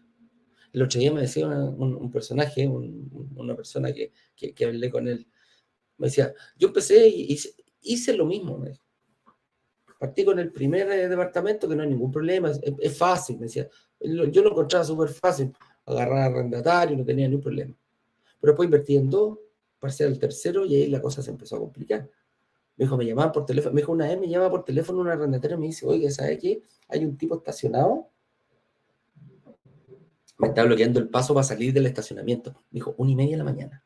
El 0.74 0.82
otro 0.82 0.98
día 0.98 1.12
me 1.12 1.20
decía 1.20 1.46
un, 1.46 2.10
personaje, 2.10 2.66
una 2.66 3.54
persona 3.54 3.92
que, 3.92 4.12
que, 4.34 4.64
hablé 4.64 4.90
con 4.90 5.06
él, 5.06 5.24
me 5.98 6.08
decía, 6.08 6.34
yo 6.58 6.66
empecé 6.66 7.06
y 7.06 7.38
hice, 7.80 8.12
lo 8.14 8.26
mismo. 8.26 8.60
Partí 10.00 10.24
con 10.24 10.40
el 10.40 10.50
primer 10.50 10.90
eh, 10.90 11.08
departamento, 11.08 11.68
que 11.68 11.76
no 11.76 11.84
hay 11.84 11.90
ningún 11.90 12.10
problema, 12.10 12.50
es, 12.50 12.60
es 12.80 12.98
fácil, 12.98 13.36
me 13.36 13.44
decía, 13.44 13.68
yo 14.00 14.42
lo 14.42 14.50
encontraba 14.50 14.84
súper 14.84 15.10
fácil, 15.10 15.52
agarrar 15.86 16.32
arrendatario, 16.32 16.96
no 16.96 17.04
tenía 17.04 17.28
ningún 17.28 17.44
problema. 17.44 17.74
Pero 18.40 18.52
después 18.52 18.66
invertí 18.66 18.96
en 18.96 19.08
dos, 19.08 19.38
pasé 19.78 20.02
al 20.02 20.18
tercero 20.18 20.66
y 20.66 20.74
ahí 20.74 20.88
la 20.88 21.00
cosa 21.00 21.22
se 21.22 21.30
empezó 21.30 21.54
a 21.54 21.60
complicar. 21.60 22.10
Me 22.76 22.84
dijo, 22.84 22.96
me 22.96 23.06
llamaban 23.06 23.30
por 23.30 23.46
teléfono, 23.46 23.72
me 23.74 23.80
dijo 23.80 23.92
una 23.92 24.08
vez, 24.08 24.18
me 24.18 24.28
llama 24.28 24.50
por 24.50 24.64
teléfono 24.64 24.98
un 25.02 25.08
arrendatario 25.08 25.56
y 25.56 25.60
me 25.60 25.66
dice, 25.66 25.86
oye, 25.86 26.10
¿sabes 26.10 26.40
qué? 26.40 26.62
Hay 26.88 27.04
un 27.04 27.16
tipo 27.16 27.36
estacionado, 27.36 28.10
me 30.38 30.48
está 30.48 30.64
bloqueando 30.64 31.00
el 31.00 31.08
paso 31.08 31.34
para 31.34 31.44
salir 31.44 31.72
del 31.72 31.86
estacionamiento. 31.86 32.52
Me 32.70 32.78
dijo, 32.78 32.94
una 32.98 33.10
y 33.10 33.16
media 33.16 33.32
de 33.32 33.38
la 33.38 33.44
mañana. 33.44 33.84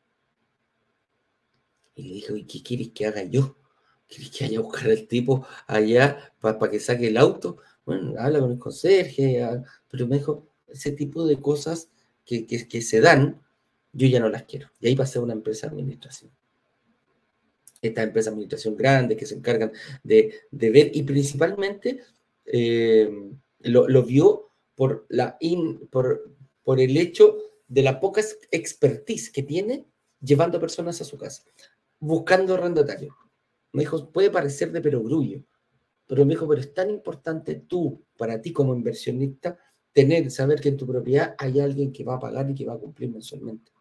Y 1.95 2.03
le 2.03 2.13
dije, 2.15 2.37
¿y 2.37 2.45
qué 2.45 2.63
quieres 2.63 2.89
que 2.89 3.05
haga 3.05 3.23
yo? 3.23 3.57
¿Quieres 4.07 4.31
que 4.31 4.45
vaya 4.45 4.59
a 4.59 4.61
buscar 4.61 4.89
al 4.89 5.07
tipo 5.07 5.45
allá 5.67 6.33
para 6.39 6.71
que 6.71 6.79
saque 6.79 7.07
el 7.07 7.17
auto? 7.17 7.57
Bueno, 7.85 8.15
habla 8.17 8.39
con 8.39 8.51
el 8.51 8.59
conserje, 8.59 9.45
pero 9.89 10.07
me 10.07 10.17
dijo, 10.17 10.47
ese 10.67 10.91
tipo 10.91 11.25
de 11.25 11.39
cosas 11.39 11.89
que, 12.25 12.81
se 12.81 13.01
dan, 13.01 13.41
yo 13.93 14.07
ya 14.07 14.19
no 14.19 14.29
las 14.29 14.43
quiero. 14.43 14.69
Y 14.79 14.87
ahí 14.87 14.95
pasé 14.95 15.19
a 15.19 15.21
una 15.21 15.33
empresa 15.33 15.67
de 15.67 15.73
administración. 15.73 16.31
Esta 17.81 18.03
empresa 18.03 18.29
de 18.29 18.33
administración 18.33 18.75
grande 18.75 19.15
que 19.15 19.25
se 19.25 19.35
encargan 19.35 19.71
de, 20.03 20.33
ver 20.51 20.91
y 20.93 21.03
principalmente 21.03 22.01
eh, 22.45 23.09
lo, 23.61 24.03
vio 24.03 24.51
por, 24.75 25.05
la 25.09 25.37
por, 25.89 26.29
por 26.69 26.79
el 26.79 26.95
hecho 26.97 27.35
de 27.67 27.81
la 27.81 27.99
poca 27.99 28.21
expertise 28.51 29.31
que 29.31 29.41
tiene 29.41 29.87
llevando 30.21 30.59
personas 30.59 31.01
a 31.01 31.03
su 31.03 31.17
casa, 31.17 31.41
buscando 31.99 32.53
arrendatario. 32.53 33.17
Me 33.71 33.81
dijo, 33.81 34.11
puede 34.11 34.29
parecer 34.29 34.71
de 34.71 34.79
perogrullo, 34.79 35.43
pero 36.05 36.25
me 36.25 36.35
dijo, 36.35 36.47
pero 36.47 36.61
es 36.61 36.71
tan 36.71 36.91
importante 36.91 37.55
tú, 37.55 38.05
para 38.15 38.39
ti 38.39 38.53
como 38.53 38.75
inversionista, 38.75 39.57
tener, 39.91 40.29
saber 40.29 40.61
que 40.61 40.69
en 40.69 40.77
tu 40.77 40.85
propiedad 40.85 41.33
hay 41.39 41.59
alguien 41.59 41.91
que 41.91 42.03
va 42.03 42.17
a 42.17 42.19
pagar 42.19 42.47
y 42.51 42.53
que 42.53 42.67
va 42.67 42.75
a 42.75 42.79
cumplir 42.79 43.09
mensualmente. 43.09 43.71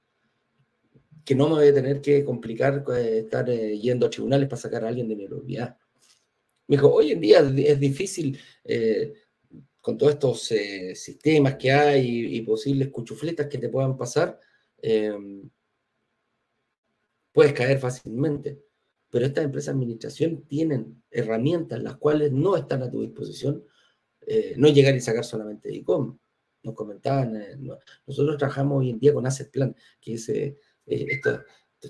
Que 1.27 1.35
no 1.35 1.47
me 1.51 1.57
voy 1.57 1.69
a 1.69 1.75
tener 1.75 2.01
que 2.01 2.25
complicar 2.25 2.87
eh, 2.97 3.19
estar 3.19 3.51
eh, 3.51 3.79
yendo 3.79 4.07
a 4.07 4.11
tribunales 4.11 4.49
para 4.49 4.63
sacar 4.63 4.87
a 4.87 4.89
alguien 4.89 5.11
de 5.11 5.17
mi 5.17 5.27
propiedad. 5.27 5.77
Me 6.69 6.77
dijo, 6.77 6.91
hoy 6.91 7.13
en 7.13 7.21
día 7.21 7.41
es 7.41 7.79
difícil 7.79 8.41
eh, 8.65 9.13
con 9.81 9.97
todos 9.97 10.13
estos 10.15 10.43
sistemas 11.01 11.57
que 11.57 11.73
hay 11.73 12.37
y, 12.37 12.41
posibles 12.43 12.89
cuchufletas 12.89 13.47
que 13.47 13.59
te 13.59 13.69
puedan 13.69 13.97
pasar, 13.97 14.39
puedes 17.33 17.53
caer 17.53 17.79
fácilmente 17.79 18.69
pero 19.11 19.27
estas 19.27 19.45
empresas 19.45 19.75
de 19.75 19.81
administración 19.81 20.43
tienen 20.47 21.03
herramientas 21.11 21.83
las 21.83 21.97
cuales 21.97 22.33
no 22.33 22.57
están 22.57 22.83
a 22.83 22.91
tu 22.91 23.03
disposición, 23.03 23.65
eh, 24.27 24.55
no 24.57 24.69
llegar 24.69 24.95
y 24.95 25.01
sacar 25.01 25.25
solamente 25.25 25.69
de 25.69 25.77
ICOM. 25.77 26.19
Nos 26.63 26.75
comentaban, 26.75 27.37
eh, 27.37 27.57
nosotros 28.07 28.37
trabajamos 28.37 28.81
hoy 28.81 28.91
en 28.91 28.99
día 28.99 29.15
con 29.15 29.27
Asset 29.27 29.51
Plan, 29.51 29.75
que 30.01 30.15
es, 30.15 30.29
eh, 30.29 30.59
estos, 30.87 31.41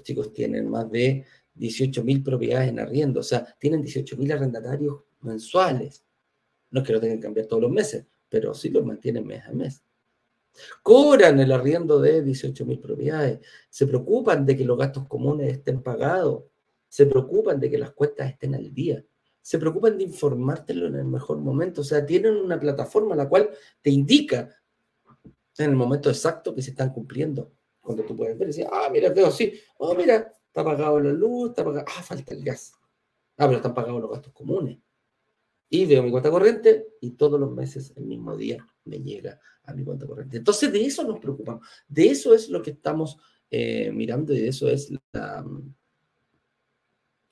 chicos 0.03 0.33
tienen 0.33 0.69
más 0.69 0.91
de 0.91 1.25
18 1.55 2.05
mil 2.05 2.23
propiedades 2.23 2.69
en 2.69 2.79
arriendo, 2.79 3.21
o 3.21 3.23
sea, 3.23 3.57
tienen 3.59 3.83
18 3.83 4.17
mil 4.17 4.31
arrendatarios 4.31 5.03
mensuales. 5.23 6.05
No 6.71 6.81
es 6.81 6.87
que 6.87 6.93
lo 6.93 7.01
tengan 7.01 7.19
que 7.19 7.23
cambiar 7.25 7.47
todos 7.47 7.63
los 7.63 7.71
meses, 7.71 8.07
pero 8.29 8.55
sí 8.55 8.71
los 8.71 8.85
mantienen 8.85 9.27
mes 9.27 9.45
a 9.47 9.53
mes. 9.53 9.83
Cobran 10.83 11.39
el 11.41 11.53
arriendo 11.53 12.01
de 12.01 12.23
18 12.23 12.67
mil 12.67 12.81
propiedades, 12.81 13.41
se 13.71 13.87
preocupan 13.87 14.45
de 14.45 14.57
que 14.57 14.65
los 14.65 14.77
gastos 14.77 15.07
comunes 15.07 15.53
estén 15.53 15.83
pagados, 15.83 16.45
se 16.89 17.07
preocupan 17.07 17.61
de 17.61 17.71
que 17.71 17.79
las 17.79 17.93
cuentas 17.93 18.31
estén 18.31 18.55
al 18.55 18.73
día, 18.73 19.05
se 19.41 19.59
preocupan 19.59 19.97
de 19.97 20.05
informártelo 20.05 20.89
en 20.89 20.97
el 20.97 21.05
mejor 21.05 21.39
momento, 21.39 21.83
o 21.83 21.85
sea, 21.85 22.05
tienen 22.05 22.37
una 22.37 22.59
plataforma 22.59 23.15
la 23.15 23.29
cual 23.29 23.51
te 23.81 23.91
indica 23.91 24.49
en 25.59 25.71
el 25.71 25.77
momento 25.77 26.09
exacto 26.09 26.55
que 26.55 26.63
se 26.63 26.71
están 26.71 26.93
cumpliendo. 26.93 27.53
Cuando 27.81 28.05
tú 28.05 28.15
puedes 28.17 28.39
ver 28.39 28.49
y 28.49 28.51
decir, 28.51 28.67
ah, 28.71 28.89
mira, 28.93 29.11
veo, 29.11 29.31
sí, 29.31 29.53
oh, 29.79 29.95
mira, 29.95 30.33
está 30.47 30.65
pagado 30.65 31.01
la 31.01 31.13
luz, 31.13 31.51
está 31.51 31.65
pagado, 31.65 31.87
ah, 31.89 32.03
falta 32.03 32.35
el 32.35 32.45
gas. 32.45 32.73
Ah, 33.37 33.47
pero 33.47 33.57
están 33.57 33.75
pagados 33.75 34.01
los 34.01 34.11
gastos 34.11 34.33
comunes. 34.33 34.79
Y 35.71 35.85
veo 35.87 36.03
mi 36.03 36.11
cuenta 36.11 36.31
corriente 36.31 36.87
y 37.01 37.11
todos 37.11 37.39
los 37.39 37.51
meses, 37.53 37.93
el 37.97 38.05
mismo 38.05 38.37
día, 38.37 38.67
me 38.85 39.01
llega 39.01 39.41
a 39.65 39.75
mi 39.75 39.85
cuenta 39.85 40.07
corriente. 40.07 40.39
Entonces, 40.39 40.73
de 40.73 40.85
eso 40.85 41.05
nos 41.05 41.19
preocupamos. 41.21 41.67
De 41.87 42.09
eso 42.09 42.33
es 42.35 42.49
lo 42.49 42.63
que 42.63 42.71
estamos 42.71 43.19
eh, 43.51 43.91
mirando 43.93 44.33
y 44.33 44.41
de 44.41 44.49
eso 44.49 44.69
es 44.69 44.91
la, 45.13 45.45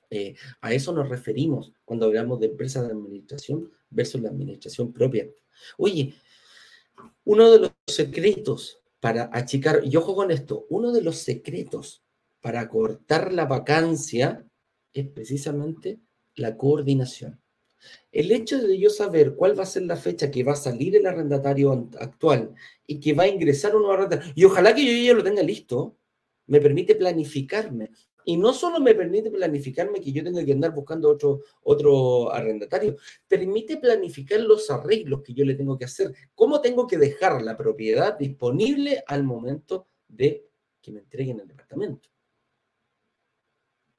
eh, 0.09 0.35
a 0.61 0.73
eso 0.73 0.93
nos 0.93 1.09
referimos 1.09 1.73
cuando 1.83 2.05
hablamos 2.05 2.39
de 2.39 2.47
empresas 2.47 2.85
de 2.85 2.93
administración 2.93 3.71
versus 3.89 4.21
la 4.21 4.29
administración 4.29 4.93
propia. 4.93 5.27
Oye, 5.77 6.13
uno 7.25 7.51
de 7.51 7.59
los 7.59 7.71
secretos 7.87 8.81
para 8.99 9.29
achicar, 9.33 9.81
y 9.83 9.95
ojo 9.95 10.15
con 10.15 10.31
esto, 10.31 10.65
uno 10.69 10.91
de 10.91 11.01
los 11.01 11.17
secretos 11.17 12.03
para 12.41 12.67
cortar 12.69 13.33
la 13.33 13.45
vacancia 13.45 14.45
es 14.93 15.07
precisamente 15.09 15.99
la 16.35 16.55
coordinación. 16.55 17.41
El 18.11 18.31
hecho 18.31 18.59
de 18.59 18.77
yo 18.77 18.89
saber 18.89 19.35
cuál 19.35 19.57
va 19.57 19.63
a 19.63 19.67
ser 19.67 19.83
la 19.83 19.95
fecha 19.95 20.31
que 20.31 20.43
va 20.43 20.53
a 20.53 20.55
salir 20.55 20.95
el 20.95 21.05
arrendatario 21.05 21.89
actual 21.99 22.53
y 22.85 22.99
que 22.99 23.13
va 23.13 23.23
a 23.23 23.27
ingresar 23.27 23.75
un 23.75 23.83
nuevo 23.83 23.93
arrendatario, 23.93 24.33
y 24.35 24.43
ojalá 24.45 24.73
que 24.73 24.85
yo 24.85 25.05
ya 25.05 25.13
lo 25.13 25.23
tenga 25.23 25.43
listo, 25.43 25.97
me 26.47 26.59
permite 26.61 26.95
planificarme. 26.95 27.91
Y 28.25 28.35
no 28.35 28.53
solo 28.53 28.81
me 28.81 28.93
permite 28.93 29.31
planificarme 29.31 30.01
que 30.01 30.11
yo 30.11 30.21
tenga 30.21 30.43
que 30.43 30.51
andar 30.51 30.73
buscando 30.73 31.09
otro, 31.09 31.43
otro 31.61 32.29
arrendatario, 32.33 32.97
permite 33.25 33.77
planificar 33.77 34.41
los 34.41 34.69
arreglos 34.69 35.21
que 35.23 35.33
yo 35.33 35.45
le 35.45 35.55
tengo 35.55 35.77
que 35.77 35.85
hacer. 35.85 36.13
¿Cómo 36.35 36.59
tengo 36.59 36.87
que 36.87 36.97
dejar 36.97 37.41
la 37.41 37.55
propiedad 37.55 38.17
disponible 38.17 39.01
al 39.07 39.23
momento 39.23 39.87
de 40.09 40.45
que 40.81 40.91
me 40.91 40.99
entreguen 40.99 41.39
el 41.39 41.47
departamento? 41.47 42.09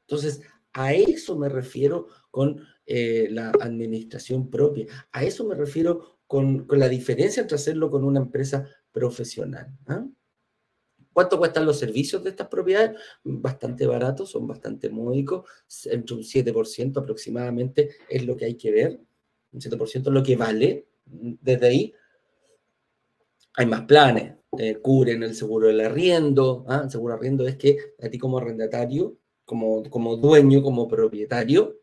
Entonces, 0.02 0.42
a 0.78 0.94
eso 0.94 1.36
me 1.36 1.48
refiero 1.48 2.06
con 2.30 2.64
eh, 2.86 3.26
la 3.32 3.50
administración 3.50 4.48
propia. 4.48 4.86
A 5.10 5.24
eso 5.24 5.44
me 5.44 5.56
refiero 5.56 6.20
con, 6.28 6.68
la 6.70 6.88
diferencia 6.88 7.40
entre 7.40 7.56
hacerlo 7.56 7.90
con 7.90 8.04
una 8.04 8.20
empresa 8.20 8.64
profesional. 8.92 9.76
¿ah? 9.88 10.06
¿Cuánto 11.12 11.36
cuestan 11.36 11.66
los 11.66 11.80
servicios 11.80 12.22
de 12.22 12.30
estas 12.30 12.46
propiedades? 12.46 12.96
Bastante 13.24 13.88
baratos, 13.88 14.30
son 14.30 14.46
bastante 14.46 14.88
módicos, 14.88 15.50
entre 15.86 16.14
un 16.14 16.22
7% 16.22 16.96
aproximadamente 16.96 17.96
es 18.08 18.24
lo 18.24 18.36
que 18.36 18.44
hay 18.44 18.54
que 18.54 18.70
ver, 18.70 19.00
un 19.50 19.60
7% 19.60 19.84
es 19.96 20.06
lo 20.06 20.22
que 20.22 20.36
vale. 20.36 20.86
Desde 21.04 21.66
ahí 21.66 21.92
hay 23.54 23.66
más 23.66 23.82
planes, 23.82 24.34
eh, 24.56 24.76
cubren 24.76 25.24
el 25.24 25.34
seguro 25.34 25.66
del 25.66 25.80
arriendo, 25.80 26.64
¿ah? 26.68 26.82
el 26.84 26.90
seguro 26.90 27.14
de 27.14 27.18
arriendo 27.18 27.48
es 27.48 27.56
que 27.56 27.78
a 28.00 28.08
ti 28.08 28.16
como 28.16 28.38
arrendatario, 28.38 29.18
como, 29.48 29.82
como 29.88 30.16
dueño, 30.18 30.62
como 30.62 30.86
propietario, 30.86 31.80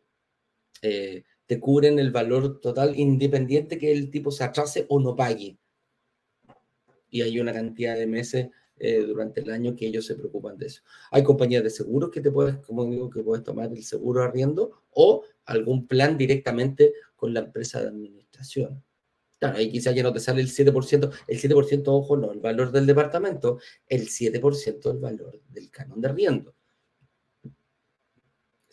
eh, 0.82 1.24
te 1.46 1.58
cubren 1.58 1.98
el 1.98 2.12
valor 2.12 2.60
total 2.60 2.96
independiente 2.96 3.76
que 3.76 3.90
el 3.90 4.08
tipo 4.08 4.30
se 4.30 4.44
atrase 4.44 4.86
o 4.88 5.00
no 5.00 5.16
pague. 5.16 5.58
Y 7.10 7.22
hay 7.22 7.40
una 7.40 7.52
cantidad 7.52 7.96
de 7.96 8.06
meses 8.06 8.50
eh, 8.78 9.02
durante 9.02 9.40
el 9.40 9.50
año 9.50 9.74
que 9.74 9.88
ellos 9.88 10.06
se 10.06 10.14
preocupan 10.14 10.56
de 10.56 10.66
eso. 10.66 10.82
Hay 11.10 11.24
compañías 11.24 11.64
de 11.64 11.70
seguros 11.70 12.10
que 12.10 12.20
te 12.20 12.30
puedes, 12.30 12.58
como 12.58 12.84
digo, 12.84 13.10
que 13.10 13.24
puedes 13.24 13.42
tomar 13.42 13.72
el 13.72 13.82
seguro 13.82 14.22
arriendo 14.22 14.84
o 14.90 15.24
algún 15.46 15.88
plan 15.88 16.16
directamente 16.16 16.92
con 17.16 17.34
la 17.34 17.40
empresa 17.40 17.82
de 17.82 17.88
administración. 17.88 18.80
Claro, 19.40 19.58
ahí 19.58 19.72
quizás 19.72 19.92
ya 19.92 20.04
no 20.04 20.12
te 20.12 20.20
sale 20.20 20.40
el 20.40 20.48
7%, 20.48 21.10
el 21.26 21.40
7%, 21.40 21.82
ojo, 21.88 22.16
no, 22.16 22.30
el 22.30 22.38
valor 22.38 22.70
del 22.70 22.86
departamento, 22.86 23.58
el 23.88 24.08
7% 24.08 24.92
el 24.92 24.98
valor 24.98 25.40
del 25.48 25.68
canon 25.68 26.00
de 26.00 26.08
arriendo. 26.08 26.54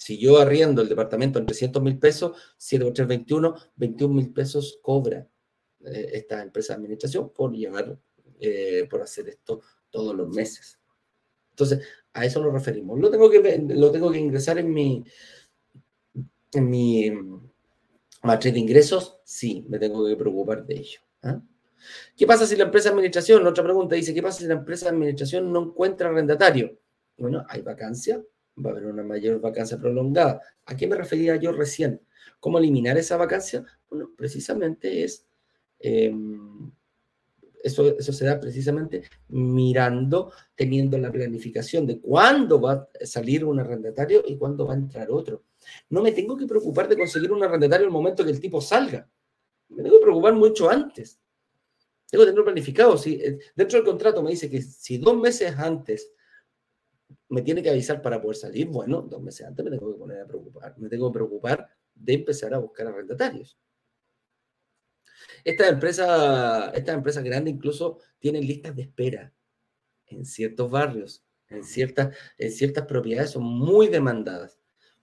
Si 0.03 0.17
yo 0.17 0.37
arriendo 0.37 0.81
el 0.81 0.89
departamento 0.89 1.39
en 1.39 1.45
300 1.45 1.81
mil 1.81 1.97
pesos, 1.97 2.35
7 2.57 2.83
por 2.83 2.93
3, 2.93 3.07
21, 3.07 3.55
21 3.77 4.13
mil 4.13 4.33
pesos 4.33 4.77
cobra 4.81 5.25
eh, 5.85 6.09
esta 6.11 6.43
empresa 6.43 6.73
de 6.73 6.79
administración 6.79 7.31
por 7.31 7.53
llevar, 7.53 7.97
eh, 8.37 8.85
por 8.89 9.01
hacer 9.01 9.29
esto 9.29 9.61
todos 9.89 10.13
los 10.13 10.27
meses. 10.27 10.77
Entonces, 11.51 11.87
a 12.11 12.25
eso 12.25 12.43
nos 12.43 12.51
referimos. 12.51 12.99
Lo 12.99 13.09
tengo 13.09 13.29
que, 13.29 13.65
lo 13.65 13.91
tengo 13.91 14.11
que 14.11 14.19
ingresar 14.19 14.57
en 14.57 14.73
mi, 14.73 15.05
en 16.51 16.69
mi 16.69 17.09
matriz 18.23 18.53
de 18.53 18.59
ingresos. 18.59 19.21
Sí, 19.23 19.65
me 19.69 19.79
tengo 19.79 20.05
que 20.05 20.17
preocupar 20.17 20.65
de 20.65 20.79
ello. 20.79 20.99
¿ah? 21.21 21.41
¿Qué 22.17 22.27
pasa 22.27 22.45
si 22.45 22.57
la 22.57 22.65
empresa 22.65 22.89
de 22.89 22.95
administración, 22.95 23.47
otra 23.47 23.63
pregunta 23.63 23.95
dice, 23.95 24.13
¿qué 24.13 24.21
pasa 24.21 24.39
si 24.39 24.47
la 24.47 24.55
empresa 24.55 24.87
de 24.87 24.97
administración 24.97 25.49
no 25.53 25.63
encuentra 25.63 26.09
arrendatario? 26.09 26.77
Bueno, 27.15 27.45
hay 27.47 27.61
vacancia, 27.61 28.21
va 28.57 28.69
a 28.69 28.73
haber 28.73 28.85
una 28.85 29.03
mayor 29.03 29.39
vacancia 29.39 29.77
prolongada. 29.77 30.41
¿A 30.65 30.75
qué 30.75 30.87
me 30.87 30.95
refería 30.95 31.35
yo 31.35 31.51
recién? 31.51 32.01
¿Cómo 32.39 32.57
eliminar 32.57 32.97
esa 32.97 33.17
vacancia? 33.17 33.63
Bueno, 33.89 34.11
precisamente 34.15 35.03
es 35.03 35.25
em, 35.79 36.71
eso, 37.63 37.95
se 38.01 38.25
da 38.25 38.39
precisamente 38.39 39.03
mirando, 39.29 40.33
teniendo 40.53 40.97
la 40.97 41.11
planificación 41.11 41.87
de 41.87 41.99
cuándo 41.99 42.59
va 42.59 42.89
a 43.01 43.05
salir 43.05 43.45
un 43.45 43.59
arrendatario 43.59 44.21
y 44.27 44.37
cuándo 44.37 44.67
va 44.67 44.73
a 44.73 44.77
entrar 44.77 45.09
otro. 45.09 45.43
No 45.89 46.01
me 46.01 46.11
tengo 46.11 46.35
que 46.35 46.45
preocupar 46.45 46.89
de 46.89 46.97
conseguir 46.97 47.31
un 47.31 47.41
arrendatario 47.41 47.85
en 47.85 47.89
el 47.89 47.93
momento 47.93 48.25
que 48.25 48.31
el 48.31 48.41
tipo 48.41 48.59
salga. 48.59 49.09
Me 49.69 49.81
tengo 49.81 49.97
que 49.97 50.03
preocupar 50.03 50.33
mucho 50.33 50.69
antes. 50.69 51.21
Tengo 52.09 52.23
que 52.23 52.31
tenerlo 52.31 52.43
planificado. 52.43 52.97
Si, 52.97 53.13
eh, 53.15 53.39
dentro 53.55 53.79
del 53.79 53.87
contrato 53.87 54.21
me 54.21 54.31
dice 54.31 54.49
que 54.49 54.61
si 54.61 54.97
dos 54.97 55.17
meses 55.17 55.57
antes 55.57 56.11
me 57.29 57.41
tiene 57.41 57.61
que 57.61 57.69
avisar 57.69 58.01
para 58.01 58.21
poder 58.21 58.37
salir, 58.37 58.67
bueno, 58.67 59.01
dos 59.01 59.21
meses 59.21 59.45
antes 59.47 59.63
me 59.63 59.71
tengo 59.71 59.91
que 59.91 59.99
poner 59.99 60.21
a 60.21 60.27
preocupar. 60.27 60.77
Me 60.77 60.89
tengo 60.89 61.11
que 61.11 61.15
preocupar 61.15 61.67
de 61.93 62.13
empezar 62.13 62.53
a 62.53 62.59
buscar 62.59 62.87
arrendatarios. 62.87 63.57
Estas 65.43 65.69
empresas, 65.69 66.71
estas 66.73 66.95
empresas 66.95 67.23
grandes 67.23 67.53
incluso 67.53 67.99
tienen 68.19 68.45
listas 68.45 68.75
de 68.75 68.83
espera 68.83 69.33
en 70.07 70.25
ciertos 70.25 70.69
barrios, 70.69 71.23
en 71.49 71.63
ciertas, 71.63 72.15
en 72.37 72.51
ciertas 72.51 72.85
propiedades 72.85 73.31
son 73.31 73.43
muy 73.43 73.87
demandadas. 73.87 74.59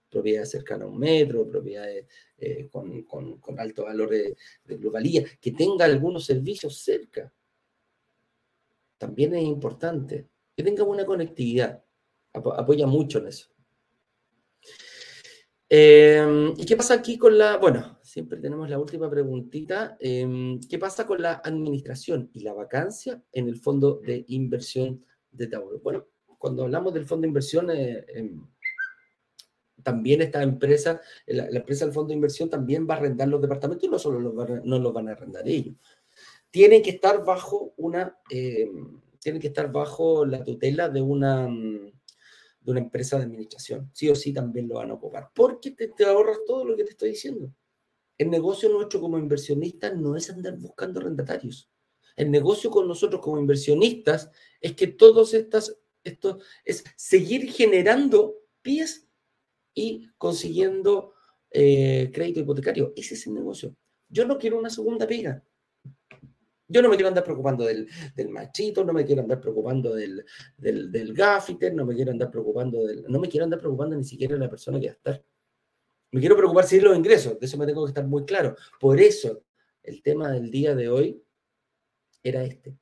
Propiedades 0.09 0.51
cercanas 0.51 0.87
a 0.87 0.91
un 0.91 0.99
metro, 0.99 1.47
propiedades 1.47 2.05
eh, 2.37 2.67
con, 2.69 3.05
alto 3.57 3.85
valor 3.85 4.09
de, 4.09 4.35
globalía, 4.65 5.23
que 5.39 5.51
tenga 5.51 5.85
algunos 5.85 6.25
servicios 6.25 6.79
cerca. 6.79 7.31
También 8.97 9.33
es 9.35 9.43
importante 9.43 10.27
que 10.55 10.63
tenga 10.63 10.83
buena 10.83 11.05
conectividad. 11.05 11.81
Apoya 12.33 12.87
mucho 12.87 13.19
en 13.19 13.27
eso. 13.27 13.51
Em, 15.73 16.53
¿Y 16.57 16.65
qué 16.65 16.75
pasa 16.75 16.95
aquí 16.95 17.17
con 17.17 17.37
la, 17.37 17.55
bueno, 17.55 17.97
siempre 18.01 18.37
tenemos 18.39 18.69
la 18.69 18.77
última 18.77 19.09
preguntita, 19.09 19.95
em, 20.01 20.59
¿qué 20.69 20.77
pasa 20.77 21.07
con 21.07 21.21
la 21.21 21.35
administración 21.45 22.29
y 22.33 22.41
la 22.41 22.51
vacancia 22.51 23.23
en 23.31 23.47
el 23.47 23.55
fondo 23.55 24.01
de 24.05 24.25
inversión 24.27 25.05
de 25.31 25.47
Tauro? 25.47 25.79
Bueno, 25.79 26.07
cuando 26.37 26.63
hablamos 26.63 26.93
del 26.93 27.05
fondo 27.05 27.21
de 27.21 27.29
inversión, 27.29 27.71
eh, 27.71 28.05
em, 28.09 28.45
también 29.81 30.21
esta 30.21 30.43
empresa, 30.43 30.99
la, 31.27 31.45
empresa 31.45 31.85
del 31.85 31.93
fondo 31.93 32.09
de 32.09 32.15
inversión 32.15 32.49
también 32.49 32.85
va 32.85 32.95
a 32.95 32.97
arrendar 32.97 33.29
los 33.29 33.41
departamentos 33.41 33.85
y 33.85 33.91
no 33.91 33.97
solo 33.97 34.19
los 34.19 34.65
no 34.65 34.77
los 34.77 34.93
van 34.93 35.07
a 35.07 35.13
arrendar 35.13 35.47
ellos. 35.47 35.75
Tienen 36.49 36.83
que 36.83 36.89
estar 36.91 37.23
bajo 37.23 37.73
una, 37.77 38.17
tienen 38.27 39.39
que 39.39 39.47
estar 39.47 39.71
bajo 39.71 40.25
la 40.25 40.43
tutela 40.43 40.89
de 40.89 41.01
una 41.01 41.47
de 42.61 42.71
una 42.71 42.79
empresa 42.79 43.17
de 43.17 43.23
administración. 43.23 43.89
Sí 43.93 44.09
o 44.09 44.15
sí 44.15 44.33
también 44.33 44.67
lo 44.67 44.75
van 44.75 44.91
a 44.91 44.93
ocupar, 44.93 45.31
porque 45.33 45.71
te, 45.71 46.05
ahorras 46.05 46.39
todo 46.45 46.65
lo 46.65 46.75
que 46.75 46.83
te 46.83 46.91
estoy 46.91 47.09
diciendo. 47.09 47.53
El 48.17 48.29
negocio 48.29 48.69
nuestro 48.69 49.01
como 49.01 49.17
inversionistas 49.17 49.97
no 49.97 50.15
es 50.15 50.29
andar 50.29 50.57
buscando 50.57 50.99
arrendatarios. 50.99 51.69
El 52.15 52.29
negocio 52.29 52.69
con 52.69 52.87
nosotros 52.87 53.21
como 53.21 53.39
inversionistas 53.39 54.29
es 54.59 54.73
que 54.75 54.87
todos 54.87 55.33
estas, 55.33 55.75
esto 56.03 56.39
es 56.63 56.83
seguir 56.95 57.51
generando 57.51 58.35
pies 58.61 59.07
y 59.73 60.09
consiguiendo 60.17 61.13
eh, 61.49 62.11
crédito 62.13 62.41
hipotecario. 62.41 62.93
Ese 62.95 63.15
es 63.15 63.25
el 63.25 63.33
negocio. 63.33 63.75
Yo 64.07 64.25
no 64.25 64.37
quiero 64.37 64.59
una 64.59 64.69
segunda 64.69 65.07
pega. 65.07 65.43
Yo 66.71 66.81
no 66.81 66.89
me 66.89 66.95
quiero 66.95 67.09
andar 67.09 67.23
preocupando 67.23 67.65
del, 67.65 67.87
machito, 68.29 68.83
no 68.83 68.93
me 68.93 69.05
quiero 69.05 69.21
andar 69.21 69.41
preocupando 69.41 69.93
del, 69.93 70.25
del, 70.57 71.13
gaffiter, 71.13 71.73
no 71.73 71.85
me 71.85 71.95
quiero 71.95 72.11
andar 72.11 72.31
preocupando 72.31 72.85
del, 72.85 73.03
no 73.07 73.19
me 73.19 73.27
quiero 73.27 73.43
andar 73.43 73.59
preocupando 73.59 73.95
ni 73.95 74.03
siquiera 74.03 74.35
de 74.35 74.39
la 74.39 74.49
persona 74.49 74.79
que 74.79 74.87
va 74.87 74.93
a 74.93 74.95
estar. 74.95 75.25
Me 76.11 76.19
quiero 76.19 76.35
preocupar 76.35 76.65
si 76.65 76.77
es 76.77 76.83
los 76.83 76.95
ingresos, 76.95 77.39
de 77.39 77.45
eso 77.45 77.57
me 77.57 77.65
tengo 77.65 77.85
que 77.85 77.89
estar 77.89 78.07
muy 78.07 78.25
claro. 78.25 78.55
Por 78.79 78.99
eso, 78.99 79.43
el 79.83 80.01
tema 80.01 80.31
del 80.31 80.49
día 80.49 80.75
de 80.75 80.89
hoy 80.89 81.23
era 82.23 82.43
este, 82.43 82.77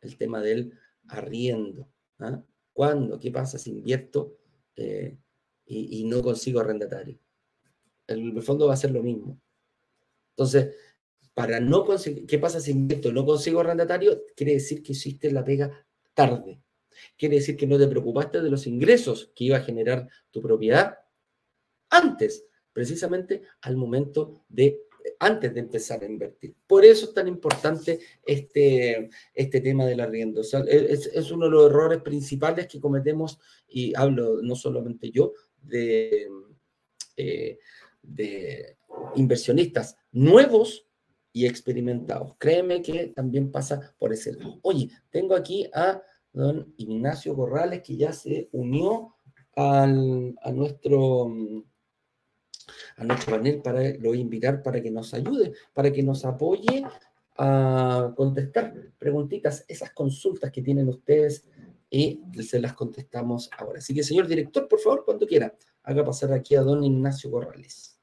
el 0.00 0.16
tema 0.16 0.40
del 0.40 0.72
arriendo. 1.08 1.88
¿ah? 2.18 2.42
¿Cuándo? 2.72 3.18
¿Qué 3.18 3.30
pasa 3.30 3.58
si 3.58 3.70
invierto 3.70 4.38
eh, 4.76 5.18
y, 5.66 6.00
y, 6.00 6.04
no 6.04 6.22
consigo 6.22 6.60
arrendatario? 6.60 7.18
El, 8.06 8.40
fondo 8.42 8.66
va 8.66 8.74
a 8.74 8.78
ser 8.78 8.90
lo 8.90 9.02
mismo. 9.02 9.40
Entonces, 10.30 10.74
para 11.38 11.60
no 11.60 11.84
conseguir, 11.84 12.26
¿qué 12.26 12.36
pasa 12.36 12.58
si 12.58 12.74
no 12.74 13.24
consigo 13.24 13.60
arrendatario? 13.60 14.24
Quiere 14.34 14.54
decir 14.54 14.82
que 14.82 14.90
hiciste 14.90 15.30
la 15.30 15.44
pega 15.44 15.86
tarde. 16.12 16.60
Quiere 17.16 17.36
decir 17.36 17.56
que 17.56 17.64
no 17.64 17.78
te 17.78 17.86
preocupaste 17.86 18.40
de 18.40 18.50
los 18.50 18.66
ingresos 18.66 19.30
que 19.36 19.44
iba 19.44 19.58
a 19.58 19.60
generar 19.60 20.08
tu 20.32 20.42
propiedad 20.42 20.98
antes, 21.90 22.44
precisamente 22.72 23.42
al 23.60 23.76
momento 23.76 24.46
de, 24.48 24.80
antes 25.20 25.54
de 25.54 25.60
empezar 25.60 26.02
a 26.02 26.06
invertir. 26.06 26.56
Por 26.66 26.84
eso 26.84 27.06
es 27.06 27.14
tan 27.14 27.28
importante 27.28 28.00
este, 28.26 29.08
este 29.32 29.60
tema 29.60 29.86
del 29.86 30.00
arriendo. 30.00 30.40
es, 30.40 31.30
uno 31.30 31.44
de 31.44 31.52
los 31.52 31.70
errores 31.70 32.02
principales 32.02 32.66
que 32.66 32.80
cometemos, 32.80 33.38
y 33.68 33.94
hablo 33.94 34.42
no 34.42 34.56
solamente 34.56 35.12
yo, 35.12 35.34
de, 35.62 36.26
eh, 37.16 37.60
de 38.02 38.76
inversionistas 39.14 39.96
nuevos 40.10 40.87
y 41.32 41.46
experimentados. 41.46 42.34
Créeme 42.38 42.82
que 42.82 43.08
también 43.08 43.50
pasa 43.50 43.94
por 43.98 44.12
ese 44.12 44.34
lado. 44.34 44.58
Oye, 44.62 44.90
tengo 45.10 45.34
aquí 45.34 45.68
a 45.74 46.02
don 46.32 46.74
Ignacio 46.76 47.34
Corrales 47.34 47.82
que 47.82 47.96
ya 47.96 48.12
se 48.12 48.48
unió 48.52 49.14
al, 49.54 50.34
a 50.42 50.52
nuestro 50.52 51.28
a 52.96 53.04
nuestro 53.04 53.36
panel 53.36 53.62
para 53.62 53.80
lo 53.94 54.10
voy 54.10 54.18
a 54.18 54.22
invitar 54.22 54.62
para 54.62 54.82
que 54.82 54.90
nos 54.90 55.14
ayude, 55.14 55.52
para 55.72 55.90
que 55.92 56.02
nos 56.02 56.24
apoye 56.24 56.84
a 57.38 58.12
contestar 58.16 58.74
preguntitas, 58.98 59.64
esas 59.68 59.92
consultas 59.92 60.50
que 60.50 60.62
tienen 60.62 60.88
ustedes 60.88 61.44
y 61.88 62.20
se 62.42 62.60
las 62.60 62.74
contestamos 62.74 63.48
ahora. 63.56 63.78
Así 63.78 63.94
que, 63.94 64.02
señor 64.02 64.26
director, 64.26 64.68
por 64.68 64.80
favor, 64.80 65.04
cuando 65.04 65.26
quiera, 65.26 65.54
haga 65.84 66.04
pasar 66.04 66.32
aquí 66.32 66.56
a 66.56 66.62
don 66.62 66.84
Ignacio 66.84 67.30
Corrales. 67.30 67.97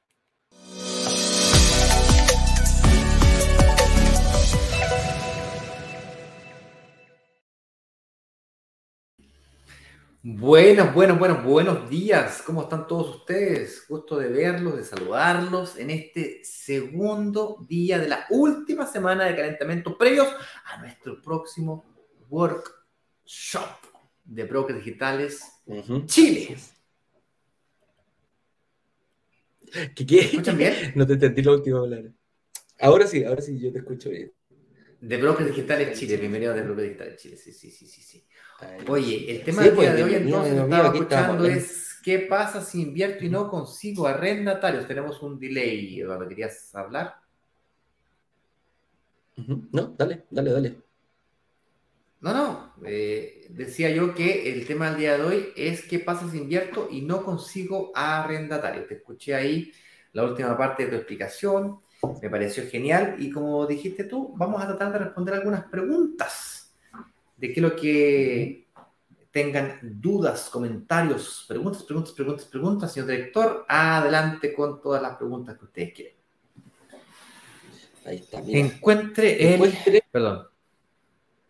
Buenos, 10.28 10.92
buenos, 10.92 11.20
buenos, 11.20 11.44
buenos 11.44 11.88
días. 11.88 12.42
¿Cómo 12.42 12.64
están 12.64 12.88
todos 12.88 13.18
ustedes? 13.18 13.86
Gusto 13.88 14.18
de 14.18 14.28
verlos, 14.30 14.76
de 14.76 14.84
saludarlos 14.84 15.78
en 15.78 15.92
este 15.92 16.44
segundo 16.44 17.64
día 17.70 18.00
de 18.00 18.08
la 18.08 18.26
última 18.32 18.88
semana 18.88 19.26
de 19.26 19.36
calentamiento 19.36 19.96
previos 19.96 20.28
a 20.66 20.82
nuestro 20.82 21.22
próximo 21.22 21.86
workshop 22.28 23.70
de 24.24 24.46
brokers 24.46 24.80
digitales 24.80 25.44
Chile. 26.08 26.58
¿Qué, 29.94 30.06
qué? 30.08 30.22
¿Escuchan 30.22 30.58
bien? 30.58 30.94
No 30.96 31.06
te 31.06 31.14
entendí 31.14 31.44
la 31.44 31.52
última 31.52 31.82
palabra. 31.82 32.12
Ahora 32.80 33.06
sí, 33.06 33.24
ahora 33.24 33.44
sí, 33.44 33.60
yo 33.60 33.72
te 33.72 33.78
escucho 33.78 34.10
bien. 34.10 34.34
De 35.06 35.18
brokers 35.18 35.50
digitales 35.50 36.00
Chile, 36.00 36.18
bienvenido 36.18 36.52
a 36.52 36.56
de 36.56 36.64
brokers 36.64 36.88
digitales 36.88 37.22
Chile, 37.22 37.38
sí, 37.38 37.54
sí, 37.54 37.70
sí, 37.70 37.86
sí. 37.86 38.02
sí. 38.02 38.28
Oye, 38.88 39.30
el 39.30 39.44
tema 39.44 39.62
del 39.62 39.76
día 39.76 39.92
pues, 39.92 39.96
de 39.98 40.04
hoy 40.04 40.16
entonces 40.16 40.54
estaba 40.54 40.88
escuchando 40.88 41.46
es 41.46 42.00
¿qué 42.04 42.20
pasa 42.20 42.60
si 42.60 42.82
invierto 42.82 43.24
y 43.24 43.30
no 43.30 43.48
consigo 43.48 44.08
arrendatarios? 44.08 44.88
Tenemos 44.88 45.22
un 45.22 45.40
delay, 45.40 46.00
Eduardo, 46.00 46.28
¿querías 46.28 46.74
hablar? 46.74 47.18
No, 49.72 49.94
dale, 49.96 50.24
dale, 50.32 50.52
dale. 50.52 50.76
No, 52.22 52.34
no, 52.34 52.74
eh, 52.84 53.46
decía 53.52 53.92
yo 53.92 54.16
que 54.16 54.52
el 54.52 54.66
tema 54.66 54.90
del 54.90 54.98
día 54.98 55.18
de 55.20 55.24
hoy 55.24 55.54
es 55.56 55.84
qué 55.84 56.00
pasa 56.00 56.28
si 56.32 56.38
invierto 56.38 56.88
y 56.90 57.02
no 57.02 57.24
consigo 57.24 57.92
arrendatarios. 57.94 58.88
Te 58.88 58.96
escuché 58.96 59.36
ahí 59.36 59.72
la 60.14 60.24
última 60.24 60.58
parte 60.58 60.86
de 60.86 60.90
tu 60.90 60.96
explicación, 60.96 61.82
me 62.22 62.30
pareció 62.30 62.68
genial 62.70 63.16
y 63.20 63.30
como 63.32 63.66
dijiste 63.66 64.04
tú, 64.06 64.34
vamos 64.36 64.62
a 64.62 64.68
tratar 64.68 64.92
de 64.94 65.00
responder 65.00 65.36
algunas 65.36 65.66
preguntas 65.66 66.74
de 67.38 67.54
qué 67.54 67.62
lo 67.62 67.76
que 67.76 68.66
tengan 69.32 69.80
dudas, 69.82 70.50
comentarios, 70.50 71.46
preguntas, 71.48 71.84
preguntas, 71.84 72.14
preguntas, 72.14 72.46
preguntas, 72.46 72.94
señor 72.94 73.10
director, 73.10 73.66
adelante 73.68 74.54
con 74.54 74.82
todas 74.82 75.02
las 75.02 75.18
preguntas 75.18 75.58
que 75.58 75.66
ustedes 75.66 75.94
quieran. 75.94 76.16
Ahí 78.06 78.18
está. 78.18 78.42
Encuentre 78.48 79.56
el... 79.56 79.74
Perdón. 80.12 80.48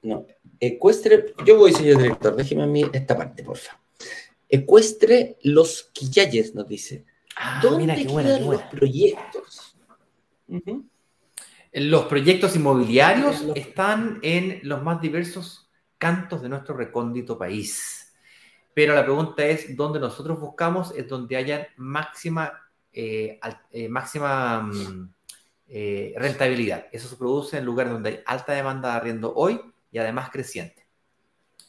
No, 0.01 0.25
ecuestre, 0.59 1.33
yo 1.45 1.57
voy, 1.57 1.73
señor 1.73 2.01
director, 2.01 2.35
déjeme 2.35 2.63
a 2.63 2.67
mí 2.67 2.85
esta 2.93 3.17
parte, 3.17 3.43
por 3.43 3.57
favor. 3.57 3.81
Ecuestre 4.47 5.37
los 5.41 5.89
quillayes, 5.93 6.53
nos 6.53 6.67
dice. 6.67 7.05
Ah, 7.35 7.59
¿Dónde 7.61 7.93
mira, 7.93 7.95
quedan 7.95 8.45
los 8.45 8.61
proyectos? 8.63 9.64
Los 11.73 12.05
proyectos 12.05 12.55
inmobiliarios 12.55 13.43
están 13.55 14.19
en 14.21 14.59
los 14.63 14.81
más 14.81 15.01
diversos 15.01 15.69
cantos 15.97 16.41
de 16.41 16.49
nuestro 16.49 16.75
recóndito 16.75 17.37
país. 17.37 18.13
Pero 18.73 18.93
la 18.93 19.03
pregunta 19.03 19.45
es, 19.45 19.75
¿dónde 19.75 19.99
nosotros 19.99 20.39
buscamos? 20.39 20.93
Es 20.95 21.07
donde 21.07 21.37
haya 21.37 21.67
máxima, 21.77 22.51
eh, 22.91 23.39
eh, 23.71 23.89
máxima 23.89 24.63
mm, 24.63 25.13
eh, 25.67 26.13
rentabilidad. 26.17 26.87
Eso 26.91 27.07
se 27.07 27.15
produce 27.15 27.57
en 27.57 27.65
lugares 27.65 27.93
donde 27.93 28.09
hay 28.09 28.19
alta 28.25 28.53
demanda 28.53 28.91
de 28.91 28.95
arriendo 28.97 29.33
hoy 29.33 29.61
y 29.91 29.97
además 29.97 30.29
creciente. 30.29 30.85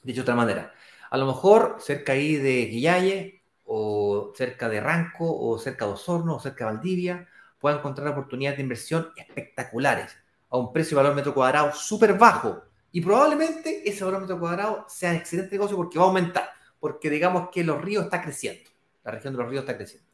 Dicho 0.02 0.16
de 0.16 0.22
otra 0.22 0.34
manera, 0.34 0.72
a 1.10 1.16
lo 1.16 1.26
mejor 1.26 1.76
cerca 1.78 2.12
ahí 2.12 2.36
de 2.36 2.66
Guillaye 2.66 3.42
o 3.64 4.32
cerca 4.36 4.68
de 4.68 4.80
Ranco 4.80 5.36
o 5.36 5.58
cerca 5.58 5.86
de 5.86 5.92
Osorno 5.92 6.36
o 6.36 6.40
cerca 6.40 6.66
de 6.66 6.72
Valdivia, 6.72 7.28
pueda 7.66 7.78
encontrar 7.78 8.06
oportunidades 8.06 8.58
de 8.58 8.62
inversión 8.62 9.08
espectaculares 9.16 10.16
a 10.50 10.56
un 10.56 10.72
precio 10.72 10.94
y 10.94 10.98
valor 10.98 11.16
metro 11.16 11.34
cuadrado 11.34 11.72
súper 11.72 12.16
bajo 12.16 12.62
y 12.92 13.00
probablemente 13.00 13.82
ese 13.88 14.04
valor 14.04 14.20
metro 14.20 14.38
cuadrado 14.38 14.84
sea 14.88 15.10
un 15.10 15.16
excelente 15.16 15.56
negocio 15.56 15.76
porque 15.76 15.98
va 15.98 16.04
a 16.04 16.06
aumentar, 16.06 16.48
porque 16.78 17.10
digamos 17.10 17.48
que 17.50 17.64
los 17.64 17.82
ríos 17.82 18.04
está 18.04 18.22
creciendo, 18.22 18.70
la 19.02 19.10
región 19.10 19.34
de 19.34 19.42
los 19.42 19.50
ríos 19.50 19.62
está 19.64 19.76
creciendo. 19.76 20.08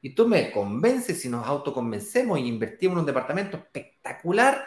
Y 0.00 0.14
tú 0.14 0.26
me 0.26 0.50
convences 0.50 1.20
si 1.20 1.28
nos 1.28 1.46
autoconvencemos 1.46 2.38
y 2.38 2.46
invertimos 2.46 2.94
en 2.94 3.00
un 3.00 3.06
departamento 3.06 3.58
espectacular, 3.58 4.66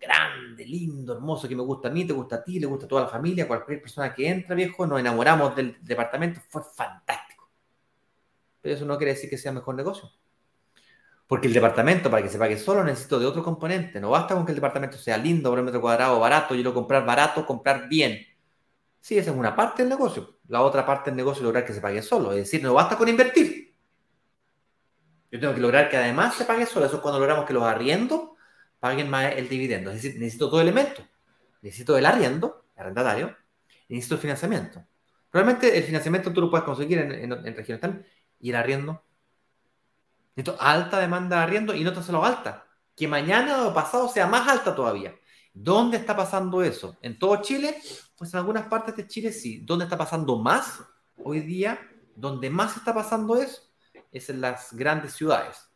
grande, 0.00 0.64
lindo, 0.64 1.12
hermoso, 1.12 1.46
que 1.46 1.54
me 1.54 1.62
gusta 1.62 1.88
a 1.88 1.90
mí, 1.90 2.06
te 2.06 2.14
gusta 2.14 2.36
a 2.36 2.42
ti, 2.42 2.58
le 2.58 2.66
gusta 2.66 2.86
a 2.86 2.88
toda 2.88 3.02
la 3.02 3.08
familia, 3.08 3.46
cualquier 3.46 3.82
persona 3.82 4.14
que 4.14 4.26
entra, 4.26 4.56
viejo, 4.56 4.86
nos 4.86 4.98
enamoramos 4.98 5.54
del 5.54 5.76
departamento, 5.82 6.40
fue 6.48 6.62
fantástico. 6.64 7.50
Pero 8.62 8.74
eso 8.74 8.86
no 8.86 8.96
quiere 8.96 9.12
decir 9.12 9.28
que 9.28 9.36
sea 9.36 9.52
mejor 9.52 9.74
negocio. 9.74 10.10
Porque 11.30 11.46
el 11.46 11.54
departamento, 11.54 12.10
para 12.10 12.24
que 12.24 12.28
se 12.28 12.40
pague 12.40 12.58
solo, 12.58 12.82
necesito 12.82 13.20
de 13.20 13.24
otro 13.24 13.44
componente. 13.44 14.00
No 14.00 14.10
basta 14.10 14.34
con 14.34 14.44
que 14.44 14.50
el 14.50 14.56
departamento 14.56 14.98
sea 14.98 15.16
lindo, 15.16 15.48
por 15.48 15.62
metro 15.62 15.80
cuadrado, 15.80 16.18
barato, 16.18 16.56
yo 16.56 16.64
lo 16.64 16.74
comprar 16.74 17.06
barato, 17.06 17.46
comprar 17.46 17.88
bien. 17.88 18.26
Sí, 18.98 19.16
esa 19.16 19.30
es 19.30 19.36
una 19.36 19.54
parte 19.54 19.84
del 19.84 19.90
negocio. 19.90 20.40
La 20.48 20.62
otra 20.62 20.84
parte 20.84 21.10
del 21.10 21.16
negocio 21.16 21.42
es 21.42 21.44
lograr 21.44 21.64
que 21.64 21.72
se 21.72 21.80
pague 21.80 22.02
solo. 22.02 22.32
Es 22.32 22.38
decir, 22.38 22.64
no 22.64 22.74
basta 22.74 22.98
con 22.98 23.08
invertir. 23.08 23.76
Yo 25.30 25.38
tengo 25.38 25.54
que 25.54 25.60
lograr 25.60 25.88
que 25.88 25.98
además 25.98 26.34
se 26.34 26.44
pague 26.46 26.66
solo. 26.66 26.86
Eso 26.86 26.96
es 26.96 27.00
cuando 27.00 27.20
logramos 27.20 27.44
que 27.44 27.54
los 27.54 27.62
arriendos 27.62 28.30
paguen 28.80 29.08
más 29.08 29.32
el 29.36 29.48
dividendo. 29.48 29.92
Es 29.92 30.02
decir, 30.02 30.18
necesito 30.18 30.50
todo 30.50 30.60
elemento. 30.60 31.00
Necesito 31.62 31.96
el 31.96 32.06
arriendo, 32.06 32.64
el 32.74 32.80
arrendatario, 32.80 33.36
y 33.86 33.94
necesito 33.94 34.16
el 34.16 34.20
financiamiento. 34.20 34.84
Probablemente 35.30 35.78
el 35.78 35.84
financiamiento 35.84 36.32
tú 36.32 36.40
lo 36.40 36.50
puedes 36.50 36.64
conseguir 36.64 36.98
en, 36.98 37.32
en 37.32 37.54
regiones 37.54 37.80
también, 37.80 38.04
y 38.40 38.50
el 38.50 38.56
arriendo 38.56 39.04
alta 40.58 40.98
demanda 40.98 41.36
de 41.36 41.42
arriendo 41.42 41.74
y 41.74 41.84
no 41.84 41.92
tan 41.92 42.04
solo 42.04 42.24
alta, 42.24 42.66
que 42.96 43.08
mañana 43.08 43.66
o 43.66 43.74
pasado 43.74 44.08
sea 44.08 44.26
más 44.26 44.48
alta 44.48 44.74
todavía. 44.74 45.14
¿Dónde 45.52 45.96
está 45.96 46.16
pasando 46.16 46.62
eso? 46.62 46.96
¿En 47.02 47.18
todo 47.18 47.42
Chile? 47.42 47.76
Pues 48.16 48.32
en 48.32 48.38
algunas 48.38 48.66
partes 48.66 48.96
de 48.96 49.06
Chile 49.06 49.32
sí. 49.32 49.58
¿Dónde 49.64 49.84
está 49.84 49.98
pasando 49.98 50.38
más 50.38 50.82
hoy 51.24 51.40
día? 51.40 51.80
Donde 52.14 52.50
más 52.50 52.76
está 52.76 52.94
pasando 52.94 53.36
eso 53.36 53.70
es 54.12 54.30
en 54.30 54.40
las 54.40 54.72
grandes 54.72 55.12
ciudades. 55.12 55.68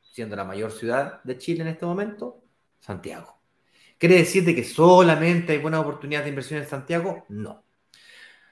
Siendo 0.00 0.36
la 0.36 0.44
mayor 0.44 0.72
ciudad 0.72 1.22
de 1.24 1.36
Chile 1.38 1.62
en 1.62 1.68
este 1.68 1.84
momento, 1.84 2.42
Santiago. 2.78 3.40
¿Quiere 3.98 4.16
decir 4.16 4.44
de 4.44 4.54
que 4.54 4.64
solamente 4.64 5.52
hay 5.52 5.58
buenas 5.58 5.80
oportunidades 5.80 6.26
de 6.26 6.30
inversión 6.30 6.60
en 6.60 6.68
Santiago? 6.68 7.24
No. 7.28 7.65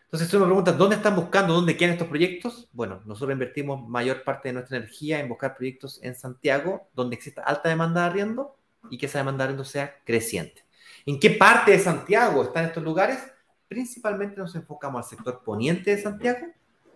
Entonces, 0.04 0.30
tú 0.30 0.38
me 0.38 0.46
preguntas, 0.46 0.78
¿dónde 0.78 0.96
están 0.96 1.16
buscando? 1.16 1.54
¿Dónde 1.54 1.76
quieren 1.76 1.94
estos 1.94 2.08
proyectos? 2.08 2.68
Bueno, 2.72 3.02
nosotros 3.04 3.32
invertimos 3.32 3.88
mayor 3.88 4.22
parte 4.22 4.48
de 4.48 4.52
nuestra 4.52 4.76
energía 4.76 5.18
en 5.18 5.28
buscar 5.28 5.56
proyectos 5.56 5.98
en 6.02 6.14
Santiago, 6.14 6.88
donde 6.94 7.16
exista 7.16 7.42
alta 7.42 7.68
demanda 7.68 8.02
de 8.02 8.06
arriendo 8.06 8.56
y 8.90 8.98
que 8.98 9.06
esa 9.06 9.18
demanda 9.18 9.44
de 9.44 9.48
arriendo 9.48 9.64
sea 9.64 10.00
creciente. 10.04 10.64
¿En 11.06 11.18
qué 11.18 11.30
parte 11.30 11.72
de 11.72 11.78
Santiago 11.78 12.44
están 12.44 12.66
estos 12.66 12.82
lugares? 12.82 13.18
Principalmente 13.68 14.36
nos 14.36 14.54
enfocamos 14.54 15.04
al 15.04 15.10
sector 15.10 15.42
poniente 15.44 15.96
de 15.96 16.00
Santiago, 16.00 16.46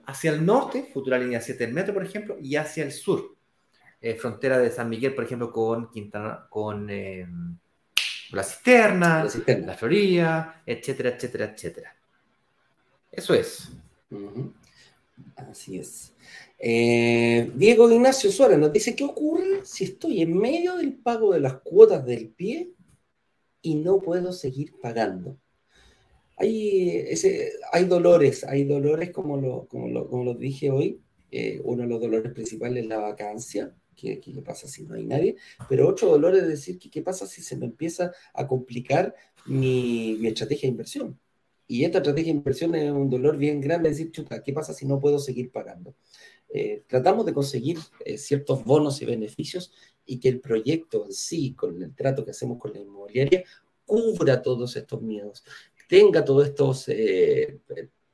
hacia 0.06 0.30
el 0.30 0.44
norte, 0.46 0.88
futura 0.92 1.18
línea 1.18 1.40
7 1.40 1.66
del 1.66 1.74
metro, 1.74 1.92
por 1.92 2.04
ejemplo, 2.04 2.36
y 2.40 2.56
hacia 2.56 2.84
el 2.84 2.92
sur, 2.92 3.36
eh, 4.00 4.14
frontera 4.14 4.58
de 4.58 4.70
San 4.70 4.88
Miguel, 4.88 5.14
por 5.14 5.24
ejemplo, 5.24 5.52
con 5.52 5.90
Quintana, 5.90 6.46
con 6.48 6.88
eh, 6.88 7.26
la, 8.30 8.42
cisterna, 8.42 9.24
la 9.24 9.30
Cisterna, 9.30 9.66
la 9.66 9.74
Florida, 9.74 10.62
etcétera, 10.64 11.10
etcétera, 11.10 11.44
etcétera. 11.46 11.97
Eso 13.10 13.34
es. 13.34 13.70
Así 15.36 15.78
es. 15.78 16.14
Eh, 16.58 17.50
Diego 17.54 17.90
Ignacio 17.90 18.30
Suárez 18.30 18.58
nos 18.58 18.72
dice, 18.72 18.96
¿qué 18.96 19.04
ocurre 19.04 19.64
si 19.64 19.84
estoy 19.84 20.22
en 20.22 20.36
medio 20.36 20.76
del 20.76 20.94
pago 20.94 21.32
de 21.32 21.40
las 21.40 21.54
cuotas 21.60 22.04
del 22.04 22.28
pie 22.30 22.72
y 23.62 23.76
no 23.76 24.00
puedo 24.00 24.32
seguir 24.32 24.74
pagando? 24.80 25.38
Hay, 26.36 26.90
ese, 27.08 27.52
hay 27.72 27.84
dolores, 27.84 28.44
hay 28.44 28.64
dolores 28.64 29.10
como 29.10 29.36
lo, 29.36 29.66
como 29.66 29.88
lo, 29.88 30.08
como 30.08 30.34
dije 30.34 30.70
hoy. 30.70 31.00
Eh, 31.30 31.60
uno 31.64 31.82
de 31.82 31.88
los 31.88 32.00
dolores 32.00 32.32
principales 32.32 32.84
es 32.84 32.88
la 32.88 32.98
vacancia, 32.98 33.74
¿Qué, 33.94 34.20
¿qué, 34.20 34.30
pasa 34.42 34.68
si 34.68 34.84
no 34.84 34.94
hay 34.94 35.04
nadie? 35.04 35.34
Pero 35.68 35.88
otro 35.88 36.08
dolor 36.08 36.36
es 36.36 36.46
decir, 36.46 36.78
¿qué, 36.78 36.88
qué 36.88 37.02
pasa 37.02 37.26
si 37.26 37.42
se 37.42 37.56
me 37.56 37.66
empieza 37.66 38.12
a 38.32 38.46
complicar 38.46 39.12
mi, 39.44 40.16
mi 40.20 40.28
estrategia 40.28 40.68
de 40.68 40.72
inversión? 40.72 41.18
Y 41.70 41.84
esta 41.84 41.98
estrategia 41.98 42.32
de 42.32 42.38
inversión 42.38 42.74
es 42.74 42.90
un 42.90 43.10
dolor 43.10 43.36
bien 43.36 43.60
grande, 43.60 43.90
decir, 43.90 44.10
chuta, 44.10 44.42
¿qué 44.42 44.54
pasa 44.54 44.72
si 44.72 44.86
no 44.86 44.98
puedo 44.98 45.18
seguir 45.18 45.52
pagando? 45.52 45.94
Eh, 46.48 46.82
tratamos 46.86 47.26
de 47.26 47.34
conseguir 47.34 47.78
eh, 48.06 48.16
ciertos 48.16 48.64
bonos 48.64 49.02
y 49.02 49.04
beneficios 49.04 49.70
y 50.06 50.18
que 50.18 50.30
el 50.30 50.40
proyecto 50.40 51.04
en 51.04 51.12
sí, 51.12 51.52
con 51.54 51.82
el 51.82 51.94
trato 51.94 52.24
que 52.24 52.30
hacemos 52.30 52.58
con 52.58 52.72
la 52.72 52.80
inmobiliaria, 52.80 53.44
cubra 53.84 54.40
todos 54.40 54.76
estos 54.76 55.02
miedos, 55.02 55.44
tenga 55.90 56.24
todas 56.24 56.48
estas 56.48 56.88
eh, 56.88 57.60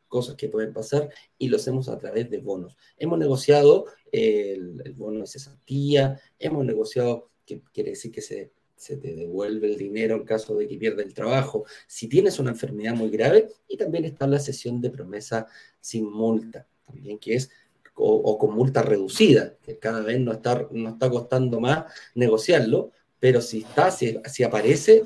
cosas 0.08 0.34
que 0.34 0.48
pueden 0.48 0.72
pasar 0.72 1.08
y 1.38 1.48
lo 1.48 1.56
hacemos 1.56 1.88
a 1.88 1.96
través 1.96 2.28
de 2.30 2.38
bonos. 2.38 2.76
Hemos 2.96 3.20
negociado 3.20 3.86
el, 4.10 4.82
el 4.84 4.92
bono 4.94 5.20
de 5.20 5.26
cesantía, 5.28 6.20
hemos 6.40 6.64
negociado, 6.64 7.30
que 7.46 7.62
quiere 7.72 7.90
decir 7.90 8.10
que 8.10 8.20
se 8.20 8.50
se 8.84 8.98
te 8.98 9.14
devuelve 9.14 9.66
el 9.66 9.78
dinero 9.78 10.14
en 10.14 10.24
caso 10.24 10.56
de 10.56 10.68
que 10.68 10.76
pierda 10.76 11.02
el 11.02 11.14
trabajo, 11.14 11.64
si 11.86 12.06
tienes 12.06 12.38
una 12.38 12.50
enfermedad 12.50 12.94
muy 12.94 13.08
grave, 13.08 13.48
y 13.66 13.78
también 13.78 14.04
está 14.04 14.26
la 14.26 14.38
sesión 14.38 14.82
de 14.82 14.90
promesa 14.90 15.46
sin 15.80 16.12
multa, 16.12 16.66
también 16.84 17.18
que 17.18 17.36
es, 17.36 17.50
o, 17.94 18.36
con 18.38 18.54
multa 18.54 18.82
reducida, 18.82 19.54
que 19.62 19.78
cada 19.78 20.02
vez 20.02 20.20
no 20.20 20.32
está, 20.32 20.68
no 20.70 20.90
está 20.90 21.08
costando 21.08 21.60
más 21.60 21.86
negociarlo, 22.14 22.90
pero 23.18 23.40
si 23.40 23.60
está, 23.60 23.90
si, 23.90 24.18
si 24.26 24.42
aparece, 24.42 25.04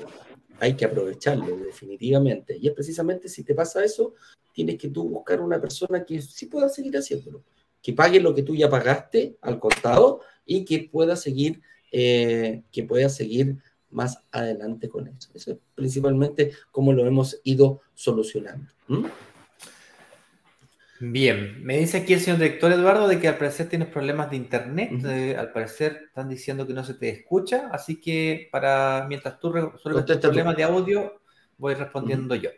hay 0.58 0.74
que 0.74 0.86
aprovecharlo 0.86 1.56
definitivamente. 1.58 2.56
Y 2.56 2.66
es 2.66 2.72
precisamente 2.72 3.28
si 3.28 3.44
te 3.44 3.54
pasa 3.54 3.84
eso, 3.84 4.14
tienes 4.52 4.76
que 4.76 4.88
tú 4.88 5.08
buscar 5.08 5.40
una 5.40 5.60
persona 5.60 6.04
que 6.04 6.20
sí 6.20 6.46
pueda 6.46 6.68
seguir 6.68 6.96
haciéndolo, 6.96 7.44
que 7.80 7.92
pague 7.92 8.18
lo 8.18 8.34
que 8.34 8.42
tú 8.42 8.56
ya 8.56 8.68
pagaste 8.68 9.36
al 9.40 9.60
contado 9.60 10.22
y 10.44 10.64
que 10.64 10.88
pueda 10.90 11.14
seguir 11.14 11.60
eh, 11.90 12.64
que 12.70 12.84
pueda 12.84 13.08
seguir 13.08 13.56
más 13.90 14.24
adelante 14.32 14.88
con 14.88 15.08
eso. 15.08 15.30
Eso 15.34 15.52
es 15.52 15.58
principalmente 15.74 16.52
cómo 16.70 16.92
lo 16.92 17.06
hemos 17.06 17.40
ido 17.44 17.80
solucionando. 17.94 18.70
Bien, 21.00 21.64
me 21.64 21.78
dice 21.78 21.98
aquí 21.98 22.12
el 22.12 22.20
señor 22.20 22.40
director 22.40 22.72
Eduardo 22.72 23.06
de 23.06 23.20
que 23.20 23.28
al 23.28 23.38
parecer 23.38 23.68
tienes 23.68 23.88
problemas 23.88 24.30
de 24.30 24.36
internet, 24.36 24.90
eh, 25.04 25.36
al 25.38 25.52
parecer 25.52 26.06
están 26.08 26.28
diciendo 26.28 26.66
que 26.66 26.72
no 26.72 26.82
se 26.82 26.94
te 26.94 27.08
escucha, 27.08 27.68
así 27.70 28.00
que 28.00 28.48
para 28.50 29.06
mientras 29.08 29.38
tú 29.38 29.52
resuelves 29.52 30.04
tus 30.04 30.16
problemas 30.16 30.56
de 30.56 30.64
audio, 30.64 31.20
voy 31.56 31.74
respondiendo 31.74 32.34
yo. 32.34 32.50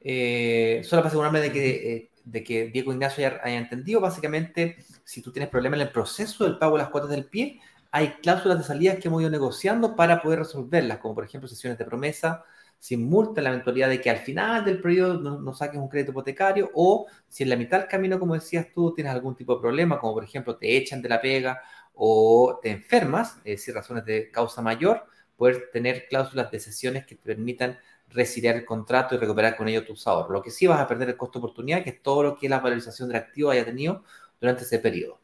Eh, 0.00 0.80
solo 0.82 1.02
para 1.02 1.08
asegurarme 1.08 1.40
de 1.40 1.52
que, 1.52 2.10
de 2.24 2.42
que 2.42 2.68
Diego 2.70 2.92
Ignacio 2.92 3.24
haya, 3.24 3.40
haya, 3.44 3.58
entendido, 3.58 4.00
básicamente, 4.00 4.78
si 5.04 5.22
tú 5.22 5.30
tienes 5.30 5.48
problemas 5.48 5.78
en 5.78 5.86
el 5.86 5.92
proceso 5.92 6.42
del 6.42 6.58
pago 6.58 6.76
de 6.76 6.82
las 6.82 6.90
cuotas 6.90 7.10
del 7.10 7.26
pie, 7.26 7.60
hay 7.90 8.08
cláusulas 8.22 8.58
de 8.58 8.64
salida 8.64 8.96
que 8.96 9.08
hemos 9.08 9.20
ido 9.20 9.30
negociando 9.30 9.96
para 9.96 10.22
poder 10.22 10.40
resolverlas, 10.40 10.98
como 10.98 11.14
por 11.14 11.24
ejemplo 11.24 11.48
sesiones 11.48 11.78
de 11.78 11.84
promesa 11.84 12.44
sin 12.80 13.08
multa 13.08 13.42
la 13.42 13.50
eventualidad 13.50 13.90
de 13.90 14.00
que 14.00 14.10
al 14.10 14.18
final 14.18 14.64
del 14.64 14.80
periodo 14.80 15.38
no, 15.38 15.52
saques 15.54 15.78
un 15.78 15.88
crédito 15.88 16.12
hipotecario 16.12 16.70
o 16.74 17.06
si 17.28 17.42
en 17.42 17.50
la 17.50 17.56
mitad 17.56 17.78
del 17.78 17.88
camino, 17.88 18.18
como 18.18 18.34
decías 18.34 18.68
tú, 18.72 18.94
tienes 18.94 19.12
algún 19.12 19.36
tipo 19.36 19.54
de 19.54 19.60
problema, 19.60 20.00
como 20.00 20.14
por 20.14 20.24
ejemplo 20.24 20.56
te 20.56 20.76
echan 20.76 21.02
de 21.02 21.10
la 21.10 21.20
pega 21.20 21.60
o 21.94 22.58
te 22.62 22.70
enfermas, 22.70 23.36
es 23.38 23.58
decir, 23.58 23.74
razones 23.74 24.04
de 24.06 24.30
causa 24.30 24.62
mayor, 24.62 25.04
poder 25.36 25.68
tener 25.72 26.06
cláusulas 26.08 26.50
de 26.50 26.58
sesiones 26.58 27.04
que 27.04 27.16
te 27.16 27.22
permitan 27.22 27.78
resiliar 28.08 28.56
el 28.56 28.64
contrato 28.64 29.14
y 29.14 29.18
recuperar 29.18 29.56
con 29.56 29.68
ello 29.68 29.84
tus 29.84 30.06
ahorros. 30.06 30.32
Lo 30.32 30.42
que 30.42 30.50
sí 30.50 30.66
vas 30.66 30.80
a 30.80 30.88
perder 30.88 31.10
el 31.10 31.16
costo 31.16 31.38
de 31.38 31.44
oportunidad, 31.44 31.84
que 31.84 31.90
es 31.90 32.02
todo 32.02 32.22
lo 32.22 32.36
que 32.36 32.48
la 32.48 32.60
valorización 32.60 33.08
del 33.08 33.18
activo 33.18 33.50
haya 33.50 33.64
tenido 33.64 34.04
durante 34.40 34.64
ese 34.64 34.78
periodo. 34.78 35.20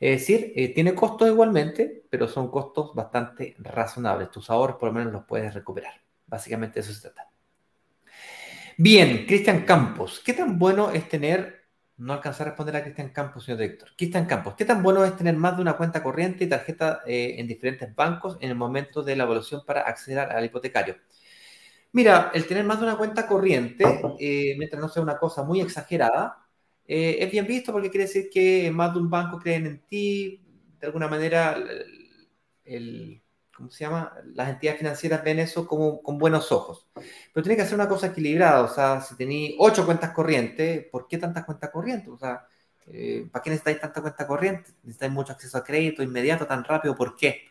Es 0.00 0.20
decir, 0.20 0.54
eh, 0.56 0.72
tiene 0.72 0.94
costos 0.94 1.28
igualmente, 1.28 2.06
pero 2.08 2.26
son 2.26 2.50
costos 2.50 2.94
bastante 2.94 3.54
razonables. 3.58 4.30
Tus 4.30 4.48
ahorros 4.48 4.76
por 4.76 4.88
lo 4.88 4.94
menos 4.94 5.12
los 5.12 5.24
puedes 5.24 5.52
recuperar. 5.52 5.92
Básicamente 6.26 6.80
eso 6.80 6.92
se 6.94 7.02
trata. 7.02 7.30
Bien, 8.78 9.26
Cristian 9.26 9.66
Campos. 9.66 10.22
¿Qué 10.24 10.32
tan 10.32 10.58
bueno 10.58 10.90
es 10.90 11.06
tener, 11.06 11.66
no 11.98 12.14
alcanzar 12.14 12.46
a 12.46 12.50
responder 12.50 12.76
a 12.76 12.82
Cristian 12.82 13.10
Campos, 13.10 13.44
señor 13.44 13.60
director? 13.60 13.90
Cristian 13.94 14.24
Campos, 14.24 14.54
¿qué 14.56 14.64
tan 14.64 14.82
bueno 14.82 15.04
es 15.04 15.14
tener 15.18 15.36
más 15.36 15.56
de 15.56 15.62
una 15.62 15.76
cuenta 15.76 16.02
corriente 16.02 16.44
y 16.44 16.48
tarjeta 16.48 17.02
eh, 17.06 17.34
en 17.36 17.46
diferentes 17.46 17.94
bancos 17.94 18.38
en 18.40 18.48
el 18.48 18.56
momento 18.56 19.02
de 19.02 19.16
la 19.16 19.24
evaluación 19.24 19.66
para 19.66 19.82
acceder 19.82 20.20
al 20.20 20.44
hipotecario? 20.46 20.96
Mira, 21.92 22.30
el 22.32 22.46
tener 22.46 22.64
más 22.64 22.78
de 22.78 22.86
una 22.86 22.96
cuenta 22.96 23.26
corriente, 23.26 23.84
eh, 24.18 24.54
mientras 24.56 24.80
no 24.80 24.88
sea 24.88 25.02
una 25.02 25.18
cosa 25.18 25.42
muy 25.42 25.60
exagerada, 25.60 26.46
eh, 26.92 27.22
es 27.24 27.30
bien 27.30 27.46
visto 27.46 27.70
porque 27.70 27.88
quiere 27.88 28.06
decir 28.06 28.28
que 28.28 28.68
más 28.72 28.92
de 28.92 28.98
un 28.98 29.08
banco 29.08 29.38
creen 29.38 29.64
en 29.64 29.78
ti, 29.86 30.42
de 30.80 30.86
alguna 30.88 31.06
manera, 31.06 31.56
el, 32.64 33.22
¿cómo 33.54 33.70
se 33.70 33.84
llama? 33.84 34.12
Las 34.34 34.48
entidades 34.48 34.80
financieras 34.80 35.22
ven 35.22 35.38
eso 35.38 35.68
como 35.68 36.02
con 36.02 36.18
buenos 36.18 36.50
ojos. 36.50 36.88
Pero 37.32 37.44
tiene 37.44 37.56
que 37.56 37.64
ser 37.64 37.76
una 37.76 37.88
cosa 37.88 38.08
equilibrada, 38.08 38.62
o 38.64 38.68
sea, 38.68 39.00
si 39.02 39.16
tenéis 39.16 39.54
ocho 39.60 39.86
cuentas 39.86 40.10
corrientes, 40.10 40.84
¿por 40.90 41.06
qué 41.06 41.16
tantas 41.16 41.44
cuentas 41.44 41.70
corrientes? 41.70 42.08
O 42.08 42.18
sea, 42.18 42.44
eh, 42.88 43.24
¿para 43.30 43.40
qué 43.40 43.50
necesitáis 43.50 43.80
tanta 43.80 44.00
cuenta 44.00 44.26
corriente? 44.26 44.72
¿Necesitáis 44.82 45.12
mucho 45.12 45.32
acceso 45.32 45.58
a 45.58 45.62
crédito 45.62 46.02
inmediato, 46.02 46.44
tan 46.44 46.64
rápido? 46.64 46.96
¿Por 46.96 47.14
qué? 47.14 47.42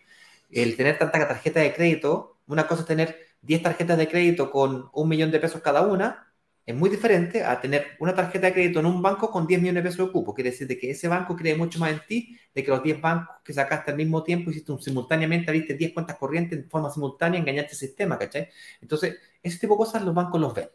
El 0.51 0.75
tener 0.75 0.97
tanta 0.97 1.25
tarjeta 1.25 1.61
de 1.61 1.73
crédito, 1.73 2.39
una 2.47 2.67
cosa 2.67 2.81
es 2.81 2.87
tener 2.87 3.17
10 3.41 3.63
tarjetas 3.63 3.97
de 3.97 4.09
crédito 4.09 4.51
con 4.51 4.89
un 4.91 5.07
millón 5.07 5.31
de 5.31 5.39
pesos 5.39 5.61
cada 5.61 5.83
una, 5.83 6.28
es 6.69 6.75
muy 6.75 6.91
diferente 6.91 7.43
a 7.43 7.59
tener 7.59 7.97
una 7.97 8.13
tarjeta 8.13 8.45
de 8.45 8.53
crédito 8.53 8.79
en 8.79 8.85
un 8.85 9.01
banco 9.01 9.31
con 9.31 9.47
10 9.47 9.59
millones 9.59 9.83
de 9.83 9.89
pesos 9.89 10.05
de 10.05 10.11
cupo. 10.11 10.35
Quiere 10.35 10.51
decir 10.51 10.67
de 10.67 10.77
que 10.77 10.91
ese 10.91 11.07
banco 11.07 11.35
cree 11.35 11.55
mucho 11.55 11.79
más 11.79 11.91
en 11.91 11.99
ti 12.07 12.37
de 12.53 12.63
que 12.63 12.69
los 12.69 12.83
10 12.83 13.01
bancos 13.01 13.37
que 13.43 13.53
sacaste 13.53 13.89
al 13.89 13.97
mismo 13.97 14.21
tiempo 14.21 14.51
hiciste 14.51 14.71
un, 14.71 14.79
simultáneamente, 14.79 15.49
abriste 15.49 15.73
10 15.73 15.93
cuentas 15.93 16.17
corrientes 16.17 16.59
en 16.59 16.69
forma 16.69 16.91
simultánea, 16.91 17.39
engañaste 17.39 17.71
el 17.71 17.77
sistema, 17.77 18.19
¿cachai? 18.19 18.49
Entonces, 18.81 19.17
ese 19.41 19.57
tipo 19.57 19.73
de 19.73 19.77
cosas 19.79 20.03
los 20.03 20.13
bancos 20.13 20.39
los 20.39 20.53
ven. 20.53 20.69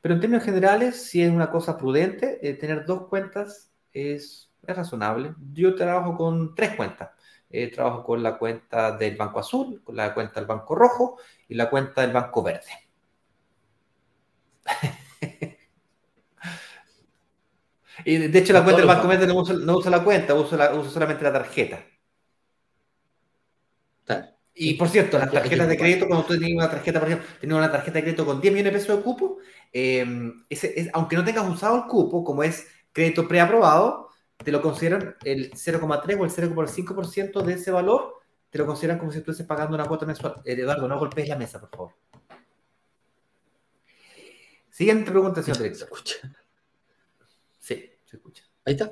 Pero 0.00 0.14
en 0.14 0.20
términos 0.22 0.44
generales, 0.46 0.96
si 0.96 1.20
es 1.20 1.30
una 1.30 1.50
cosa 1.50 1.76
prudente, 1.76 2.38
eh, 2.40 2.54
tener 2.54 2.86
dos 2.86 3.06
cuentas 3.08 3.70
es, 3.92 4.50
es, 4.66 4.76
razonable. 4.76 5.34
Yo 5.52 5.74
trabajo 5.74 6.16
con 6.16 6.54
tres 6.54 6.74
cuentas. 6.74 7.10
Eh, 7.50 7.70
trabajo 7.70 8.02
con 8.02 8.22
la 8.22 8.38
cuenta 8.38 8.96
del 8.96 9.14
Banco 9.16 9.40
Azul, 9.40 9.82
con 9.84 9.94
la 9.94 10.14
cuenta 10.14 10.40
del 10.40 10.46
Banco 10.46 10.74
Rojo 10.74 11.18
y 11.48 11.54
la 11.54 11.68
cuenta 11.68 12.00
del 12.00 12.12
Banco 12.12 12.42
Verde. 12.42 12.89
y 18.04 18.16
de 18.16 18.38
hecho 18.38 18.52
la 18.52 18.62
cuenta 18.62 18.80
del 18.80 18.88
Banco 18.88 19.08
Verde 19.08 19.26
no 19.26 19.36
usa, 19.76 19.90
la 19.90 20.04
cuenta, 20.04 20.34
usa, 20.34 20.90
solamente 20.90 21.24
la 21.24 21.32
tarjeta. 21.32 21.84
Y 24.62 24.74
por 24.74 24.88
cierto, 24.88 25.18
las 25.18 25.30
tarjetas 25.30 25.68
de 25.68 25.76
crédito, 25.78 26.06
cuando 26.06 26.26
tú 26.26 26.36
tienes 26.36 26.54
una 26.54 26.68
tarjeta, 26.68 26.98
por 26.98 27.08
ejemplo, 27.08 27.28
tienes 27.38 27.56
una 27.56 27.70
tarjeta 27.70 27.94
de 27.94 28.02
crédito 28.02 28.26
con 28.26 28.40
10 28.40 28.52
millones 28.52 28.72
de 28.72 28.78
pesos 28.78 28.96
de 28.96 29.02
cupo, 29.02 29.38
em, 29.72 30.44
aunque 30.92 31.16
no 31.16 31.24
tengas 31.24 31.48
usado 31.48 31.76
el 31.76 31.84
cupo, 31.84 32.22
como 32.24 32.42
es 32.42 32.66
crédito 32.92 33.26
preaprobado, 33.26 34.10
te 34.36 34.52
lo 34.52 34.60
consideran 34.60 35.16
el 35.24 35.50
0,3 35.54 36.18
o 36.18 36.24
el 36.24 36.30
0,5% 36.30 37.42
de 37.42 37.54
ese 37.54 37.70
valor, 37.70 38.20
te 38.50 38.58
lo 38.58 38.66
consideran 38.66 38.98
como 38.98 39.12
si 39.12 39.18
estuvieses 39.18 39.46
pagando 39.46 39.74
una 39.76 39.86
cuota 39.86 40.06
mensual. 40.06 40.34
Eh, 40.44 40.52
Eduardo, 40.52 40.88
no 40.88 40.98
golpees 40.98 41.28
la 41.28 41.36
mesa, 41.36 41.60
por 41.60 41.70
favor. 41.70 41.94
Siguiente 44.80 45.10
pregunta, 45.10 45.42
señor 45.42 45.58
director. 45.62 45.78
¿Se 45.78 45.84
escucha? 45.84 46.14
Sí, 47.58 47.90
se 48.06 48.16
escucha. 48.16 48.44
Ahí 48.64 48.72
está. 48.72 48.90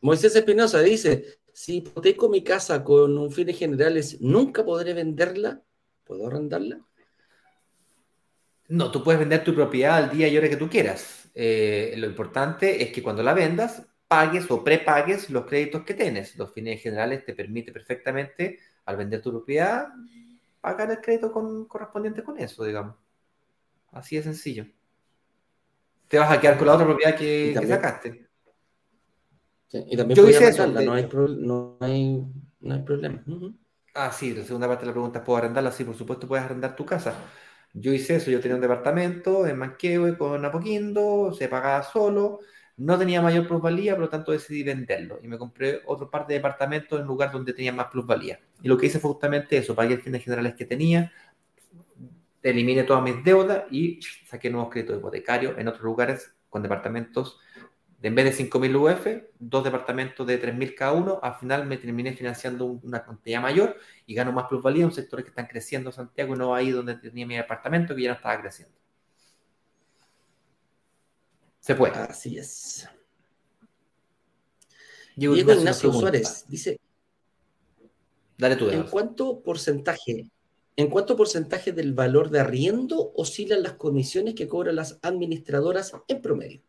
Moisés 0.00 0.36
Espinosa 0.36 0.78
dice, 0.78 1.40
si 1.52 1.78
hipoteco 1.78 2.28
mi 2.28 2.44
casa 2.44 2.84
con 2.84 3.18
un 3.18 3.32
fines 3.32 3.58
generales, 3.58 4.20
¿nunca 4.20 4.64
podré 4.64 4.94
venderla? 4.94 5.60
¿Puedo 6.04 6.28
arrendarla? 6.28 6.78
No, 8.68 8.92
tú 8.92 9.02
puedes 9.02 9.18
vender 9.18 9.42
tu 9.42 9.52
propiedad 9.56 9.96
al 9.96 10.10
día 10.16 10.28
y 10.28 10.38
hora 10.38 10.48
que 10.48 10.56
tú 10.56 10.70
quieras. 10.70 11.28
Eh, 11.34 11.94
lo 11.96 12.06
importante 12.06 12.80
es 12.80 12.92
que 12.92 13.02
cuando 13.02 13.24
la 13.24 13.34
vendas, 13.34 13.82
pagues 14.06 14.48
o 14.52 14.62
prepagues 14.62 15.30
los 15.30 15.46
créditos 15.46 15.82
que 15.82 15.94
tienes. 15.94 16.36
Los 16.36 16.52
fines 16.52 16.80
generales 16.80 17.24
te 17.24 17.34
permite 17.34 17.72
perfectamente, 17.72 18.60
al 18.84 18.98
vender 18.98 19.20
tu 19.20 19.32
propiedad, 19.32 19.88
pagar 20.60 20.92
el 20.92 21.00
crédito 21.00 21.32
correspondiente 21.66 22.22
con 22.22 22.38
eso, 22.38 22.62
digamos. 22.62 23.07
Así 23.92 24.16
de 24.16 24.22
sencillo. 24.22 24.66
Te 26.08 26.18
vas 26.18 26.30
a 26.30 26.40
quedar 26.40 26.56
con 26.56 26.66
la 26.66 26.74
otra 26.74 26.86
propiedad 26.86 27.16
que, 27.16 27.54
sacaste. 27.66 28.28
y 29.72 29.96
también 29.96 30.16
Yo 30.16 30.28
hice 30.28 30.48
eso. 30.48 30.66
No 30.66 30.94
hay, 30.94 31.08
no, 31.38 31.76
hay, 31.80 32.24
no 32.60 32.74
hay 32.74 32.82
problema. 32.82 33.22
Ah, 33.94 34.12
sí, 34.12 34.34
la 34.34 34.44
segunda 34.44 34.68
parte 34.68 34.82
de 34.82 34.86
la 34.86 34.92
pregunta 34.92 35.18
es, 35.18 35.24
¿puedo 35.24 35.38
arrendarla? 35.38 35.72
Sí, 35.72 35.84
por 35.84 35.96
supuesto 35.96 36.26
puedes 36.26 36.44
arrendar 36.44 36.76
tu 36.76 36.86
casa. 36.86 37.14
Yo 37.74 37.92
hice 37.92 38.16
eso, 38.16 38.30
yo 38.30 38.40
tenía 38.40 38.54
un 38.54 38.62
departamento 38.62 39.46
en 39.46 39.58
Manquehue 39.58 40.16
con 40.16 40.44
Apoquindo, 40.44 41.32
se 41.32 41.48
pagaba 41.48 41.82
solo, 41.82 42.40
no 42.78 42.98
tenía 42.98 43.20
mayor 43.20 43.46
plusvalía, 43.46 43.94
por 43.94 44.04
lo 44.04 44.08
tanto 44.08 44.32
decidí 44.32 44.62
venderlo 44.62 45.18
y 45.22 45.28
me 45.28 45.36
compré 45.36 45.82
otro 45.86 46.08
par 46.10 46.26
de 46.26 46.34
departamentos 46.34 46.98
en 47.00 47.06
lugar 47.06 47.32
donde 47.32 47.52
tenía 47.52 47.72
más 47.72 47.88
plusvalía. 47.88 48.40
Y 48.62 48.68
lo 48.68 48.78
que 48.78 48.86
hice 48.86 49.00
fue 49.00 49.10
justamente 49.10 49.56
eso, 49.58 49.74
pagué 49.74 49.94
el 49.94 50.00
fines 50.00 50.24
generales 50.24 50.54
que 50.54 50.64
tenía, 50.64 51.12
elimine 52.42 52.84
todas 52.84 53.02
mis 53.02 53.22
deudas 53.24 53.64
y 53.70 54.00
saqué 54.26 54.50
nuevos 54.50 54.70
créditos 54.70 54.98
hipotecarios 54.98 55.58
en 55.58 55.68
otros 55.68 55.84
lugares 55.84 56.34
con 56.48 56.62
departamentos 56.62 57.38
de 58.00 58.08
en 58.08 58.14
vez 58.14 58.38
de 58.38 58.44
5.000 58.44 58.76
UF, 58.76 59.06
dos 59.40 59.64
departamentos 59.64 60.24
de 60.24 60.40
3.000 60.40 60.74
cada 60.76 60.92
uno, 60.92 61.18
al 61.20 61.34
final 61.34 61.66
me 61.66 61.78
terminé 61.78 62.12
financiando 62.12 62.64
una 62.66 63.04
cantidad 63.04 63.42
mayor 63.42 63.76
y 64.06 64.14
gano 64.14 64.30
más 64.30 64.46
plusvalía 64.46 64.84
en 64.84 64.92
sectores 64.92 65.24
que 65.24 65.30
están 65.30 65.46
creciendo 65.46 65.90
Santiago 65.90 66.34
y 66.34 66.38
no 66.38 66.54
ahí 66.54 66.70
donde 66.70 66.94
tenía 66.94 67.26
mi 67.26 67.36
departamento 67.36 67.96
que 67.96 68.02
ya 68.02 68.10
no 68.10 68.14
estaba 68.14 68.40
creciendo. 68.40 68.76
Se 71.58 71.74
puede. 71.74 71.94
Así 71.94 72.38
es. 72.38 72.88
Diego, 75.16 75.34
Ignacio 75.34 75.92
Suárez 75.92 76.44
dice. 76.48 76.80
Dale 78.38 78.54
tú, 78.54 78.70
¿En 78.70 78.84
cuánto 78.84 79.42
porcentaje 79.42 80.30
¿En 80.78 80.86
cuánto 80.90 81.16
porcentaje 81.16 81.72
del 81.72 81.92
valor 81.92 82.30
de 82.30 82.38
arriendo 82.38 83.12
oscilan 83.16 83.64
las 83.64 83.72
comisiones 83.72 84.36
que 84.36 84.46
cobran 84.46 84.76
las 84.76 85.00
administradoras 85.02 85.92
en 86.06 86.22
promedio? 86.22 86.62